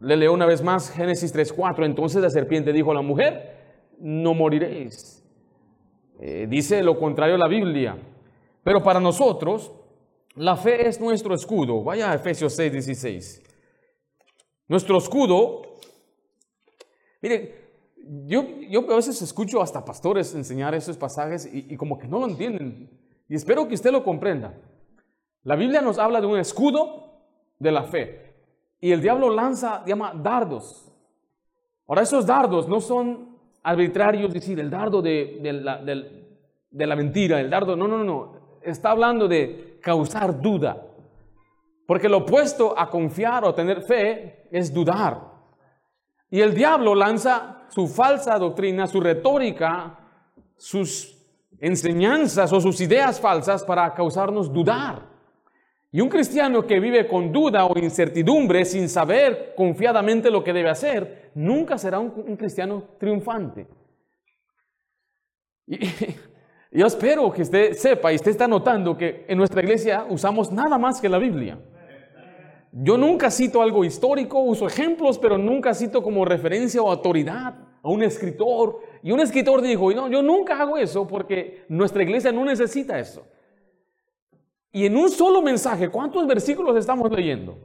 Le 0.00 0.16
leo 0.16 0.32
una 0.32 0.46
vez 0.46 0.62
más 0.62 0.90
Génesis 0.90 1.34
3.4. 1.34 1.84
Entonces 1.84 2.22
la 2.22 2.30
serpiente 2.30 2.72
dijo 2.72 2.90
a 2.90 2.94
la 2.94 3.02
mujer, 3.02 3.56
no 3.98 4.34
moriréis. 4.34 5.22
Eh, 6.20 6.46
dice 6.48 6.82
lo 6.82 6.98
contrario 6.98 7.36
la 7.36 7.48
Biblia. 7.48 7.98
Pero 8.62 8.82
para 8.82 8.98
nosotros, 8.98 9.72
la 10.34 10.56
fe 10.56 10.88
es 10.88 11.00
nuestro 11.00 11.34
escudo. 11.34 11.82
Vaya 11.84 12.10
a 12.10 12.14
Efesios 12.14 12.58
6.16. 12.58 13.42
Nuestro 14.68 14.98
escudo, 14.98 15.62
mire, 17.22 17.66
yo, 18.26 18.44
yo 18.68 18.90
a 18.90 18.96
veces 18.96 19.20
escucho 19.22 19.62
hasta 19.62 19.84
pastores 19.84 20.34
enseñar 20.34 20.74
esos 20.74 20.96
pasajes 20.96 21.48
y, 21.52 21.66
y 21.72 21.76
como 21.76 21.98
que 21.98 22.08
no 22.08 22.18
lo 22.18 22.26
entienden. 22.26 22.90
Y 23.28 23.34
espero 23.34 23.66
que 23.66 23.74
usted 23.74 23.90
lo 23.90 24.04
comprenda. 24.04 24.54
La 25.42 25.56
Biblia 25.56 25.80
nos 25.80 25.98
habla 25.98 26.20
de 26.20 26.26
un 26.26 26.38
escudo 26.38 27.20
de 27.58 27.72
la 27.72 27.84
fe. 27.84 28.34
Y 28.80 28.92
el 28.92 29.00
diablo 29.00 29.30
lanza, 29.30 29.84
llama 29.86 30.12
dardos. 30.14 30.92
Ahora 31.86 32.02
esos 32.02 32.26
dardos 32.26 32.68
no 32.68 32.80
son 32.80 33.36
arbitrarios, 33.62 34.28
es 34.28 34.34
decir, 34.34 34.60
el 34.60 34.70
dardo 34.70 35.02
de, 35.02 35.40
la, 35.42 35.78
de 35.78 36.86
la 36.86 36.96
mentira, 36.96 37.40
el 37.40 37.50
dardo, 37.50 37.76
no, 37.76 37.88
no, 37.88 38.02
no. 38.04 38.58
Está 38.62 38.90
hablando 38.90 39.28
de 39.28 39.78
causar 39.80 40.40
duda. 40.40 40.86
Porque 41.86 42.08
lo 42.08 42.18
opuesto 42.18 42.76
a 42.76 42.90
confiar 42.90 43.44
o 43.44 43.54
tener 43.54 43.82
fe 43.82 44.48
es 44.50 44.72
dudar. 44.74 45.20
Y 46.30 46.40
el 46.40 46.54
diablo 46.54 46.94
lanza 46.94 47.66
su 47.68 47.86
falsa 47.86 48.38
doctrina, 48.38 48.86
su 48.86 49.00
retórica, 49.00 49.98
sus 50.56 51.15
enseñanzas 51.60 52.52
o 52.52 52.60
sus 52.60 52.80
ideas 52.80 53.20
falsas 53.20 53.64
para 53.64 53.92
causarnos 53.94 54.52
dudar. 54.52 55.16
Y 55.92 56.00
un 56.00 56.08
cristiano 56.08 56.66
que 56.66 56.80
vive 56.80 57.06
con 57.06 57.32
duda 57.32 57.64
o 57.64 57.78
incertidumbre 57.78 58.64
sin 58.64 58.88
saber 58.88 59.54
confiadamente 59.56 60.30
lo 60.30 60.44
que 60.44 60.52
debe 60.52 60.68
hacer, 60.68 61.30
nunca 61.34 61.78
será 61.78 61.98
un, 61.98 62.36
cristiano 62.36 62.82
triunfante. 62.98 63.66
Y, 65.66 65.78
yo 66.72 66.86
espero 66.86 67.32
que 67.32 67.42
usted 67.42 67.72
sepa 67.72 68.12
y 68.12 68.16
usted 68.16 68.32
está 68.32 68.46
notando 68.46 68.96
que 68.96 69.24
en 69.28 69.38
nuestra 69.38 69.62
iglesia 69.62 70.06
usamos 70.08 70.52
nada 70.52 70.76
más 70.76 71.00
que 71.00 71.08
la 71.08 71.18
Biblia. 71.18 71.58
Yo 72.72 72.98
nunca 72.98 73.30
cito 73.30 73.62
algo 73.62 73.84
histórico, 73.84 74.40
uso 74.40 74.66
ejemplos, 74.66 75.18
pero 75.18 75.38
nunca 75.38 75.72
cito 75.72 76.02
como 76.02 76.26
referencia 76.26 76.82
o 76.82 76.90
autoridad 76.90 77.65
a 77.86 77.90
un 77.90 78.02
escritor. 78.02 78.80
Y 79.02 79.12
un 79.12 79.20
escritor 79.20 79.62
dijo, 79.62 79.92
no, 79.92 80.08
yo 80.08 80.20
nunca 80.20 80.60
hago 80.60 80.76
eso 80.76 81.06
porque 81.06 81.64
nuestra 81.68 82.02
iglesia 82.02 82.32
no 82.32 82.44
necesita 82.44 82.98
eso. 82.98 83.24
Y 84.72 84.86
en 84.86 84.96
un 84.96 85.08
solo 85.08 85.40
mensaje, 85.40 85.88
¿cuántos 85.88 86.26
versículos 86.26 86.76
estamos 86.76 87.10
leyendo? 87.12 87.56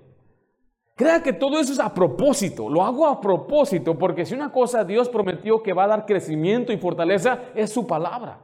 Crea 0.96 1.24
que 1.24 1.34
todo 1.34 1.60
eso 1.60 1.74
es 1.74 1.80
a 1.80 1.92
propósito, 1.92 2.70
lo 2.70 2.84
hago 2.84 3.08
a 3.08 3.20
propósito, 3.20 3.98
porque 3.98 4.24
si 4.24 4.36
una 4.36 4.52
cosa 4.52 4.84
Dios 4.84 5.10
prometió 5.10 5.64
que 5.64 5.74
va 5.74 5.86
a 5.86 5.88
dar 5.88 6.06
crecimiento 6.06 6.72
y 6.72 6.78
fortaleza, 6.78 7.40
es 7.56 7.72
su 7.72 7.88
palabra. 7.88 8.40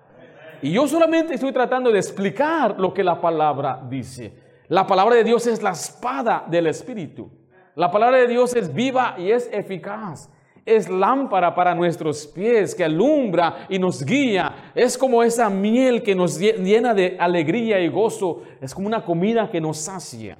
Y 0.63 0.71
yo 0.71 0.87
solamente 0.87 1.35
estoy 1.35 1.51
tratando 1.51 1.91
de 1.91 1.99
explicar 1.99 2.79
lo 2.79 2.91
que 2.91 3.03
la 3.03 3.21
palabra 3.21 3.85
dice. 3.87 4.33
La 4.69 4.87
palabra 4.87 5.15
de 5.15 5.23
Dios 5.23 5.45
es 5.45 5.61
la 5.61 5.71
espada 5.71 6.45
del 6.49 6.65
Espíritu. 6.65 7.29
La 7.75 7.91
palabra 7.91 8.17
de 8.17 8.27
Dios 8.27 8.55
es 8.55 8.73
viva 8.73 9.13
y 9.19 9.29
es 9.29 9.47
eficaz. 9.53 10.31
Es 10.67 10.89
lámpara 10.89 11.55
para 11.55 11.73
nuestros 11.73 12.27
pies 12.27 12.75
que 12.75 12.83
alumbra 12.83 13.65
y 13.69 13.79
nos 13.79 14.03
guía. 14.03 14.71
Es 14.75 14.97
como 14.97 15.23
esa 15.23 15.49
miel 15.49 16.03
que 16.03 16.13
nos 16.13 16.37
llena 16.37 16.93
de 16.93 17.15
alegría 17.17 17.79
y 17.79 17.87
gozo. 17.87 18.41
Es 18.59 18.75
como 18.75 18.85
una 18.85 19.05
comida 19.05 19.49
que 19.49 19.61
nos 19.61 19.77
sacia. 19.77 20.37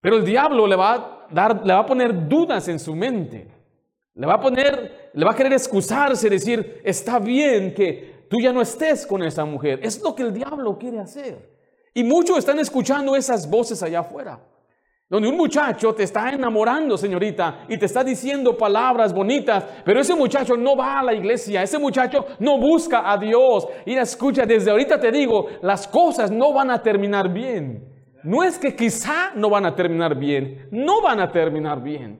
Pero 0.00 0.18
el 0.18 0.24
diablo 0.24 0.68
le 0.68 0.76
va 0.76 0.94
a 0.94 1.26
dar, 1.32 1.66
le 1.66 1.72
va 1.72 1.80
a 1.80 1.86
poner 1.86 2.28
dudas 2.28 2.68
en 2.68 2.78
su 2.78 2.94
mente. 2.94 3.48
Le 4.14 4.24
va 4.24 4.34
a 4.34 4.40
poner, 4.40 5.10
le 5.12 5.24
va 5.24 5.32
a 5.32 5.34
querer 5.34 5.54
excusarse, 5.54 6.30
decir, 6.30 6.80
está 6.84 7.18
bien 7.18 7.74
que 7.74 8.26
tú 8.30 8.40
ya 8.40 8.52
no 8.52 8.62
estés 8.62 9.04
con 9.04 9.24
esa 9.24 9.44
mujer. 9.44 9.80
Es 9.82 10.00
lo 10.00 10.14
que 10.14 10.22
el 10.22 10.32
diablo 10.32 10.78
quiere 10.78 11.00
hacer. 11.00 11.50
Y 11.92 12.04
muchos 12.04 12.38
están 12.38 12.60
escuchando 12.60 13.16
esas 13.16 13.50
voces 13.50 13.82
allá 13.82 13.98
afuera. 13.98 14.38
Donde 15.12 15.28
un 15.28 15.36
muchacho 15.36 15.94
te 15.94 16.04
está 16.04 16.30
enamorando, 16.30 16.96
señorita, 16.96 17.66
y 17.68 17.76
te 17.76 17.84
está 17.84 18.02
diciendo 18.02 18.56
palabras 18.56 19.12
bonitas, 19.12 19.62
pero 19.84 20.00
ese 20.00 20.14
muchacho 20.14 20.56
no 20.56 20.74
va 20.74 21.00
a 21.00 21.02
la 21.02 21.12
iglesia, 21.12 21.62
ese 21.62 21.78
muchacho 21.78 22.24
no 22.38 22.56
busca 22.56 23.12
a 23.12 23.18
Dios. 23.18 23.68
Y 23.84 23.94
escucha, 23.94 24.46
desde 24.46 24.70
ahorita 24.70 24.98
te 24.98 25.12
digo, 25.12 25.48
las 25.60 25.86
cosas 25.86 26.30
no 26.30 26.54
van 26.54 26.70
a 26.70 26.82
terminar 26.82 27.30
bien. 27.30 27.86
No 28.22 28.42
es 28.42 28.58
que 28.58 28.74
quizá 28.74 29.32
no 29.34 29.50
van 29.50 29.66
a 29.66 29.74
terminar 29.76 30.18
bien, 30.18 30.66
no 30.70 31.02
van 31.02 31.20
a 31.20 31.30
terminar 31.30 31.82
bien. 31.82 32.18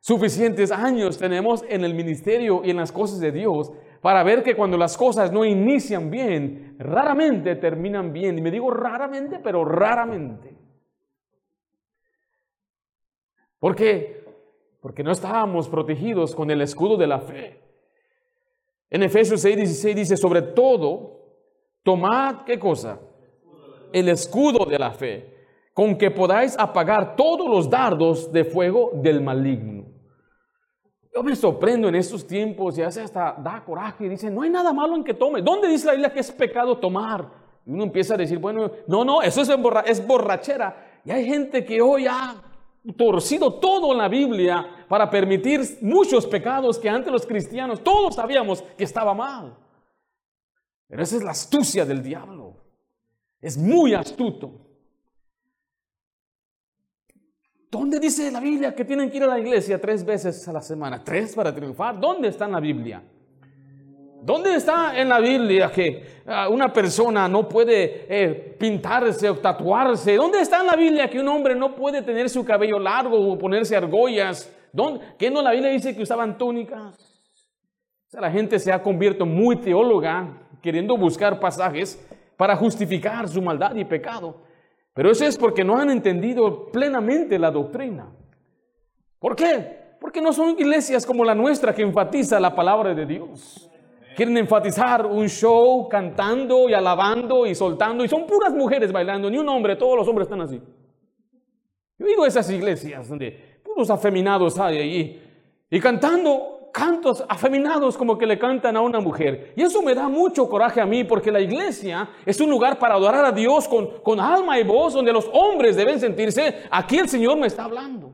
Suficientes 0.00 0.72
años 0.72 1.16
tenemos 1.16 1.64
en 1.68 1.84
el 1.84 1.94
ministerio 1.94 2.62
y 2.64 2.70
en 2.70 2.78
las 2.78 2.90
cosas 2.90 3.20
de 3.20 3.30
Dios 3.30 3.70
para 4.00 4.24
ver 4.24 4.42
que 4.42 4.56
cuando 4.56 4.76
las 4.76 4.96
cosas 4.96 5.30
no 5.30 5.44
inician 5.44 6.10
bien, 6.10 6.74
raramente 6.80 7.54
terminan 7.54 8.12
bien. 8.12 8.36
Y 8.36 8.42
me 8.42 8.50
digo 8.50 8.72
raramente, 8.72 9.38
pero 9.38 9.64
raramente. 9.64 10.53
¿Por 13.64 13.74
qué? 13.74 14.22
Porque 14.82 15.02
no 15.02 15.10
estábamos 15.10 15.70
protegidos 15.70 16.34
con 16.34 16.50
el 16.50 16.60
escudo 16.60 16.98
de 16.98 17.06
la 17.06 17.18
fe. 17.18 17.62
En 18.90 19.02
Efesios 19.02 19.40
6, 19.40 19.56
16 19.56 19.96
dice, 19.96 20.16
sobre 20.18 20.42
todo, 20.42 21.22
tomad, 21.82 22.44
¿qué 22.44 22.58
cosa? 22.58 23.00
El 23.90 24.10
escudo 24.10 24.66
de 24.66 24.78
la 24.78 24.90
fe 24.90 25.46
con 25.72 25.96
que 25.96 26.10
podáis 26.10 26.54
apagar 26.58 27.16
todos 27.16 27.48
los 27.48 27.70
dardos 27.70 28.30
de 28.30 28.44
fuego 28.44 28.90
del 28.96 29.22
maligno. 29.22 29.86
Yo 31.14 31.22
me 31.22 31.34
sorprendo 31.34 31.88
en 31.88 31.94
estos 31.94 32.26
tiempos 32.26 32.76
y 32.76 32.82
hace 32.82 33.00
hasta 33.00 33.32
da 33.32 33.64
coraje 33.64 34.04
y 34.04 34.08
dice, 34.10 34.30
no 34.30 34.42
hay 34.42 34.50
nada 34.50 34.74
malo 34.74 34.94
en 34.94 35.04
que 35.04 35.14
tome. 35.14 35.40
¿Dónde 35.40 35.68
dice 35.68 35.86
la 35.86 35.92
Biblia 35.92 36.12
que 36.12 36.20
es 36.20 36.30
pecado 36.32 36.76
tomar? 36.76 37.30
Y 37.64 37.70
uno 37.70 37.84
empieza 37.84 38.12
a 38.12 38.18
decir, 38.18 38.36
bueno, 38.36 38.70
no, 38.86 39.06
no, 39.06 39.22
eso 39.22 39.40
es, 39.40 39.48
es 39.86 40.06
borrachera. 40.06 41.00
Y 41.02 41.10
hay 41.12 41.24
gente 41.24 41.64
que 41.64 41.80
hoy 41.80 42.06
ha 42.06 42.50
torcido 42.92 43.54
todo 43.54 43.92
en 43.92 43.98
la 43.98 44.08
Biblia 44.08 44.86
para 44.88 45.08
permitir 45.08 45.78
muchos 45.80 46.26
pecados 46.26 46.78
que 46.78 46.88
antes 46.88 47.12
los 47.12 47.26
cristianos 47.26 47.82
todos 47.82 48.14
sabíamos 48.14 48.62
que 48.76 48.84
estaba 48.84 49.14
mal. 49.14 49.56
Pero 50.86 51.02
esa 51.02 51.16
es 51.16 51.22
la 51.22 51.30
astucia 51.30 51.84
del 51.84 52.02
diablo. 52.02 52.56
Es 53.40 53.56
muy 53.56 53.94
astuto. 53.94 54.60
¿Dónde 57.70 57.98
dice 57.98 58.30
la 58.30 58.40
Biblia 58.40 58.74
que 58.74 58.84
tienen 58.84 59.10
que 59.10 59.16
ir 59.16 59.24
a 59.24 59.26
la 59.26 59.38
iglesia 59.38 59.80
tres 59.80 60.04
veces 60.04 60.46
a 60.46 60.52
la 60.52 60.60
semana? 60.60 61.02
¿Tres 61.02 61.34
para 61.34 61.52
triunfar? 61.52 61.98
¿Dónde 61.98 62.28
está 62.28 62.44
en 62.44 62.52
la 62.52 62.60
Biblia? 62.60 63.02
¿Dónde 64.24 64.54
está 64.54 64.98
en 64.98 65.10
la 65.10 65.20
Biblia 65.20 65.70
que 65.70 66.22
ah, 66.26 66.48
una 66.48 66.72
persona 66.72 67.28
no 67.28 67.46
puede 67.46 68.06
eh, 68.08 68.56
pintarse 68.58 69.28
o 69.28 69.36
tatuarse? 69.36 70.16
¿Dónde 70.16 70.40
está 70.40 70.60
en 70.60 70.66
la 70.66 70.76
Biblia 70.76 71.10
que 71.10 71.20
un 71.20 71.28
hombre 71.28 71.54
no 71.54 71.74
puede 71.74 72.00
tener 72.00 72.30
su 72.30 72.42
cabello 72.42 72.78
largo 72.78 73.18
o 73.18 73.36
ponerse 73.36 73.76
argollas? 73.76 74.50
¿Dónde? 74.72 75.04
¿Qué 75.18 75.30
no 75.30 75.42
la 75.42 75.50
Biblia 75.50 75.70
dice 75.70 75.94
que 75.94 76.02
usaban 76.02 76.38
túnicas? 76.38 76.98
O 78.06 78.10
sea, 78.10 78.22
la 78.22 78.30
gente 78.30 78.58
se 78.58 78.72
ha 78.72 78.82
convierto 78.82 79.26
muy 79.26 79.56
teóloga 79.56 80.48
queriendo 80.62 80.96
buscar 80.96 81.38
pasajes 81.38 82.02
para 82.38 82.56
justificar 82.56 83.28
su 83.28 83.42
maldad 83.42 83.74
y 83.74 83.84
pecado. 83.84 84.40
Pero 84.94 85.10
eso 85.10 85.26
es 85.26 85.36
porque 85.36 85.64
no 85.64 85.76
han 85.76 85.90
entendido 85.90 86.72
plenamente 86.72 87.38
la 87.38 87.50
doctrina. 87.50 88.06
¿Por 89.18 89.36
qué? 89.36 89.96
Porque 90.00 90.22
no 90.22 90.32
son 90.32 90.58
iglesias 90.58 91.04
como 91.04 91.26
la 91.26 91.34
nuestra 91.34 91.74
que 91.74 91.82
enfatiza 91.82 92.40
la 92.40 92.54
palabra 92.54 92.94
de 92.94 93.04
Dios. 93.04 93.70
Quieren 94.16 94.36
enfatizar 94.36 95.06
un 95.06 95.28
show 95.28 95.88
cantando 95.88 96.68
y 96.68 96.74
alabando 96.74 97.46
y 97.46 97.54
soltando 97.54 98.04
y 98.04 98.08
son 98.08 98.26
puras 98.26 98.52
mujeres 98.52 98.92
bailando, 98.92 99.28
ni 99.30 99.38
un 99.38 99.48
hombre, 99.48 99.76
todos 99.76 99.96
los 99.96 100.06
hombres 100.06 100.26
están 100.26 100.40
así. 100.40 100.60
Yo 101.98 102.06
digo 102.06 102.26
esas 102.26 102.48
iglesias 102.50 103.08
donde 103.08 103.60
puros 103.64 103.90
afeminados 103.90 104.58
hay 104.58 104.78
ahí 104.78 105.22
y 105.70 105.80
cantando 105.80 106.70
cantos 106.72 107.24
afeminados 107.28 107.96
como 107.96 108.18
que 108.18 108.26
le 108.26 108.36
cantan 108.36 108.76
a 108.76 108.80
una 108.80 108.98
mujer. 108.98 109.52
Y 109.56 109.62
eso 109.62 109.80
me 109.80 109.94
da 109.94 110.08
mucho 110.08 110.48
coraje 110.48 110.80
a 110.80 110.86
mí 110.86 111.04
porque 111.04 111.30
la 111.30 111.40
iglesia 111.40 112.08
es 112.26 112.40
un 112.40 112.50
lugar 112.50 112.80
para 112.80 112.94
adorar 112.94 113.24
a 113.24 113.32
Dios 113.32 113.68
con, 113.68 114.00
con 114.02 114.18
alma 114.18 114.58
y 114.58 114.64
voz, 114.64 114.94
donde 114.94 115.12
los 115.12 115.30
hombres 115.32 115.76
deben 115.76 116.00
sentirse, 116.00 116.64
aquí 116.70 116.98
el 116.98 117.08
Señor 117.08 117.38
me 117.38 117.46
está 117.46 117.64
hablando. 117.64 118.12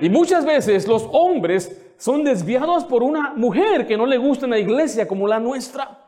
Y 0.00 0.08
muchas 0.08 0.44
veces 0.44 0.88
los 0.88 1.08
hombres 1.12 1.87
son 1.98 2.24
desviados 2.24 2.84
por 2.84 3.02
una 3.02 3.34
mujer 3.34 3.86
que 3.86 3.96
no 3.96 4.06
le 4.06 4.16
gusta 4.16 4.46
la 4.46 4.58
iglesia 4.58 5.06
como 5.06 5.26
la 5.26 5.40
nuestra. 5.40 6.06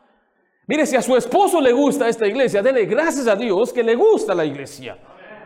Mire, 0.65 0.85
si 0.85 0.95
a 0.95 1.01
su 1.01 1.15
esposo 1.17 1.59
le 1.59 1.73
gusta 1.73 2.07
esta 2.07 2.25
iglesia, 2.25 2.63
dele 2.63 2.85
gracias 2.85 3.27
a 3.27 3.35
Dios 3.35 3.73
que 3.73 3.83
le 3.83 3.95
gusta 3.95 4.33
la 4.33 4.45
iglesia. 4.45 4.97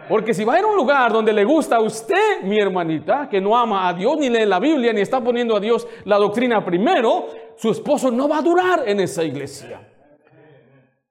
Porque 0.07 0.35
si 0.35 0.45
va 0.45 0.53
a 0.53 0.59
ir 0.59 0.65
a 0.65 0.67
un 0.67 0.75
lugar 0.75 1.11
donde 1.11 1.33
le 1.33 1.43
gusta 1.43 1.77
a 1.77 1.81
usted, 1.81 2.43
mi 2.43 2.59
hermanita, 2.59 3.27
que 3.27 3.41
no 3.41 3.57
ama 3.57 3.89
a 3.89 3.93
Dios, 3.93 4.17
ni 4.19 4.29
lee 4.29 4.45
la 4.45 4.59
Biblia, 4.59 4.93
ni 4.93 5.01
está 5.01 5.19
poniendo 5.19 5.55
a 5.55 5.59
Dios 5.59 5.87
la 6.03 6.17
doctrina 6.17 6.63
primero, 6.63 7.27
su 7.55 7.71
esposo 7.71 8.11
no 8.11 8.27
va 8.27 8.37
a 8.37 8.41
durar 8.43 8.83
en 8.87 8.99
esa 8.99 9.23
iglesia. 9.23 9.81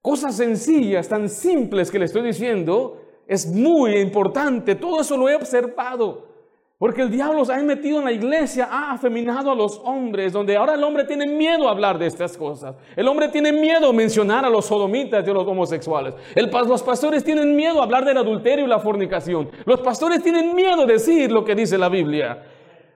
Cosas 0.01 0.37
sencillas, 0.37 1.09
tan 1.09 1.29
simples 1.29 1.91
que 1.91 1.99
le 1.99 2.05
estoy 2.05 2.23
diciendo, 2.23 3.01
es 3.27 3.47
muy 3.47 3.97
importante. 3.97 4.77
Todo 4.77 5.01
eso 5.01 5.17
lo 5.17 5.29
he 5.29 5.35
observado. 5.35 6.34
Porque 6.77 7.03
el 7.03 7.11
diablo 7.11 7.45
se 7.45 7.53
ha 7.53 7.59
metido 7.59 8.01
en 8.01 8.05
la 8.05 8.13
iglesia, 8.13 8.69
ha 8.71 8.93
afeminado 8.93 9.53
a 9.53 9.55
los 9.55 9.81
hombres, 9.85 10.33
donde 10.33 10.57
ahora 10.57 10.75
el 10.75 10.83
hombre 10.83 11.05
tiene 11.05 11.27
miedo 11.27 11.69
a 11.69 11.71
hablar 11.71 11.99
de 11.99 12.07
estas 12.07 12.37
cosas. 12.37 12.75
El 12.97 13.07
hombre 13.07 13.29
tiene 13.29 13.53
miedo 13.53 13.91
a 13.91 13.93
mencionar 13.93 14.45
a 14.45 14.51
los 14.51 14.67
sodomitas 14.67 15.25
y 15.27 15.31
a 15.31 15.33
los 15.33 15.47
homosexuales. 15.47 16.15
los 16.35 16.83
pastores 16.83 17.23
tienen 17.23 17.55
miedo 17.55 17.81
a 17.81 17.85
hablar 17.85 18.05
del 18.05 18.19
adulterio 18.19 18.65
y 18.65 18.69
la 18.69 18.81
fornicación. 18.81 19.51
Los 19.65 19.81
pastores 19.81 20.21
tienen 20.21 20.55
miedo 20.55 20.83
a 20.83 20.87
decir 20.87 21.31
lo 21.31 21.45
que 21.45 21.55
dice 21.55 21.79
la 21.79 21.89
Biblia. 21.89 22.43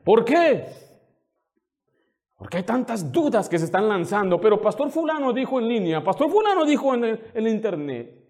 ¿Por 0.02 0.24
qué? 0.24 0.66
Porque 2.36 2.56
hay 2.58 2.64
tantas 2.64 3.12
dudas 3.12 3.48
que 3.48 3.58
se 3.58 3.64
están 3.64 3.88
lanzando. 3.88 4.40
Pero 4.40 4.60
Pastor 4.60 4.90
Fulano 4.90 5.32
dijo 5.32 5.60
en 5.60 5.68
línea, 5.68 6.02
Pastor 6.02 6.30
Fulano 6.30 6.64
dijo 6.64 6.94
en 6.94 7.04
el, 7.04 7.20
en 7.32 7.46
internet. 7.46 8.27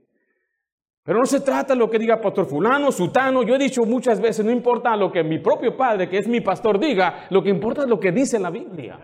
Pero 1.08 1.20
no 1.20 1.24
se 1.24 1.40
trata 1.40 1.72
de 1.72 1.78
lo 1.78 1.88
que 1.88 1.98
diga 1.98 2.20
pastor 2.20 2.44
fulano, 2.44 2.92
sutano. 2.92 3.42
Yo 3.42 3.54
he 3.54 3.58
dicho 3.58 3.86
muchas 3.86 4.20
veces, 4.20 4.44
no 4.44 4.52
importa 4.52 4.94
lo 4.94 5.10
que 5.10 5.24
mi 5.24 5.38
propio 5.38 5.74
padre, 5.74 6.06
que 6.06 6.18
es 6.18 6.28
mi 6.28 6.42
pastor, 6.42 6.78
diga, 6.78 7.24
lo 7.30 7.42
que 7.42 7.48
importa 7.48 7.84
es 7.84 7.88
lo 7.88 7.98
que 7.98 8.12
dice 8.12 8.38
la 8.38 8.50
Biblia. 8.50 8.98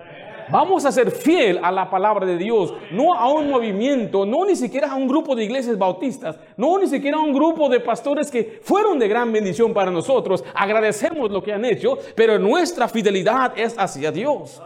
Vamos 0.51 0.85
a 0.85 0.93
ser 0.93 1.11
fiel 1.11 1.61
a 1.63 1.73
la 1.73 1.89
palabra 1.89 2.27
de 2.27 2.37
Dios, 2.37 2.75
no 2.91 3.15
a 3.15 3.33
un 3.33 3.49
movimiento, 3.49 4.27
no 4.27 4.45
ni 4.45 4.55
siquiera 4.55 4.93
a 4.93 4.97
un 4.97 5.09
grupo 5.09 5.35
de 5.35 5.45
iglesias 5.45 5.79
bautistas, 5.79 6.39
no 6.59 6.79
ni 6.79 6.89
siquiera 6.89 7.17
a 7.17 7.23
un 7.23 7.33
grupo 7.33 7.71
de 7.71 7.81
pastores 7.81 8.31
que 8.31 8.61
fueron 8.61 8.99
de 8.99 9.09
gran 9.09 9.33
bendición 9.33 9.73
para 9.73 9.91
nosotros. 9.91 10.45
Agradecemos 10.55 11.31
lo 11.31 11.43
que 11.43 11.55
han 11.55 11.65
hecho, 11.65 11.97
pero 12.15 12.39
nuestra 12.39 12.87
fidelidad 12.87 13.55
es 13.57 13.79
hacia 13.79 14.13
Dios. 14.13 14.61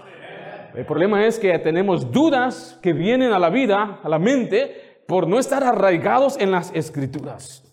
El 0.74 0.84
problema 0.84 1.24
es 1.24 1.38
que 1.38 1.56
tenemos 1.60 2.10
dudas 2.10 2.78
que 2.82 2.92
vienen 2.92 3.32
a 3.32 3.38
la 3.38 3.48
vida, 3.48 4.00
a 4.02 4.08
la 4.08 4.18
mente, 4.18 4.87
por 5.08 5.26
no 5.26 5.38
estar 5.38 5.64
arraigados 5.64 6.38
en 6.38 6.50
las 6.50 6.70
escrituras. 6.74 7.64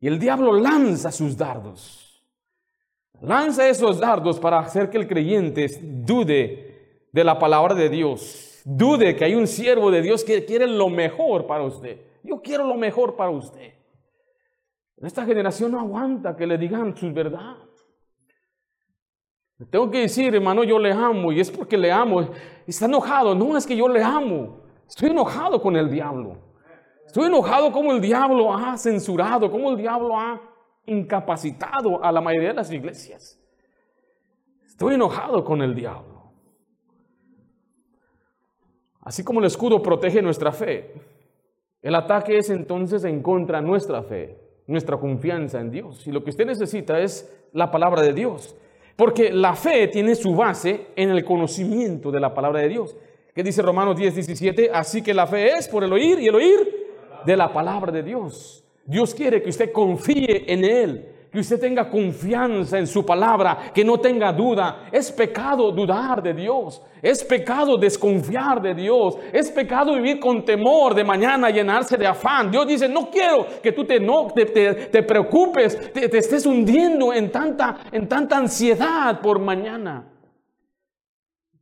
Y 0.00 0.08
el 0.08 0.18
diablo 0.18 0.54
lanza 0.54 1.12
sus 1.12 1.36
dardos. 1.36 2.24
Lanza 3.20 3.68
esos 3.68 4.00
dardos 4.00 4.40
para 4.40 4.58
hacer 4.58 4.88
que 4.88 4.96
el 4.96 5.06
creyente 5.06 5.66
dude 5.82 7.08
de 7.12 7.24
la 7.24 7.38
palabra 7.38 7.74
de 7.74 7.90
Dios. 7.90 8.62
Dude 8.64 9.14
que 9.16 9.26
hay 9.26 9.34
un 9.34 9.46
siervo 9.46 9.90
de 9.90 10.00
Dios 10.00 10.24
que 10.24 10.46
quiere 10.46 10.66
lo 10.66 10.88
mejor 10.88 11.46
para 11.46 11.62
usted. 11.62 12.00
Yo 12.22 12.40
quiero 12.40 12.64
lo 12.64 12.76
mejor 12.76 13.16
para 13.16 13.28
usted. 13.28 13.74
Esta 14.96 15.26
generación 15.26 15.72
no 15.72 15.80
aguanta 15.80 16.34
que 16.34 16.46
le 16.46 16.56
digan 16.56 16.96
su 16.96 17.12
verdad. 17.12 17.58
Tengo 19.68 19.90
que 19.90 19.98
decir, 19.98 20.34
hermano, 20.34 20.64
yo 20.64 20.78
le 20.78 20.90
amo 20.90 21.32
y 21.32 21.40
es 21.40 21.50
porque 21.50 21.76
le 21.76 21.92
amo. 21.92 22.30
Está 22.66 22.86
enojado. 22.86 23.34
No 23.34 23.58
es 23.58 23.66
que 23.66 23.76
yo 23.76 23.88
le 23.88 24.02
amo. 24.02 24.69
Estoy 24.90 25.10
enojado 25.10 25.62
con 25.62 25.76
el 25.76 25.88
diablo. 25.88 26.36
Estoy 27.06 27.26
enojado 27.26 27.70
como 27.70 27.92
el 27.92 28.00
diablo 28.00 28.52
ha 28.52 28.76
censurado, 28.76 29.48
como 29.48 29.70
el 29.70 29.76
diablo 29.76 30.18
ha 30.18 30.42
incapacitado 30.84 32.02
a 32.02 32.10
la 32.10 32.20
mayoría 32.20 32.48
de 32.48 32.56
las 32.56 32.72
iglesias. 32.72 33.40
Estoy 34.66 34.94
enojado 34.94 35.44
con 35.44 35.62
el 35.62 35.76
diablo. 35.76 36.32
Así 39.02 39.22
como 39.22 39.38
el 39.38 39.46
escudo 39.46 39.80
protege 39.80 40.20
nuestra 40.22 40.50
fe, 40.50 40.92
el 41.82 41.94
ataque 41.94 42.36
es 42.36 42.50
entonces 42.50 43.04
en 43.04 43.22
contra 43.22 43.60
de 43.60 43.66
nuestra 43.68 44.02
fe, 44.02 44.38
nuestra 44.66 44.96
confianza 44.96 45.60
en 45.60 45.70
Dios. 45.70 46.04
Y 46.08 46.10
lo 46.10 46.24
que 46.24 46.30
usted 46.30 46.46
necesita 46.46 46.98
es 46.98 47.32
la 47.52 47.70
palabra 47.70 48.02
de 48.02 48.12
Dios. 48.12 48.56
Porque 48.96 49.32
la 49.32 49.54
fe 49.54 49.86
tiene 49.86 50.16
su 50.16 50.34
base 50.34 50.88
en 50.96 51.10
el 51.10 51.24
conocimiento 51.24 52.10
de 52.10 52.20
la 52.20 52.34
palabra 52.34 52.60
de 52.60 52.68
Dios. 52.68 52.96
¿Qué 53.40 53.44
dice 53.44 53.62
Romanos 53.62 53.96
10, 53.96 54.16
17? 54.16 54.70
Así 54.70 55.00
que 55.00 55.14
la 55.14 55.26
fe 55.26 55.54
es 55.54 55.66
por 55.66 55.82
el 55.82 55.90
oír 55.90 56.20
y 56.20 56.28
el 56.28 56.34
oír 56.34 56.90
de 57.24 57.34
la 57.38 57.50
palabra 57.50 57.90
de 57.90 58.02
Dios. 58.02 58.62
Dios 58.84 59.14
quiere 59.14 59.42
que 59.42 59.48
usted 59.48 59.72
confíe 59.72 60.44
en 60.52 60.62
Él, 60.62 61.08
que 61.32 61.38
usted 61.38 61.58
tenga 61.58 61.88
confianza 61.88 62.78
en 62.78 62.86
su 62.86 63.02
palabra, 63.02 63.72
que 63.72 63.82
no 63.82 63.98
tenga 63.98 64.30
duda. 64.30 64.90
Es 64.92 65.10
pecado 65.10 65.72
dudar 65.72 66.22
de 66.22 66.34
Dios, 66.34 66.82
es 67.00 67.24
pecado 67.24 67.78
desconfiar 67.78 68.60
de 68.60 68.74
Dios, 68.74 69.16
es 69.32 69.50
pecado 69.50 69.94
vivir 69.94 70.20
con 70.20 70.44
temor 70.44 70.94
de 70.94 71.02
mañana, 71.02 71.48
llenarse 71.48 71.96
de 71.96 72.06
afán. 72.06 72.50
Dios 72.50 72.66
dice, 72.66 72.90
no 72.90 73.10
quiero 73.10 73.46
que 73.62 73.72
tú 73.72 73.86
te, 73.86 73.98
no, 73.98 74.26
te, 74.34 75.02
preocupes, 75.02 75.94
te, 75.94 76.10
te, 76.10 76.18
estés 76.18 76.44
hundiendo 76.44 77.10
en 77.14 77.32
tanta, 77.32 77.86
en 77.90 78.06
tanta 78.06 78.36
ansiedad 78.36 79.18
por 79.22 79.38
mañana. 79.38 80.04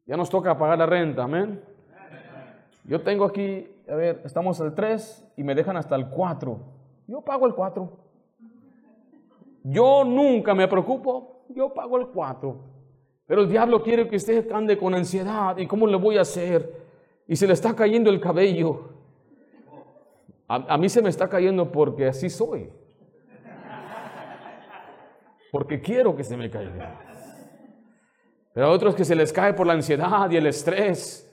Ya 0.07 0.16
nos 0.16 0.29
toca 0.29 0.59
pagar 0.59 0.79
la 0.79 0.87
renta, 0.87 1.22
amén. 1.22 1.68
Yo 2.89 3.03
tengo 3.03 3.26
aquí, 3.26 3.68
a 3.86 3.95
ver, 3.95 4.22
estamos 4.24 4.59
al 4.62 4.74
3 4.74 5.32
y 5.36 5.45
me 5.45 5.55
dejan 5.55 5.76
hasta 5.76 5.95
el 5.95 6.09
4. 6.09 6.59
Yo 7.07 7.20
pago 7.20 7.47
el 7.47 7.55
4. 7.55 7.93
Yo 9.64 10.05
nunca 10.05 10.55
me 10.55 10.66
preocupo, 10.66 11.45
yo 11.51 11.74
pago 11.74 11.99
el 11.99 12.07
4. 12.07 12.57
Pero 13.26 13.43
el 13.43 13.51
diablo 13.51 13.82
quiere 13.82 14.09
que 14.09 14.16
usted 14.16 14.51
ande 14.53 14.78
con 14.78 14.95
ansiedad. 14.95 15.59
¿Y 15.59 15.66
cómo 15.66 15.86
le 15.86 15.99
voy 15.99 16.16
a 16.16 16.22
hacer? 16.22 16.82
Y 17.26 17.36
se 17.36 17.47
le 17.47 17.53
está 17.53 17.76
cayendo 17.76 18.09
el 18.09 18.22
cabello. 18.22 18.89
A, 20.49 20.55
a 20.55 20.78
mí 20.78 20.89
se 20.89 21.03
me 21.03 21.11
está 21.11 21.28
cayendo 21.28 21.70
porque 21.70 22.07
así 22.07 22.30
soy. 22.30 22.70
Porque 25.53 25.82
quiero 25.82 26.16
que 26.16 26.24
se 26.24 26.39
me 26.39 26.49
caiga. 26.49 27.03
Pero 28.55 28.66
a 28.66 28.70
otros 28.70 28.95
que 28.95 29.05
se 29.05 29.14
les 29.14 29.30
cae 29.30 29.53
por 29.53 29.66
la 29.66 29.74
ansiedad 29.74 30.30
y 30.30 30.39
el 30.39 30.47
estrés. 30.47 31.28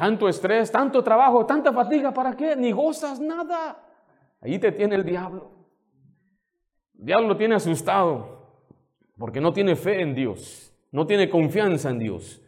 Tanto 0.00 0.30
estrés, 0.30 0.72
tanto 0.72 1.04
trabajo, 1.04 1.44
tanta 1.44 1.74
fatiga, 1.74 2.10
¿para 2.10 2.34
qué? 2.34 2.56
Ni 2.56 2.72
gozas 2.72 3.20
nada. 3.20 3.86
Ahí 4.40 4.58
te 4.58 4.72
tiene 4.72 4.94
el 4.94 5.04
diablo. 5.04 5.50
El 6.98 7.04
diablo 7.04 7.28
lo 7.28 7.36
tiene 7.36 7.56
asustado 7.56 8.64
porque 9.18 9.42
no 9.42 9.52
tiene 9.52 9.76
fe 9.76 10.00
en 10.00 10.14
Dios, 10.14 10.74
no 10.90 11.06
tiene 11.06 11.28
confianza 11.28 11.90
en 11.90 11.98
Dios. 11.98 12.40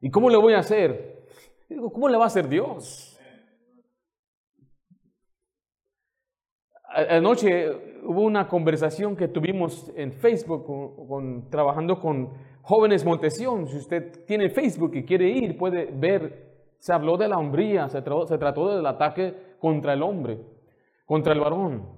¿Y 0.00 0.08
cómo 0.08 0.30
le 0.30 0.36
voy 0.36 0.54
a 0.54 0.60
hacer? 0.60 1.26
Digo, 1.68 1.92
¿cómo 1.92 2.08
le 2.08 2.16
va 2.16 2.24
a 2.24 2.26
hacer 2.28 2.48
Dios? 2.48 3.18
Anoche 7.10 7.72
hubo 8.04 8.22
una 8.22 8.46
conversación 8.46 9.16
que 9.16 9.26
tuvimos 9.26 9.90
en 9.96 10.12
Facebook 10.12 10.64
con, 11.08 11.50
trabajando 11.50 11.98
con 11.98 12.34
jóvenes 12.62 13.04
Montesión. 13.04 13.66
Si 13.66 13.78
usted 13.78 14.24
tiene 14.26 14.48
Facebook 14.48 14.94
y 14.94 15.04
quiere 15.04 15.28
ir, 15.28 15.58
puede 15.58 15.86
ver 15.86 16.53
se 16.84 16.92
habló 16.92 17.16
de 17.16 17.26
la 17.26 17.38
hombría, 17.38 17.88
se 17.88 18.02
trató, 18.02 18.76
del 18.76 18.84
ataque 18.84 19.56
contra 19.58 19.94
el 19.94 20.02
hombre, 20.02 20.38
contra 21.06 21.32
el 21.32 21.40
varón. 21.40 21.88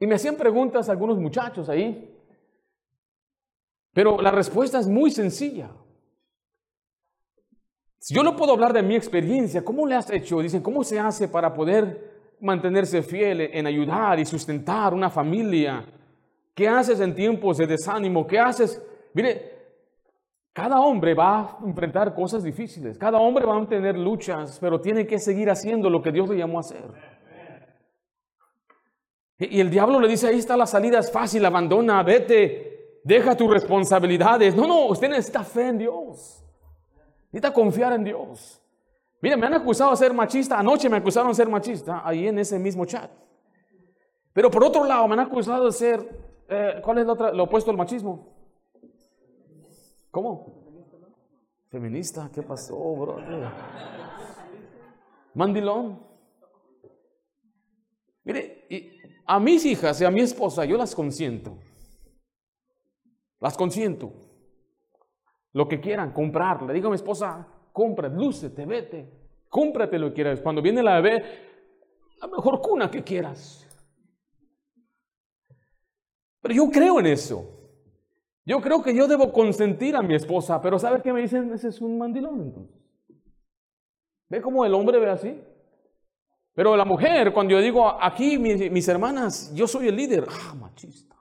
Y 0.00 0.08
me 0.08 0.16
hacían 0.16 0.34
preguntas 0.34 0.88
algunos 0.88 1.18
muchachos 1.18 1.68
ahí, 1.68 2.12
pero 3.92 4.20
la 4.20 4.32
respuesta 4.32 4.80
es 4.80 4.88
muy 4.88 5.12
sencilla. 5.12 5.70
Si 8.00 8.12
yo 8.12 8.24
no 8.24 8.34
puedo 8.34 8.54
hablar 8.54 8.72
de 8.72 8.82
mi 8.82 8.96
experiencia, 8.96 9.64
¿cómo 9.64 9.86
le 9.86 9.94
has 9.94 10.10
hecho? 10.10 10.40
Dicen, 10.40 10.64
¿cómo 10.64 10.82
se 10.82 10.98
hace 10.98 11.28
para 11.28 11.54
poder 11.54 12.34
mantenerse 12.40 13.04
fiel 13.04 13.42
en 13.42 13.68
ayudar 13.68 14.18
y 14.18 14.24
sustentar 14.24 14.94
una 14.94 15.10
familia? 15.10 15.86
¿Qué 16.56 16.66
haces 16.66 16.98
en 16.98 17.14
tiempos 17.14 17.58
de 17.58 17.68
desánimo? 17.68 18.26
¿Qué 18.26 18.40
haces? 18.40 18.82
Mire, 19.14 19.55
cada 20.56 20.80
hombre 20.80 21.12
va 21.12 21.40
a 21.40 21.58
enfrentar 21.66 22.14
cosas 22.14 22.42
difíciles, 22.42 22.96
cada 22.96 23.18
hombre 23.18 23.44
va 23.44 23.60
a 23.60 23.68
tener 23.68 23.94
luchas, 23.98 24.56
pero 24.58 24.80
tiene 24.80 25.06
que 25.06 25.18
seguir 25.18 25.50
haciendo 25.50 25.90
lo 25.90 26.00
que 26.00 26.10
Dios 26.10 26.30
le 26.30 26.38
llamó 26.38 26.56
a 26.56 26.60
hacer. 26.60 26.82
Y 29.38 29.60
el 29.60 29.68
diablo 29.68 30.00
le 30.00 30.08
dice, 30.08 30.28
ahí 30.28 30.38
está 30.38 30.56
la 30.56 30.66
salida, 30.66 30.98
es 30.98 31.12
fácil, 31.12 31.44
abandona, 31.44 32.02
vete, 32.02 33.00
deja 33.04 33.36
tus 33.36 33.50
responsabilidades. 33.50 34.56
No, 34.56 34.66
no, 34.66 34.86
usted 34.86 35.10
necesita 35.10 35.44
fe 35.44 35.68
en 35.68 35.76
Dios. 35.76 36.42
Necesita 37.30 37.52
confiar 37.52 37.92
en 37.92 38.04
Dios. 38.04 38.58
Mire, 39.20 39.36
me 39.36 39.48
han 39.48 39.54
acusado 39.54 39.90
de 39.90 39.98
ser 39.98 40.14
machista. 40.14 40.58
Anoche 40.58 40.88
me 40.88 40.96
acusaron 40.96 41.32
de 41.32 41.34
ser 41.34 41.50
machista, 41.50 42.00
ahí 42.02 42.28
en 42.28 42.38
ese 42.38 42.58
mismo 42.58 42.86
chat. 42.86 43.10
Pero 44.32 44.50
por 44.50 44.64
otro 44.64 44.86
lado, 44.86 45.06
me 45.06 45.12
han 45.12 45.20
acusado 45.20 45.66
de 45.66 45.72
ser, 45.72 46.00
eh, 46.48 46.80
¿cuál 46.82 46.96
es 46.96 47.06
lo 47.06 47.42
opuesto 47.42 47.70
al 47.70 47.76
machismo? 47.76 48.35
¿Cómo? 50.16 50.46
Feminista, 51.68 52.30
¿qué 52.32 52.42
pasó, 52.42 52.74
bro? 52.74 53.18
Mandilón. 55.34 56.02
Mire, 58.24 58.66
a 59.26 59.38
mis 59.38 59.66
hijas 59.66 60.00
y 60.00 60.06
a 60.06 60.10
mi 60.10 60.22
esposa 60.22 60.64
yo 60.64 60.78
las 60.78 60.94
consiento. 60.94 61.58
Las 63.40 63.58
consiento. 63.58 64.10
Lo 65.52 65.68
que 65.68 65.82
quieran, 65.82 66.14
comprar. 66.14 66.62
Le 66.62 66.72
digo 66.72 66.86
a 66.86 66.92
mi 66.92 66.96
esposa, 66.96 67.46
compra, 67.70 68.08
lúcete, 68.08 68.64
vete. 68.64 69.12
Cómprate 69.50 69.98
lo 69.98 70.08
que 70.08 70.14
quieras. 70.14 70.40
Cuando 70.40 70.62
viene 70.62 70.82
la 70.82 70.98
bebé, 70.98 71.24
la 72.22 72.28
mejor 72.28 72.62
cuna 72.62 72.90
que 72.90 73.04
quieras. 73.04 73.68
Pero 76.40 76.54
yo 76.54 76.70
creo 76.70 77.00
en 77.00 77.06
eso. 77.08 77.65
Yo 78.46 78.60
creo 78.60 78.80
que 78.80 78.94
yo 78.94 79.08
debo 79.08 79.32
consentir 79.32 79.96
a 79.96 80.02
mi 80.02 80.14
esposa, 80.14 80.60
pero 80.62 80.78
¿sabe 80.78 81.02
qué 81.02 81.12
me 81.12 81.20
dicen? 81.20 81.52
Ese 81.52 81.68
es 81.68 81.80
un 81.80 81.98
mandilón 81.98 82.42
entonces. 82.42 82.80
¿Ve 84.28 84.40
cómo 84.40 84.64
el 84.64 84.72
hombre 84.72 85.00
ve 85.00 85.10
así? 85.10 85.42
Pero 86.54 86.76
la 86.76 86.84
mujer, 86.84 87.32
cuando 87.32 87.52
yo 87.52 87.60
digo 87.60 88.00
aquí, 88.00 88.38
mis, 88.38 88.88
hermanas, 88.88 89.52
yo 89.52 89.66
soy 89.66 89.88
el 89.88 89.96
líder, 89.96 90.26
ah, 90.30 90.54
machista. 90.54 91.16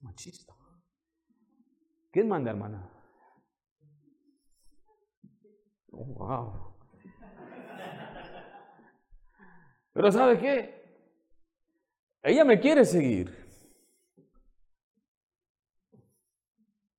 Machista. 0.00 0.54
¿Quién 2.10 2.28
manda, 2.28 2.50
hermana? 2.50 2.90
Oh, 5.92 6.04
wow. 6.06 6.74
Pero 9.92 10.10
¿sabe 10.10 10.38
qué? 10.38 10.80
Ella 12.22 12.44
me 12.44 12.58
quiere 12.58 12.86
seguir. 12.86 13.39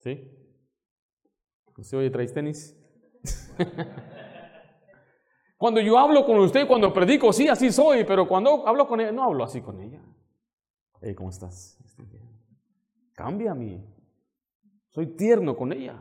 ¿Sí? 0.02 0.20
¿Usted 1.78 1.98
oye, 1.98 2.10
traes 2.10 2.34
tenis? 2.34 2.76
cuando 5.58 5.80
yo 5.80 5.98
hablo 5.98 6.26
con 6.26 6.40
usted, 6.40 6.68
cuando 6.68 6.92
predico, 6.92 7.32
sí, 7.32 7.48
así 7.48 7.72
soy, 7.72 8.04
pero 8.04 8.28
cuando 8.28 8.68
hablo 8.68 8.88
con 8.88 9.00
ella, 9.00 9.12
no 9.12 9.24
hablo 9.24 9.44
así 9.44 9.62
con 9.62 9.80
ella. 9.80 10.02
¿cómo 11.16 11.30
estás? 11.30 11.78
Cambia 13.14 13.52
a 13.52 13.56
mí. 13.56 13.84
Soy 14.90 15.08
tierno 15.16 15.56
con 15.56 15.74
ella. 15.74 15.96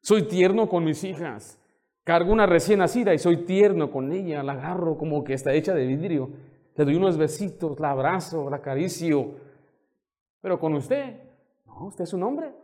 Soy 0.00 0.26
tierno 0.26 0.68
con 0.68 0.84
mis 0.84 1.04
hijas. 1.04 1.60
Cargo 2.02 2.32
una 2.32 2.46
recién 2.46 2.80
nacida 2.80 3.14
y 3.14 3.18
soy 3.18 3.44
tierno 3.44 3.90
con 3.90 4.12
ella. 4.12 4.42
La 4.42 4.52
agarro 4.52 4.98
como 4.98 5.24
que 5.24 5.34
está 5.34 5.52
hecha 5.52 5.74
de 5.74 5.86
vidrio. 5.86 6.30
Le 6.76 6.84
doy 6.84 6.96
unos 6.96 7.16
besitos, 7.16 7.78
la 7.78 7.92
abrazo, 7.92 8.50
la 8.50 8.56
acaricio. 8.56 9.36
Pero 10.40 10.58
con 10.58 10.74
usted, 10.74 11.20
no, 11.64 11.86
usted 11.86 12.04
es 12.04 12.12
un 12.12 12.24
hombre. 12.24 12.63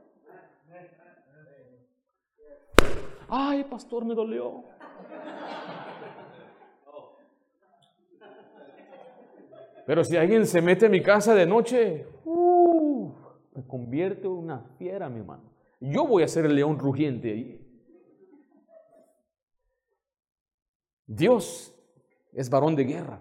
Ay, 3.31 3.65
pastor, 3.65 4.05
me 4.05 4.15
dolió. 4.15 4.65
Pero 9.87 10.05
si 10.05 10.17
alguien 10.17 10.47
se 10.47 10.61
mete 10.61 10.87
en 10.87 10.93
mi 10.93 11.03
casa 11.03 11.35
de 11.35 11.47
noche, 11.47 12.07
uh, 12.25 13.13
me 13.55 13.67
convierto 13.67 14.29
en 14.29 14.35
una 14.35 14.61
fiera, 14.79 15.09
mi 15.09 15.21
hermano. 15.21 15.45
Yo 15.81 16.07
voy 16.07 16.23
a 16.23 16.29
ser 16.29 16.45
el 16.45 16.55
león 16.55 16.79
rugiente 16.79 17.31
ahí. 17.31 17.67
Dios 21.07 21.75
es 22.33 22.51
varón 22.51 22.77
de 22.77 22.85
guerra, 22.85 23.21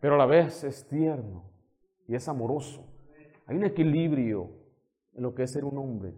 pero 0.00 0.14
a 0.14 0.18
la 0.18 0.26
vez 0.26 0.64
es 0.64 0.86
tierno 0.86 1.50
y 2.08 2.14
es 2.14 2.28
amoroso. 2.28 2.86
Hay 3.46 3.56
un 3.56 3.64
equilibrio 3.64 4.50
en 5.14 5.22
lo 5.22 5.34
que 5.34 5.42
es 5.42 5.50
ser 5.50 5.64
un 5.64 5.76
hombre. 5.76 6.14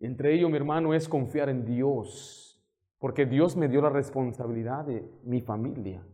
Entre 0.00 0.34
ello, 0.34 0.48
mi 0.48 0.56
hermano, 0.56 0.94
es 0.94 1.08
confiar 1.08 1.48
en 1.48 1.64
Dios, 1.64 2.62
porque 2.98 3.26
Dios 3.26 3.56
me 3.56 3.68
dio 3.68 3.80
la 3.80 3.90
responsabilidad 3.90 4.84
de 4.84 5.08
mi 5.24 5.40
familia. 5.40 6.06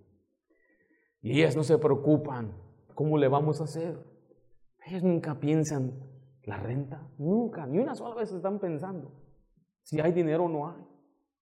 Y 1.20 1.40
ellas 1.40 1.56
no 1.56 1.62
se 1.62 1.78
preocupan 1.78 2.52
¿Cómo 2.94 3.18
le 3.18 3.28
vamos 3.28 3.60
a 3.60 3.64
hacer? 3.64 3.98
Ellos 4.86 5.02
nunca 5.02 5.38
piensan 5.38 5.92
la 6.44 6.56
renta, 6.58 7.08
nunca, 7.18 7.66
ni 7.66 7.78
una 7.78 7.94
sola 7.94 8.16
vez 8.16 8.32
están 8.32 8.58
pensando 8.58 9.12
si 9.82 10.00
hay 10.00 10.12
dinero 10.12 10.44
o 10.44 10.48
no 10.48 10.68
hay. 10.68 10.84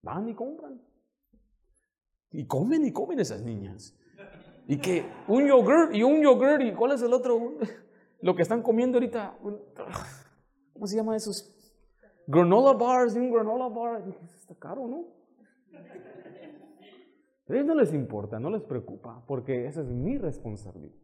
Van 0.01 0.27
y 0.27 0.33
compran. 0.33 0.81
Y 2.31 2.45
comen 2.47 2.85
y 2.85 2.91
comen 2.91 3.19
esas 3.19 3.41
niñas. 3.41 3.95
Y 4.67 4.77
que 4.77 5.05
un 5.27 5.47
yogurt 5.47 5.93
y 5.93 6.03
un 6.03 6.21
yogurt 6.21 6.61
y 6.61 6.73
cuál 6.73 6.93
es 6.93 7.01
el 7.01 7.13
otro, 7.13 7.57
lo 8.21 8.35
que 8.35 8.41
están 8.41 8.61
comiendo 8.61 8.97
ahorita, 8.97 9.37
¿cómo 10.73 10.87
se 10.87 10.95
llama 10.95 11.15
esos? 11.15 11.57
Granola 12.27 12.73
bars 12.73 13.15
un 13.15 13.31
granola 13.31 13.67
bar. 13.67 14.03
Está 14.39 14.55
caro, 14.55 14.87
¿no? 14.87 15.05
A 17.47 17.53
ellos 17.53 17.65
no 17.65 17.75
les 17.75 17.93
importa, 17.93 18.39
no 18.39 18.49
les 18.49 18.61
preocupa, 18.61 19.23
porque 19.27 19.65
esa 19.65 19.81
es 19.81 19.87
mi 19.87 20.17
responsabilidad. 20.17 20.95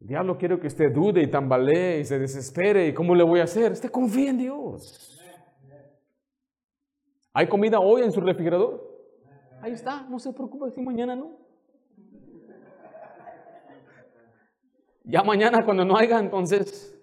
El 0.00 0.08
diablo 0.08 0.36
quiere 0.36 0.58
que 0.58 0.66
usted 0.66 0.92
dude 0.92 1.22
y 1.22 1.30
tambalee 1.30 2.00
y 2.00 2.04
se 2.04 2.18
desespere. 2.18 2.88
¿Y 2.88 2.92
cómo 2.92 3.14
le 3.14 3.22
voy 3.22 3.40
a 3.40 3.44
hacer? 3.44 3.72
Usted 3.72 3.90
confía 3.90 4.30
en 4.30 4.38
Dios. 4.38 5.18
¿Hay 7.32 7.48
comida 7.48 7.80
hoy 7.80 8.02
en 8.02 8.12
su 8.12 8.20
refrigerador? 8.20 8.92
Ahí 9.62 9.72
está, 9.72 10.02
no 10.08 10.18
se 10.18 10.32
preocupe 10.32 10.70
si 10.72 10.82
mañana 10.82 11.16
no. 11.16 11.38
Ya 15.04 15.22
mañana 15.22 15.64
cuando 15.64 15.84
no 15.84 15.96
haya, 15.96 16.18
entonces, 16.18 16.94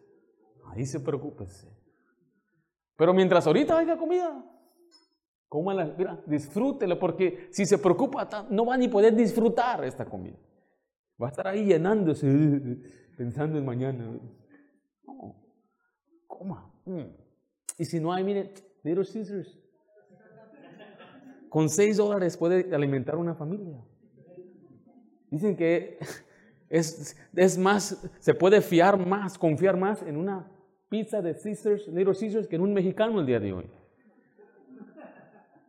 ahí 0.67 0.85
se 0.85 0.99
preocúpese. 0.99 1.78
Pero 2.99 3.13
mientras 3.13 3.47
ahorita 3.47 3.77
haya 3.77 3.95
comida, 3.95 4.43
cómala, 5.47 5.95
mira, 5.97 6.21
disfrútela, 6.25 6.99
porque 6.99 7.47
si 7.49 7.65
se 7.65 7.77
preocupa, 7.77 8.27
no 8.49 8.65
va 8.65 8.75
ni 8.75 8.89
poder 8.89 9.15
disfrutar 9.15 9.85
esta 9.85 10.03
comida. 10.03 10.35
Va 11.21 11.27
a 11.27 11.29
estar 11.29 11.47
ahí 11.47 11.63
llenándose, 11.63 12.27
pensando 13.17 13.57
en 13.57 13.63
mañana. 13.63 14.03
No, 15.07 15.33
coma. 16.27 16.69
Mm. 16.83 17.05
Y 17.77 17.85
si 17.85 18.01
no 18.01 18.11
hay, 18.11 18.25
mire, 18.25 18.53
Little 18.83 19.05
Caesars. 19.05 19.57
Con 21.47 21.69
seis 21.69 21.95
dólares 21.95 22.35
puede 22.35 22.75
alimentar 22.75 23.15
una 23.15 23.33
familia. 23.33 23.81
Dicen 25.31 25.55
que 25.55 25.99
es, 26.69 27.15
es 27.33 27.57
más, 27.57 28.05
se 28.19 28.33
puede 28.33 28.59
fiar 28.59 28.97
más, 28.97 29.37
confiar 29.37 29.77
más 29.77 30.01
en 30.03 30.17
una 30.17 30.58
pizza 30.89 31.21
de 31.21 31.33
Caesars, 31.33 31.87
Little 31.87 32.15
Caesars, 32.15 32.47
que 32.47 32.55
en 32.55 32.61
un 32.61 32.73
mexicano 32.73 33.19
el 33.19 33.25
día 33.25 33.39
de 33.39 33.53
hoy. 33.53 33.65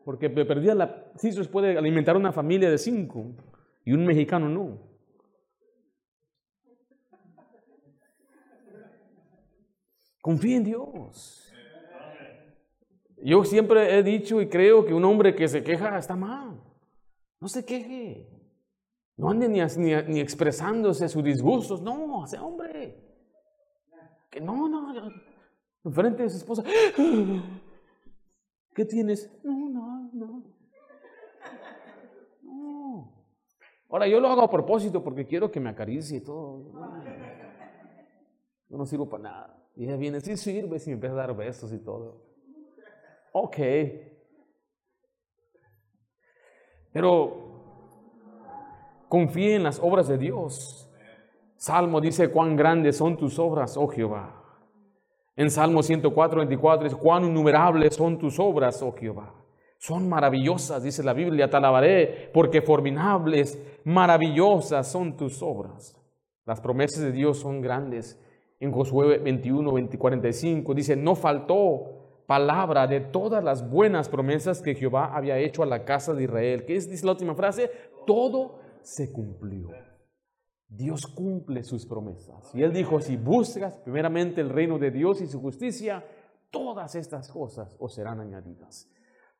Porque 0.04 0.30
perdida 0.30 0.74
la 0.74 1.12
Caesars 1.20 1.48
puede 1.48 1.76
alimentar 1.76 2.16
una 2.16 2.32
familia 2.32 2.70
de 2.70 2.78
cinco 2.78 3.26
y 3.84 3.92
un 3.92 4.04
mexicano 4.06 4.48
no. 4.48 4.78
Confía 10.20 10.56
en 10.56 10.64
Dios. 10.64 11.52
Yo 13.22 13.44
siempre 13.44 13.98
he 13.98 14.02
dicho 14.02 14.40
y 14.40 14.48
creo 14.48 14.84
que 14.84 14.94
un 14.94 15.04
hombre 15.04 15.34
que 15.34 15.46
se 15.48 15.62
queja 15.62 15.98
está 15.98 16.16
mal. 16.16 16.60
No 17.38 17.48
se 17.48 17.64
queje. 17.64 18.26
No 19.16 19.30
ande 19.30 19.48
ni, 19.48 19.60
ni, 19.60 20.20
expresándose 20.20 21.08
sus 21.08 21.22
disgustos. 21.22 21.82
No, 21.82 22.26
sea 22.26 22.42
hombre. 22.42 22.69
Que 24.30 24.40
no, 24.40 24.68
no. 24.68 24.94
Enfrente 25.84 26.22
de 26.22 26.30
su 26.30 26.36
esposa. 26.36 26.62
¿Qué 28.74 28.84
tienes? 28.84 29.30
No, 29.42 29.68
no, 29.68 30.10
no. 30.12 30.44
No. 32.42 33.12
Ahora 33.88 34.06
yo 34.06 34.20
lo 34.20 34.28
hago 34.28 34.42
a 34.42 34.50
propósito 34.50 35.02
porque 35.02 35.26
quiero 35.26 35.50
que 35.50 35.58
me 35.58 35.70
acaricie 35.70 36.18
y 36.18 36.20
todo. 36.20 36.72
Yo 38.68 38.76
no 38.76 38.86
sirvo 38.86 39.08
para 39.08 39.22
nada. 39.24 39.56
Y 39.74 39.84
ella 39.84 39.96
viene, 39.96 40.20
sí 40.20 40.36
sirve, 40.36 40.76
y 40.76 40.88
me 40.88 40.94
empieza 40.94 41.14
a 41.14 41.18
dar 41.18 41.36
besos 41.36 41.72
y 41.72 41.78
todo. 41.78 42.22
Ok. 43.32 43.56
Pero 46.92 47.48
confíe 49.08 49.56
en 49.56 49.64
las 49.64 49.80
obras 49.80 50.08
de 50.08 50.18
Dios. 50.18 50.89
Salmo 51.61 52.00
dice, 52.00 52.30
cuán 52.30 52.56
grandes 52.56 52.96
son 52.96 53.18
tus 53.18 53.38
obras, 53.38 53.76
oh 53.76 53.86
Jehová. 53.86 54.34
En 55.36 55.50
Salmo 55.50 55.82
104, 55.82 56.38
24 56.38 56.84
dice, 56.84 56.96
cuán 56.96 57.26
innumerables 57.26 57.96
son 57.96 58.16
tus 58.16 58.38
obras, 58.38 58.80
oh 58.80 58.92
Jehová. 58.92 59.34
Son 59.76 60.08
maravillosas, 60.08 60.82
dice 60.82 61.02
la 61.02 61.12
Biblia, 61.12 61.50
te 61.50 61.58
alabaré, 61.58 62.30
porque 62.32 62.62
forminables, 62.62 63.62
maravillosas 63.84 64.90
son 64.90 65.18
tus 65.18 65.42
obras. 65.42 66.00
Las 66.46 66.62
promesas 66.62 67.02
de 67.02 67.12
Dios 67.12 67.40
son 67.40 67.61
grandes. 67.61 68.18
En 68.58 68.72
Josué 68.72 69.18
21, 69.18 69.70
20, 69.70 69.98
45 69.98 70.72
dice, 70.72 70.96
no 70.96 71.14
faltó 71.14 72.24
palabra 72.26 72.86
de 72.86 73.00
todas 73.00 73.44
las 73.44 73.68
buenas 73.68 74.08
promesas 74.08 74.62
que 74.62 74.74
Jehová 74.74 75.14
había 75.14 75.36
hecho 75.36 75.62
a 75.62 75.66
la 75.66 75.84
casa 75.84 76.14
de 76.14 76.24
Israel. 76.24 76.64
¿Qué 76.64 76.76
es? 76.76 76.88
Dice 76.88 77.04
la 77.04 77.12
última 77.12 77.34
frase, 77.34 77.70
todo 78.06 78.61
se 78.80 79.12
cumplió. 79.12 79.89
Dios 80.70 81.08
cumple 81.08 81.64
sus 81.64 81.84
promesas. 81.84 82.54
Y 82.54 82.62
él 82.62 82.72
dijo, 82.72 83.00
si 83.00 83.16
buscas 83.16 83.76
primeramente 83.78 84.40
el 84.40 84.48
reino 84.48 84.78
de 84.78 84.92
Dios 84.92 85.20
y 85.20 85.26
su 85.26 85.40
justicia, 85.40 86.04
todas 86.50 86.94
estas 86.94 87.28
cosas 87.28 87.76
os 87.80 87.92
serán 87.92 88.20
añadidas. 88.20 88.88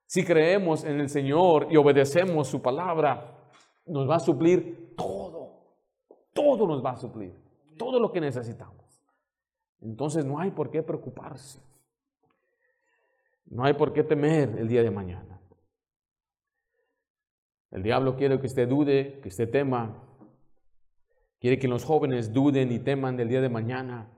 Si 0.07 0.25
creemos 0.25 0.83
en 0.83 0.99
el 0.99 1.09
Señor 1.09 1.69
y 1.71 1.77
obedecemos 1.77 2.49
su 2.49 2.61
palabra, 2.61 3.53
nos 3.87 4.11
va 4.11 4.17
a 4.17 4.21
suplir 4.21 4.97
todo. 4.97 5.77
Todo 6.35 6.67
nos 6.67 6.85
va 6.85 6.91
a 6.91 6.97
suplir. 6.97 7.33
Todo 7.79 8.01
lo 8.01 8.11
que 8.11 8.21
necesitamos. 8.21 9.01
Entonces 9.81 10.25
no 10.25 10.41
hay 10.41 10.51
por 10.51 10.69
qué 10.69 10.83
preocuparse. 10.83 11.61
No 13.47 13.65
hay 13.65 13.75
por 13.75 13.93
qué 13.93 14.03
temer 14.03 14.59
el 14.59 14.67
día 14.67 14.83
de 14.83 14.91
mañana. 14.91 15.41
El 17.71 17.85
diablo 17.85 18.17
quiere 18.17 18.41
que 18.41 18.47
usted 18.47 18.69
dude, 18.69 19.21
que 19.21 19.29
usted 19.29 19.49
tema. 19.49 20.10
Quiere 21.41 21.59
que 21.59 21.69
los 21.69 21.85
jóvenes 21.85 22.33
duden 22.33 22.71
y 22.71 22.79
teman 22.79 23.17
del 23.17 23.29
día 23.29 23.41
de 23.41 23.49
mañana. 23.49 24.11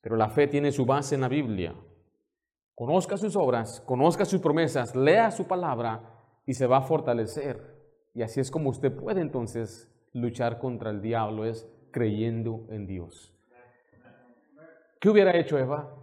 Pero 0.00 0.16
la 0.16 0.28
fe 0.28 0.48
tiene 0.48 0.72
su 0.72 0.84
base 0.84 1.14
en 1.14 1.20
la 1.20 1.28
Biblia. 1.28 1.74
Conozca 2.74 3.16
sus 3.16 3.36
obras, 3.36 3.80
conozca 3.86 4.24
sus 4.24 4.40
promesas, 4.40 4.94
lea 4.94 5.30
su 5.30 5.46
palabra 5.46 6.02
y 6.44 6.54
se 6.54 6.66
va 6.66 6.78
a 6.78 6.82
fortalecer. 6.82 7.76
Y 8.12 8.22
así 8.22 8.40
es 8.40 8.50
como 8.50 8.70
usted 8.70 8.94
puede 8.94 9.20
entonces 9.20 9.90
luchar 10.12 10.58
contra 10.58 10.90
el 10.90 11.00
diablo, 11.00 11.44
es 11.44 11.68
creyendo 11.92 12.66
en 12.70 12.86
Dios. 12.86 13.32
¿Qué 15.00 15.08
hubiera 15.08 15.36
hecho 15.36 15.58
Eva? 15.58 15.94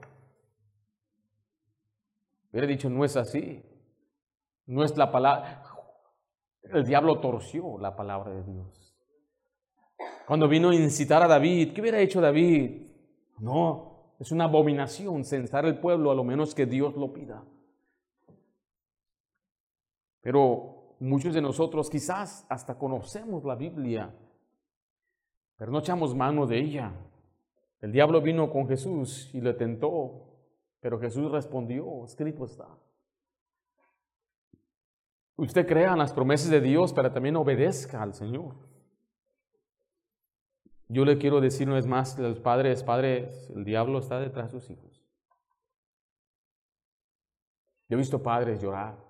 Hubiera 2.52 2.68
dicho, 2.68 2.90
no 2.90 3.04
es 3.04 3.18
así. 3.18 3.64
No 4.66 4.84
es 4.84 4.96
la 4.96 5.12
palabra. 5.12 5.64
El 6.64 6.86
diablo 6.86 7.20
torció 7.20 7.78
la 7.80 7.96
palabra 7.96 8.32
de 8.32 8.44
Dios. 8.44 8.83
Cuando 10.26 10.48
vino 10.48 10.70
a 10.70 10.76
incitar 10.76 11.22
a 11.22 11.28
David, 11.28 11.74
¿qué 11.74 11.82
hubiera 11.82 12.00
hecho 12.00 12.22
David? 12.22 12.88
No, 13.40 14.14
es 14.20 14.32
una 14.32 14.46
abominación 14.46 15.26
censar 15.26 15.66
el 15.66 15.78
pueblo 15.80 16.12
a 16.12 16.16
lo 16.16 16.24
menos 16.24 16.56
que 16.56 16.66
Dios 16.66 16.96
lo 16.96 17.12
pida. 17.12 17.44
Pero 20.22 20.96
muchos 21.00 21.34
de 21.34 21.42
nosotros 21.42 21.90
quizás 21.90 22.46
hasta 22.50 22.78
conocemos 22.78 23.44
la 23.44 23.56
Biblia, 23.56 24.14
pero 25.58 25.72
no 25.72 25.80
echamos 25.80 26.16
mano 26.16 26.46
de 26.46 26.60
ella. 26.60 26.94
El 27.82 27.92
diablo 27.92 28.22
vino 28.22 28.50
con 28.50 28.68
Jesús 28.68 29.30
y 29.34 29.42
le 29.42 29.54
tentó 29.54 30.34
pero 30.84 31.00
Jesús 31.00 31.32
respondió, 31.32 32.04
escrito 32.04 32.44
está. 32.44 32.68
Usted 35.38 35.66
crea 35.66 35.94
en 35.94 36.00
las 36.00 36.12
promesas 36.12 36.50
de 36.50 36.60
Dios, 36.60 36.92
pero 36.92 37.10
también 37.10 37.38
obedezca 37.38 38.04
al 38.04 38.14
Señor. 38.14 38.54
Yo 40.94 41.06
le 41.06 41.18
quiero 41.18 41.42
decir 41.42 41.68
una 41.68 41.78
vez 41.78 41.88
más, 41.88 42.20
los 42.20 42.40
padres, 42.40 42.84
padres, 42.84 43.50
el 43.56 43.64
diablo 43.64 43.98
está 43.98 44.20
detrás 44.20 44.54
de 44.54 44.60
sus 44.60 44.70
hijos. 44.70 45.04
Yo 47.90 47.96
he 47.96 47.98
visto 47.98 48.22
padres 48.22 48.62
llorar, 48.62 49.04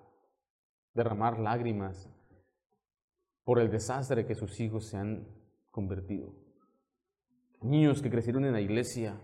derramar 0.94 1.38
lágrimas 1.38 2.08
por 3.44 3.60
el 3.60 3.70
desastre 3.70 4.24
que 4.24 4.34
sus 4.34 4.58
hijos 4.60 4.86
se 4.86 4.96
han 4.96 5.28
convertido. 5.70 6.34
Niños 7.60 8.00
que 8.00 8.10
crecieron 8.10 8.46
en 8.46 8.54
la 8.54 8.62
iglesia, 8.62 9.20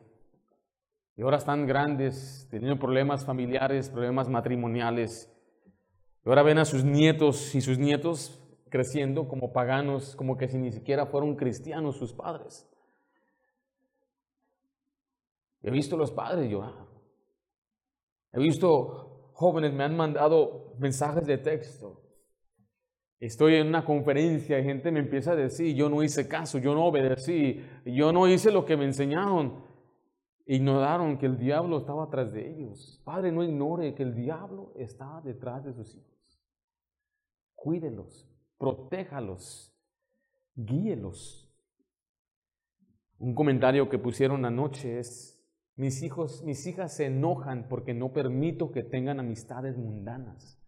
y 1.17 1.23
ahora 1.23 1.39
están 1.39 1.67
grandes, 1.67 2.47
teniendo 2.51 2.79
problemas 2.79 3.25
familiares, 3.25 3.89
problemas 3.89 4.29
matrimoniales. 4.29 5.33
Y 6.27 6.29
ahora 6.29 6.43
ven 6.43 6.59
a 6.59 6.67
sus 6.67 6.85
nietos 6.85 7.55
y 7.55 7.63
sus 7.63 7.79
nietos 7.79 8.40
creciendo 8.71 9.29
como 9.29 9.53
paganos, 9.53 10.17
como 10.17 10.37
que 10.37 10.49
si 10.49 10.57
ni 10.57 10.73
siquiera 10.73 11.07
fueron 11.07 11.37
cristianos 11.37 11.97
sus 11.97 12.13
padres. 12.13 12.67
He 15.63 15.71
visto 15.71 15.97
los 15.97 16.11
padres 16.11 16.51
llorar. 16.51 16.87
He 18.33 18.41
visto 18.41 19.33
jóvenes 19.35 19.73
me 19.73 19.85
han 19.85 19.97
mandado 19.97 20.75
mensajes 20.79 21.27
de 21.27 21.39
texto. 21.39 22.01
Estoy 23.19 23.57
en 23.57 23.69
una 23.69 23.85
conferencia 23.85 24.59
y 24.59 24.65
gente 24.65 24.91
me 24.91 25.01
empieza 25.01 25.33
a 25.33 25.37
decir, 25.37 25.75
yo 25.75 25.91
no 25.91 26.03
hice 26.03 26.27
caso, 26.27 26.59
yo 26.59 26.75
no 26.75 26.87
obedecí, 26.87 27.63
yo 27.85 28.13
no 28.13 28.29
hice 28.29 28.51
lo 28.51 28.65
que 28.65 28.77
me 28.77 28.87
enseñaron. 28.87 29.63
Ignoraron 30.47 31.19
que 31.19 31.27
el 31.27 31.39
diablo 31.39 31.79
estaba 31.79 32.05
atrás 32.05 32.33
de 32.33 32.51
ellos. 32.51 33.01
Padre, 33.05 33.31
no 33.31 33.43
ignore 33.43 33.95
que 33.95 34.03
el 34.03 34.15
diablo 34.15 34.73
está 34.77 35.21
detrás 35.23 35.65
de 35.65 35.75
sus 35.75 35.95
hijos. 35.95 36.43
Cuídelos, 37.55 38.30
protéjalos, 38.61 39.75
guíelos. 40.55 41.51
Un 43.19 43.35
comentario 43.35 43.89
que 43.89 43.99
pusieron 43.99 44.45
anoche 44.45 45.01
es, 45.01 45.43
mis 45.77 46.03
hijos, 46.03 46.43
mis 46.45 46.67
hijas 46.67 46.95
se 46.95 47.07
enojan 47.07 47.69
porque 47.69 47.95
no 47.95 48.13
permito 48.13 48.71
que 48.71 48.83
tengan 48.83 49.19
amistades 49.19 49.79
mundanas, 49.79 50.63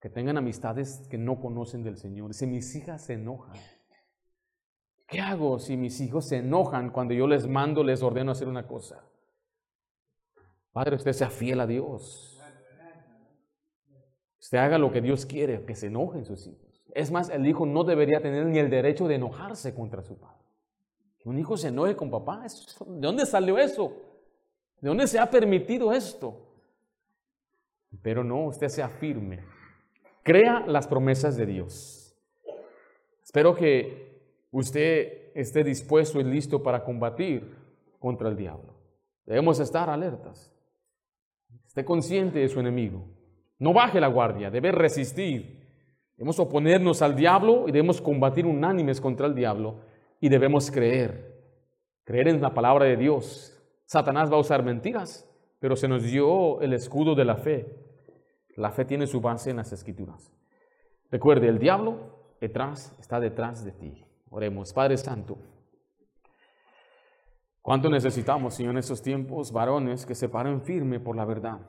que 0.00 0.08
tengan 0.08 0.38
amistades 0.38 1.08
que 1.10 1.18
no 1.18 1.40
conocen 1.40 1.82
del 1.82 1.96
Señor. 1.96 2.32
Si 2.32 2.46
mis 2.46 2.74
hijas 2.76 3.04
se 3.04 3.14
enojan, 3.14 3.56
¿qué 5.08 5.20
hago 5.20 5.58
si 5.58 5.76
mis 5.76 6.00
hijos 6.00 6.28
se 6.28 6.38
enojan 6.38 6.90
cuando 6.90 7.12
yo 7.12 7.26
les 7.26 7.48
mando, 7.48 7.82
les 7.82 8.04
ordeno 8.04 8.30
hacer 8.30 8.46
una 8.46 8.68
cosa? 8.68 9.04
Padre, 10.70 10.94
usted 10.94 11.12
sea 11.12 11.30
fiel 11.30 11.58
a 11.58 11.66
Dios. 11.66 12.40
Usted 14.38 14.58
haga 14.58 14.78
lo 14.78 14.92
que 14.92 15.00
Dios 15.00 15.26
quiere, 15.26 15.64
que 15.64 15.74
se 15.74 15.88
enojen 15.88 16.24
sus 16.24 16.46
hijos. 16.46 16.65
Es 16.96 17.10
más, 17.10 17.28
el 17.28 17.46
hijo 17.46 17.66
no 17.66 17.84
debería 17.84 18.22
tener 18.22 18.46
ni 18.46 18.58
el 18.58 18.70
derecho 18.70 19.06
de 19.06 19.16
enojarse 19.16 19.74
contra 19.74 20.02
su 20.02 20.16
padre. 20.18 20.46
Un 21.26 21.38
hijo 21.38 21.58
se 21.58 21.68
enoje 21.68 21.94
con 21.94 22.10
papá. 22.10 22.46
¿De 22.86 23.00
dónde 23.00 23.26
salió 23.26 23.58
eso? 23.58 23.92
¿De 24.80 24.88
dónde 24.88 25.06
se 25.06 25.18
ha 25.18 25.30
permitido 25.30 25.92
esto? 25.92 26.40
Pero 28.00 28.24
no, 28.24 28.46
usted 28.46 28.68
sea 28.68 28.88
firme. 28.88 29.40
Crea 30.22 30.64
las 30.66 30.88
promesas 30.88 31.36
de 31.36 31.44
Dios. 31.44 32.16
Espero 33.22 33.54
que 33.54 34.22
usted 34.50 35.32
esté 35.34 35.64
dispuesto 35.64 36.18
y 36.18 36.24
listo 36.24 36.62
para 36.62 36.82
combatir 36.82 37.54
contra 37.98 38.30
el 38.30 38.36
diablo. 38.38 38.72
Debemos 39.26 39.60
estar 39.60 39.90
alertas. 39.90 40.50
Esté 41.66 41.84
consciente 41.84 42.38
de 42.38 42.48
su 42.48 42.58
enemigo. 42.58 43.04
No 43.58 43.74
baje 43.74 44.00
la 44.00 44.08
guardia, 44.08 44.50
debe 44.50 44.72
resistir. 44.72 45.65
Debemos 46.16 46.38
oponernos 46.40 47.02
al 47.02 47.14
diablo 47.14 47.68
y 47.68 47.72
debemos 47.72 48.00
combatir 48.00 48.46
unánimes 48.46 49.00
contra 49.00 49.26
el 49.26 49.34
diablo 49.34 49.80
y 50.18 50.30
debemos 50.30 50.70
creer, 50.70 51.42
creer 52.04 52.28
en 52.28 52.40
la 52.40 52.54
palabra 52.54 52.86
de 52.86 52.96
Dios. 52.96 53.52
Satanás 53.84 54.32
va 54.32 54.36
a 54.36 54.40
usar 54.40 54.62
mentiras, 54.62 55.30
pero 55.60 55.76
se 55.76 55.88
nos 55.88 56.02
dio 56.02 56.60
el 56.62 56.72
escudo 56.72 57.14
de 57.14 57.24
la 57.26 57.36
fe. 57.36 57.66
La 58.56 58.70
fe 58.70 58.86
tiene 58.86 59.06
su 59.06 59.20
base 59.20 59.50
en 59.50 59.56
las 59.56 59.72
escrituras. 59.72 60.32
Recuerde, 61.10 61.48
el 61.48 61.58
diablo 61.58 62.34
detrás 62.40 62.96
está 62.98 63.20
detrás 63.20 63.62
de 63.64 63.72
ti. 63.72 64.06
Oremos, 64.30 64.72
Padre 64.72 64.96
Santo. 64.96 65.36
¿Cuánto 67.60 67.90
necesitamos, 67.90 68.54
Señor, 68.54 68.72
en 68.72 68.78
estos 68.78 69.02
tiempos, 69.02 69.52
varones 69.52 70.06
que 70.06 70.14
se 70.14 70.30
paren 70.30 70.62
firme 70.62 70.98
por 70.98 71.14
la 71.14 71.26
verdad, 71.26 71.60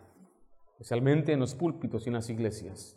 especialmente 0.73 1.33
en 1.33 1.39
los 1.39 1.53
púlpitos 1.53 2.05
y 2.05 2.09
en 2.09 2.13
las 2.13 2.29
iglesias? 2.29 2.95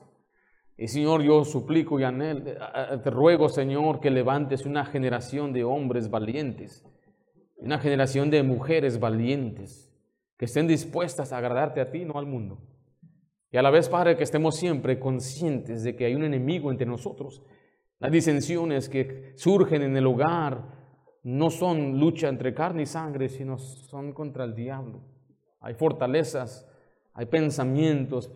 Y 0.80 0.88
Señor, 0.88 1.20
yo 1.20 1.44
suplico 1.44 2.00
y 2.00 2.04
anhelo, 2.04 2.52
eh, 2.52 2.56
te 3.04 3.10
ruego, 3.10 3.50
Señor, 3.50 4.00
que 4.00 4.10
levantes 4.10 4.64
una 4.64 4.86
generación 4.86 5.52
de 5.52 5.62
hombres 5.62 6.08
valientes, 6.08 6.86
una 7.58 7.78
generación 7.78 8.30
de 8.30 8.42
mujeres 8.42 8.98
valientes, 8.98 9.94
que 10.38 10.46
estén 10.46 10.66
dispuestas 10.66 11.34
a 11.34 11.36
agradarte 11.36 11.82
a 11.82 11.90
ti, 11.90 12.06
no 12.06 12.18
al 12.18 12.24
mundo. 12.24 12.62
Y 13.52 13.58
a 13.58 13.62
la 13.62 13.68
vez, 13.68 13.90
Padre, 13.90 14.16
que 14.16 14.22
estemos 14.22 14.56
siempre 14.56 14.98
conscientes 14.98 15.82
de 15.82 15.94
que 15.94 16.06
hay 16.06 16.14
un 16.14 16.24
enemigo 16.24 16.70
entre 16.70 16.86
nosotros. 16.86 17.42
Las 17.98 18.10
disensiones 18.10 18.88
que 18.88 19.34
surgen 19.36 19.82
en 19.82 19.98
el 19.98 20.06
hogar 20.06 20.64
no 21.24 21.50
son 21.50 22.00
lucha 22.00 22.28
entre 22.28 22.54
carne 22.54 22.84
y 22.84 22.86
sangre, 22.86 23.28
sino 23.28 23.58
son 23.58 24.14
contra 24.14 24.44
el 24.44 24.54
diablo. 24.54 25.02
Hay 25.60 25.74
fortalezas, 25.74 26.66
hay 27.12 27.26
pensamientos, 27.26 28.32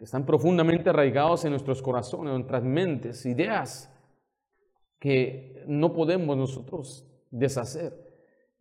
que 0.00 0.04
están 0.04 0.24
profundamente 0.24 0.88
arraigados 0.88 1.44
en 1.44 1.50
nuestros 1.50 1.82
corazones, 1.82 2.28
en 2.28 2.36
nuestras 2.36 2.64
mentes, 2.64 3.26
ideas 3.26 3.94
que 4.98 5.62
no 5.66 5.92
podemos 5.92 6.38
nosotros 6.38 7.06
deshacer. 7.30 7.92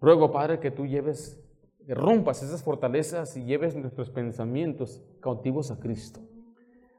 Ruego, 0.02 0.34
Padre, 0.34 0.60
que 0.60 0.70
tú 0.70 0.86
lleves, 0.86 1.42
que 1.88 1.96
rompas 1.96 2.44
esas 2.44 2.62
fortalezas 2.62 3.38
y 3.38 3.46
lleves 3.46 3.74
nuestros 3.78 4.10
pensamientos 4.10 5.02
cautivos 5.22 5.72
a 5.72 5.80
Cristo. 5.80 6.20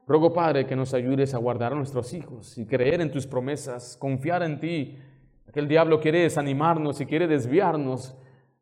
Ruego, 0.06 0.32
Padre, 0.32 0.64
que 0.64 0.74
nos 0.74 0.94
ayudes 0.94 1.34
a 1.34 1.38
guardar 1.38 1.74
a 1.74 1.76
nuestros 1.76 2.14
hijos 2.14 2.56
y 2.56 2.64
creer 2.64 3.02
en 3.02 3.12
tus 3.12 3.26
promesas, 3.26 3.94
confiar 3.98 4.42
en 4.42 4.58
ti. 4.58 4.96
Que 5.52 5.60
el 5.60 5.68
diablo 5.68 6.00
quiere 6.00 6.20
desanimarnos 6.22 6.98
y 7.02 7.04
quiere 7.04 7.26
desviarnos 7.26 8.16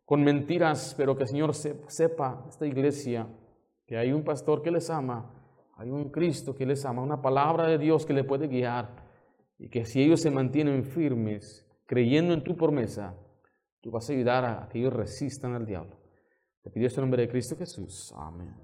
con 0.04 0.24
mentiras, 0.24 0.92
pero 0.96 1.16
que 1.16 1.22
el 1.22 1.28
Señor 1.28 1.54
sepa, 1.54 2.46
esta 2.48 2.66
iglesia, 2.66 3.28
que 3.86 3.96
hay 3.96 4.10
un 4.10 4.24
pastor 4.24 4.60
que 4.60 4.72
les 4.72 4.90
ama 4.90 5.37
hay 5.78 5.90
un 5.90 6.10
Cristo 6.10 6.56
que 6.56 6.66
les 6.66 6.84
ama, 6.84 7.02
una 7.02 7.22
palabra 7.22 7.68
de 7.68 7.78
Dios 7.78 8.04
que 8.04 8.12
le 8.12 8.24
puede 8.24 8.48
guiar 8.48 9.06
y 9.58 9.68
que 9.68 9.84
si 9.84 10.02
ellos 10.02 10.20
se 10.20 10.30
mantienen 10.30 10.84
firmes, 10.84 11.64
creyendo 11.86 12.34
en 12.34 12.42
tu 12.42 12.56
promesa, 12.56 13.14
tú 13.80 13.92
vas 13.92 14.10
a 14.10 14.12
ayudar 14.12 14.44
a 14.44 14.68
que 14.68 14.80
ellos 14.80 14.92
resistan 14.92 15.54
al 15.54 15.66
diablo. 15.66 15.96
Te 16.62 16.70
pido 16.70 16.88
esto 16.88 17.00
en 17.00 17.04
nombre 17.04 17.22
de 17.22 17.28
Cristo 17.28 17.56
Jesús. 17.56 18.12
Amén. 18.16 18.54